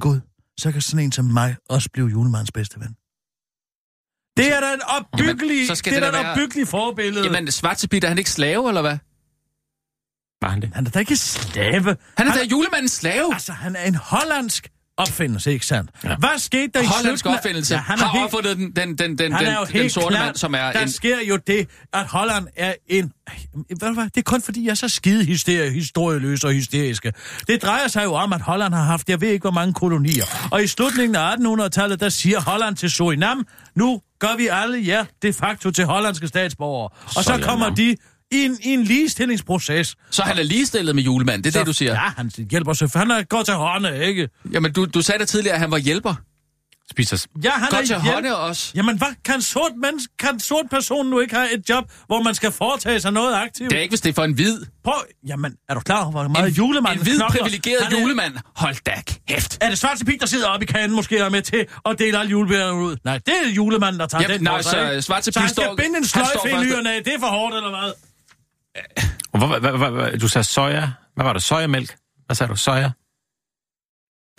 Gud, 0.00 0.20
så 0.58 0.72
kan 0.72 0.80
sådan 0.80 1.04
en 1.04 1.12
som 1.12 1.24
mig 1.24 1.56
også 1.68 1.88
blive 1.92 2.08
julemandens 2.08 2.52
bedste 2.52 2.80
ven. 2.80 2.88
Det 4.36 4.56
er 4.56 4.60
da 4.60 4.74
en 4.74 4.80
opbyggelig, 4.88 5.54
Jamen, 5.56 5.66
så 5.66 5.74
skal 5.74 5.92
det 5.92 5.96
er 5.98 6.04
det 6.04 6.12
da 6.12 6.18
da 6.18 6.22
være- 6.22 6.32
opbyggeligt 6.32 6.68
forbillede. 6.68 7.24
Jamen, 7.24 7.50
Svartepit, 7.52 8.04
er 8.04 8.08
han 8.08 8.18
ikke 8.18 8.30
slave, 8.30 8.68
eller 8.68 8.80
hvad? 8.80 8.98
Var 10.44 10.50
han 10.50 10.62
det? 10.62 10.70
Han 10.74 10.86
er 10.86 10.90
da 10.90 10.98
ikke 10.98 11.16
slave. 11.16 11.96
Han 12.18 12.28
er 12.28 12.32
da 12.32 12.44
julemandens 12.50 12.92
slave. 12.92 13.30
Altså, 13.34 13.52
han 13.52 13.76
er 13.76 13.84
en 13.84 13.94
hollandsk 13.94 14.68
opfindelse, 14.96 15.52
ikke 15.52 15.66
sandt? 15.66 15.90
Ja. 16.04 16.16
Hvad 16.16 16.38
skete 16.38 16.68
der 16.74 16.80
i 16.80 16.84
Hollandsk 16.86 17.22
slutningen 17.22 17.34
af- 17.34 17.38
opfindelse 17.38 17.74
Ja, 17.74 17.80
han 17.80 17.98
har 17.98 18.08
helt... 18.08 18.24
opfundet 18.24 18.56
den, 18.56 18.70
den, 18.76 18.98
den, 18.98 19.18
den, 19.18 19.32
Han 19.32 19.44
den, 19.44 19.52
er 19.54 19.58
jo 19.58 19.66
den 19.80 19.90
sorte 19.90 20.06
klart, 20.08 20.26
mand, 20.26 20.36
som 20.36 20.54
er 20.54 20.72
der 20.72 20.80
en... 20.80 20.90
sker 20.90 21.16
jo 21.28 21.36
det, 21.46 21.68
at 21.92 22.06
Holland 22.06 22.46
er 22.56 22.74
en... 22.88 23.12
Ved 23.54 23.88
du 23.88 23.94
hvad, 23.94 24.04
det 24.04 24.16
er 24.16 24.22
kun 24.22 24.42
fordi, 24.42 24.64
jeg 24.64 24.70
er 24.70 24.74
så 24.74 24.88
skide 24.88 25.24
hysteri- 25.24 25.70
historieløs 25.74 26.44
og 26.44 26.52
hysteriske. 26.52 27.12
Det 27.46 27.62
drejer 27.62 27.88
sig 27.88 28.04
jo 28.04 28.12
om, 28.14 28.32
at 28.32 28.40
Holland 28.40 28.74
har 28.74 28.82
haft, 28.84 29.08
jeg 29.08 29.20
ved 29.20 29.28
ikke, 29.28 29.42
hvor 29.42 29.50
mange 29.50 29.74
kolonier. 29.74 30.24
Og 30.50 30.62
i 30.64 30.66
slutningen 30.66 31.16
af 31.16 31.34
1800-tallet, 31.36 32.00
der 32.00 32.08
siger 32.08 32.40
Holland 32.40 32.76
til 32.76 32.90
Surinam, 32.90 33.46
nu 33.76 34.00
gør 34.18 34.36
vi 34.36 34.46
alle 34.50 34.86
jer 34.86 35.04
de 35.22 35.32
facto 35.32 35.70
til 35.70 35.84
hollandske 35.84 36.28
statsborgere. 36.28 36.88
Og 37.04 37.10
så 37.14 37.22
Surinam. 37.22 37.48
kommer 37.48 37.70
de 37.74 37.96
i 38.34 38.44
en, 38.44 38.58
i 38.62 38.68
en 38.74 38.82
ligestillingsproces. 38.84 39.96
Så 40.10 40.22
han 40.22 40.38
er 40.38 40.42
ligestillet 40.42 40.94
med 40.94 41.02
julemanden, 41.02 41.44
det 41.44 41.50
er 41.50 41.52
Så- 41.52 41.58
det, 41.58 41.66
du 41.66 41.72
siger? 41.72 41.92
Ja, 41.92 41.98
han 42.16 42.30
hjælper 42.50 42.72
sig. 42.72 42.88
Han 42.94 43.10
er 43.10 43.22
godt 43.22 43.44
til 43.46 43.54
hånde, 43.54 44.04
ikke? 44.06 44.28
Jamen, 44.52 44.72
du, 44.72 44.84
du 44.84 45.02
sagde 45.02 45.18
da 45.18 45.24
tidligere, 45.24 45.54
at 45.54 45.60
han 45.60 45.70
var 45.70 45.78
hjælper. 45.78 46.14
Spiser 46.90 47.26
Ja, 47.44 47.50
han 47.50 47.68
Godt 47.70 47.80
er 47.80 47.86
til 47.86 47.96
hjælp- 47.96 48.14
hånde 48.14 48.36
også. 48.36 48.72
Jamen, 48.74 48.98
hvad 48.98 49.08
kan 49.24 49.40
sort, 49.42 49.72
menneske, 49.82 50.12
kan 50.18 50.40
sort 50.40 50.66
person 50.70 51.06
nu 51.06 51.20
ikke 51.20 51.34
have 51.34 51.52
et 51.54 51.68
job, 51.68 51.84
hvor 52.06 52.22
man 52.22 52.34
skal 52.34 52.52
foretage 52.52 53.00
sig 53.00 53.12
noget 53.12 53.34
aktivt? 53.34 53.70
Det 53.70 53.76
er 53.76 53.80
ikke, 53.82 53.90
hvis 53.90 54.00
det 54.00 54.08
er 54.10 54.14
for 54.14 54.24
en 54.24 54.32
hvid. 54.32 54.60
Prøv, 54.84 54.94
jamen, 55.26 55.52
er 55.68 55.74
du 55.74 55.80
klar 55.80 56.02
over, 56.02 56.10
hvor 56.10 56.28
meget 56.28 56.48
En, 56.48 56.54
julemanden 56.54 56.98
en 57.00 57.02
hvid, 57.04 57.18
knokler? 57.18 57.40
privilegeret 57.42 57.82
er- 57.92 58.00
julemand. 58.00 58.34
Hold 58.56 58.76
da 58.86 59.02
kæft. 59.28 59.58
Er 59.60 59.68
det 59.68 59.78
Svarte 59.78 60.04
Pik, 60.04 60.20
der 60.20 60.26
sidder 60.26 60.46
oppe 60.46 60.64
i 60.64 60.66
kagen, 60.66 60.90
måske 60.92 61.18
er 61.18 61.28
med 61.28 61.42
til 61.42 61.66
at 61.86 61.98
dele 61.98 62.18
alle 62.18 62.30
julebærerne 62.30 62.74
ud? 62.80 62.96
Nej, 63.04 63.18
det 63.18 63.34
er 63.44 63.48
julemanden, 63.50 64.00
der 64.00 64.06
tager 64.06 64.22
Jamen, 64.22 64.36
den 64.36 64.44
nej, 64.44 64.62
så? 64.62 64.70
Svarte 65.00 65.32
så 65.32 65.40
han 65.40 65.46
Pik 65.46 65.50
skal 65.54 65.64
står- 65.64 65.76
binde 65.76 65.98
en 65.98 66.04
sløjfe 66.06 66.50
i 66.50 66.64
nyerne 66.64 66.92
af. 66.94 67.04
Det 67.04 67.14
er 67.14 67.18
for 67.20 67.26
hårdt, 67.26 67.54
eller 67.56 67.70
hvad? 67.70 67.92
Hvor, 69.38 69.46
hvad, 69.46 69.60
hvad, 69.60 69.72
hvad, 69.78 69.90
hvad, 69.90 70.18
du 70.18 70.28
sagde 70.28 70.44
soja. 70.44 70.88
Hvad 71.14 71.24
var 71.24 71.32
det? 71.32 71.42
Sojamælk? 71.42 71.96
Hvad 72.26 72.36
sagde 72.36 72.50
du? 72.50 72.56
Soja? 72.56 72.90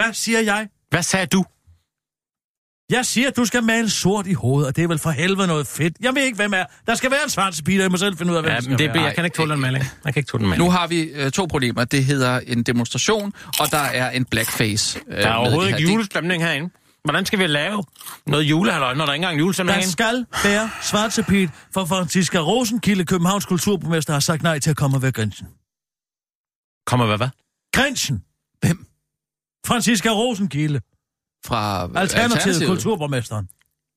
Hvad 0.03 0.13
siger 0.13 0.39
jeg? 0.39 0.67
Hvad 0.89 1.03
sagde 1.03 1.25
du? 1.25 1.45
Jeg 2.89 3.05
siger, 3.05 3.27
at 3.27 3.35
du 3.37 3.45
skal 3.45 3.63
male 3.63 3.89
sort 3.89 4.27
i 4.27 4.33
hovedet, 4.33 4.67
og 4.67 4.75
det 4.75 4.83
er 4.83 4.87
vel 4.87 4.99
for 4.99 5.09
helvede 5.09 5.47
noget 5.47 5.67
fedt. 5.67 5.95
Jeg 6.01 6.15
ved 6.15 6.21
ikke, 6.23 6.35
hvem 6.35 6.53
er. 6.53 6.65
Der 6.87 6.95
skal 6.95 7.11
være 7.11 7.23
en 7.23 7.29
svarte 7.29 7.63
Peter, 7.63 7.81
jeg 7.81 7.91
må 7.91 7.97
selv 7.97 8.17
finde 8.17 8.31
ud 8.31 8.37
af, 8.37 8.43
hvem 8.43 8.51
Ja, 8.51 8.55
det 8.55 8.63
skal 8.63 8.71
men 8.71 8.79
det, 8.79 8.93
være. 8.93 9.03
jeg 9.03 9.15
kan 9.15 9.25
ikke 9.25 9.37
tåle 9.37 9.51
den 9.51 9.59
maling. 9.61 9.83
Jeg 10.05 10.13
kan 10.13 10.19
ikke 10.21 10.29
tåle 10.29 10.41
den 10.41 10.49
maling. 10.49 10.65
Nu 10.65 10.71
har 10.71 10.87
vi 10.87 11.01
øh, 11.01 11.31
to 11.31 11.45
problemer. 11.45 11.83
Det 11.85 12.05
hedder 12.05 12.39
en 12.39 12.63
demonstration, 12.63 13.33
og 13.59 13.71
der 13.71 13.77
er 13.77 14.09
en 14.11 14.25
blackface. 14.25 14.99
Øh, 15.07 15.17
Der 15.17 15.29
er 15.29 15.33
overhovedet 15.33 15.71
med 15.71 15.79
ikke 15.79 15.91
julestemning 15.91 16.43
herinde. 16.43 16.69
Hvordan 17.05 17.25
skal 17.25 17.39
vi 17.39 17.47
lave 17.47 17.83
noget 18.27 18.43
julehalløj, 18.43 18.93
når 18.93 19.05
der 19.05 19.13
ikke 19.13 19.23
engang 19.23 19.35
er 19.35 19.39
julestemning 19.39 19.81
Der 19.81 19.89
skal 19.89 20.25
være 20.43 20.69
svartsepit, 20.81 21.49
for 21.73 21.85
Franziska 21.85 22.39
Rosenkilde, 22.39 23.05
Københavns 23.05 23.45
kulturborgmester, 23.45 24.13
har 24.13 24.19
sagt 24.19 24.43
nej 24.43 24.59
til 24.59 24.69
at 24.69 24.77
komme 24.77 25.01
ved 25.01 25.13
grænsen. 25.13 25.47
Kommer 26.85 27.05
hvad, 27.05 27.17
hvad? 27.17 27.29
Grænsen. 27.73 28.23
Hvem? 28.61 28.85
Franziska 29.65 30.09
Rosenkilde, 30.09 30.81
Fra 31.45 31.85
øh, 31.85 31.91
Alternativet, 31.95 32.67
kulturborgmesteren. 32.67 33.49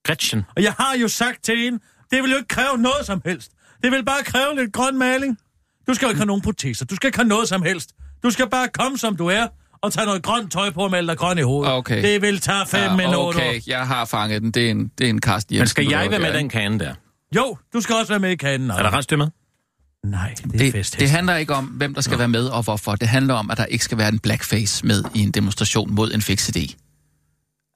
Gretchen. 0.04 0.44
Og 0.56 0.62
jeg 0.62 0.72
har 0.72 0.96
jo 0.96 1.08
sagt 1.08 1.44
til 1.44 1.58
hende, 1.58 1.78
det 2.10 2.22
vil 2.22 2.30
jo 2.30 2.36
ikke 2.36 2.48
kræve 2.48 2.78
noget 2.78 3.06
som 3.06 3.22
helst. 3.24 3.52
Det 3.82 3.92
vil 3.92 4.04
bare 4.04 4.22
kræve 4.22 4.56
lidt 4.56 4.72
grøn 4.72 4.98
maling. 4.98 5.38
Du 5.86 5.94
skal 5.94 6.06
jo 6.06 6.10
ikke 6.10 6.18
have 6.18 6.26
nogen 6.26 6.42
proteser. 6.42 6.84
Du 6.84 6.96
skal 6.96 7.06
ikke 7.06 7.18
have 7.18 7.28
noget 7.28 7.48
som 7.48 7.62
helst. 7.62 7.94
Du 8.22 8.30
skal 8.30 8.50
bare 8.50 8.68
komme, 8.68 8.98
som 8.98 9.16
du 9.16 9.26
er, 9.26 9.46
og 9.82 9.92
tage 9.92 10.06
noget 10.06 10.22
grønt 10.22 10.52
tøj 10.52 10.70
på 10.70 10.80
og 10.80 10.90
melde 10.90 11.08
dig 11.08 11.18
grøn 11.18 11.38
i 11.38 11.42
hovedet. 11.42 11.72
Okay. 11.74 12.02
Det 12.02 12.22
vil 12.22 12.40
tage 12.40 12.66
fem 12.66 12.80
Ja, 12.80 12.96
minutter. 12.96 13.26
okay, 13.28 13.60
jeg 13.66 13.86
har 13.86 14.04
fanget 14.04 14.42
den. 14.42 14.50
Det 14.50 14.66
er 14.66 14.70
en, 14.70 14.90
det 14.98 15.04
er 15.04 15.10
en 15.10 15.20
Karsten 15.20 15.54
Jensen. 15.54 15.62
Men 15.62 15.68
skal 15.68 16.00
jeg 16.00 16.10
være 16.10 16.20
med 16.20 16.32
den 16.34 16.48
kane 16.48 16.78
der? 16.78 16.94
Jo, 17.36 17.56
du 17.72 17.80
skal 17.80 17.94
også 17.94 18.12
være 18.12 18.18
med 18.20 18.30
i 18.30 18.36
kanen. 18.36 18.70
Er 18.70 18.76
der 18.82 18.92
rensdyr 18.94 19.16
med? 19.16 19.26
Nej, 20.04 20.34
det 20.36 20.54
er 20.54 20.58
Det, 20.58 20.72
fest. 20.72 21.00
det 21.00 21.10
handler 21.10 21.36
ikke 21.36 21.54
om, 21.54 21.64
hvem 21.64 21.94
der 21.94 22.00
skal 22.00 22.12
Nå. 22.14 22.18
være 22.18 22.28
med 22.28 22.46
og 22.46 22.62
hvorfor. 22.62 22.94
Det 22.94 23.08
handler 23.08 23.34
om, 23.34 23.50
at 23.50 23.56
der 23.58 23.64
ikke 23.64 23.84
skal 23.84 23.98
være 23.98 24.08
en 24.08 24.18
blackface 24.18 24.86
med 24.86 25.04
i 25.14 25.20
en 25.20 25.30
demonstration 25.30 25.94
mod 25.94 26.12
en 26.14 26.22
fix 26.22 26.48
idé. 26.48 26.74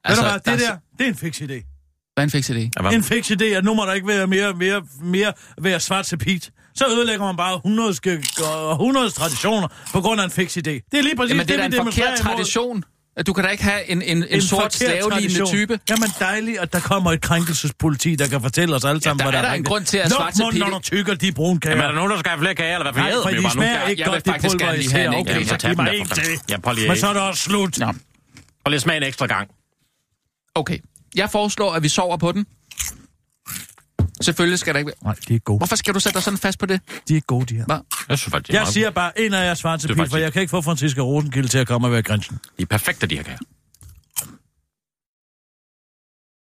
Altså, 0.05 0.23
Ved 0.23 0.31
du 0.31 0.39
hvad, 0.43 0.53
det 0.53 0.61
der... 0.61 0.67
der, 0.71 0.77
det 0.97 1.03
er 1.05 1.09
en 1.09 1.15
fix 1.15 1.41
idé. 1.41 1.69
Hvad 2.13 2.17
er 2.17 2.23
en 2.23 2.29
fix 2.29 2.49
idé? 2.49 2.69
Ja? 2.83 2.89
En 2.89 3.03
fix 3.03 3.31
idé, 3.31 3.43
at 3.45 3.63
nu 3.65 3.73
må 3.73 3.85
der 3.85 3.93
ikke 3.93 4.07
være 4.07 4.27
mere, 4.27 4.53
mere, 4.53 4.81
mere 5.01 5.33
være 5.61 5.79
svart 5.79 6.05
til 6.05 6.17
pit. 6.17 6.51
Så 6.75 6.87
ødelægger 6.87 7.25
man 7.25 7.37
bare 7.37 7.55
100, 7.55 7.89
sk- 7.91 8.43
og 8.45 8.71
100 8.71 9.09
traditioner 9.09 9.67
på 9.93 10.01
grund 10.01 10.21
af 10.21 10.25
en 10.25 10.31
fix 10.31 10.57
idé. 10.57 10.61
Det 10.61 10.83
er 10.93 11.01
lige 11.01 11.15
præcis 11.15 11.29
Jamen, 11.31 11.47
det 11.47 11.53
er 11.53 11.57
da 11.57 11.61
vi 11.63 11.65
en 11.65 11.71
demonstrerer 11.71 12.07
forkert 12.09 12.19
imod. 12.25 12.35
tradition. 12.35 12.83
At 13.17 13.27
du 13.27 13.33
kan 13.33 13.43
da 13.43 13.49
ikke 13.49 13.63
have 13.63 13.89
en, 13.89 14.01
en, 14.01 14.17
en, 14.17 14.25
En 14.29 14.41
sort 14.41 14.73
slavelignende 14.73 15.45
type. 15.45 15.79
Jamen 15.89 16.09
dejligt, 16.19 16.57
at 16.59 16.73
der 16.73 16.79
kommer 16.79 17.11
et 17.11 17.21
krænkelsespoliti, 17.21 18.15
der 18.15 18.27
kan 18.27 18.41
fortælle 18.41 18.75
os 18.75 18.85
alle 18.85 19.01
sammen, 19.01 19.19
der 19.19 19.31
hvad 19.31 19.39
er 19.39 19.41
der 19.43 19.49
der 19.49 19.55
en 19.55 19.63
grund 19.63 19.85
til, 19.85 19.97
at 19.97 20.11
svarte 20.11 20.43
munden, 20.43 20.59
når 20.59 20.69
du 20.69 20.79
tykker 20.79 21.13
de 21.13 21.31
brune 21.31 21.59
kager. 21.59 21.71
Jamen, 21.75 21.83
er 21.83 21.87
der 21.87 21.95
nogen, 21.95 22.11
der 22.11 22.17
skal 22.19 22.29
have 22.29 22.39
flere 22.39 22.55
kager, 22.55 22.77
eller 22.79 22.91
hvad? 22.91 23.03
For 23.03 23.09
Nej, 23.29 23.39
for 23.41 23.47
de 23.47 23.51
smager 23.51 23.87
ikke 23.87 24.01
Jeg 24.03 24.11
vil 24.11 24.23
godt, 24.23 24.41
de 24.43 24.49
pulveriserer. 24.49 25.17
Okay, 25.19 25.43
så 25.45 25.57
giv 25.57 25.75
mig 25.75 25.85
der 25.85 25.91
en 25.91 26.05
for 26.07 26.15
til. 26.15 26.23
Ja, 26.49 26.57
prøv 26.57 26.73
lige 26.73 26.85
Men 26.87 26.91
at- 26.91 26.99
så 26.99 27.07
er 27.07 27.13
det 27.13 27.21
også 27.21 27.43
slut. 27.43 27.79
Nå, 27.79 27.93
Og 28.65 28.71
lige 28.71 28.79
smage 28.79 28.97
en 28.97 29.03
ekstra 29.03 29.25
gang. 29.25 29.49
okay. 30.55 30.77
Jeg 31.15 31.29
foreslår, 31.29 31.73
at 31.73 31.83
vi 31.83 31.89
sover 31.89 32.17
på 32.17 32.31
den. 32.31 32.45
Selvfølgelig 34.23 34.59
skal 34.59 34.73
der 34.73 34.79
ikke... 34.79 34.91
Nej, 35.03 35.15
de 35.27 35.35
er 35.35 35.39
gode. 35.39 35.57
Hvorfor 35.57 35.75
skal 35.75 35.93
du 35.93 35.99
sætte 35.99 36.15
dig 36.15 36.23
sådan 36.23 36.37
fast 36.37 36.59
på 36.59 36.65
det? 36.65 36.81
De 37.07 37.17
er 37.17 37.21
gode, 37.21 37.45
de 37.45 37.55
her. 37.55 37.65
Hvad? 37.65 37.77
Jeg 38.09 38.17
synes 38.17 38.31
faktisk, 38.31 38.47
de 38.47 38.53
er 38.53 38.57
Jeg 38.57 38.63
meget 38.63 38.73
siger 38.73 38.89
bare 38.89 39.19
en 39.19 39.33
af 39.33 39.45
jer 39.45 39.53
svart 39.53 39.79
til 39.79 39.95
pil, 39.95 40.09
for 40.09 40.17
jeg 40.17 40.33
kan 40.33 40.41
ikke 40.41 40.51
få 40.51 40.61
Franziska 40.61 41.01
Rosenkilde 41.01 41.47
til 41.47 41.57
at 41.57 41.67
komme 41.67 41.87
og 41.87 41.91
være 41.91 42.01
grænsen. 42.01 42.39
De 42.57 42.61
er 42.61 42.65
perfekte, 42.65 43.07
de 43.07 43.15
her 43.15 43.23
kager. 43.23 43.37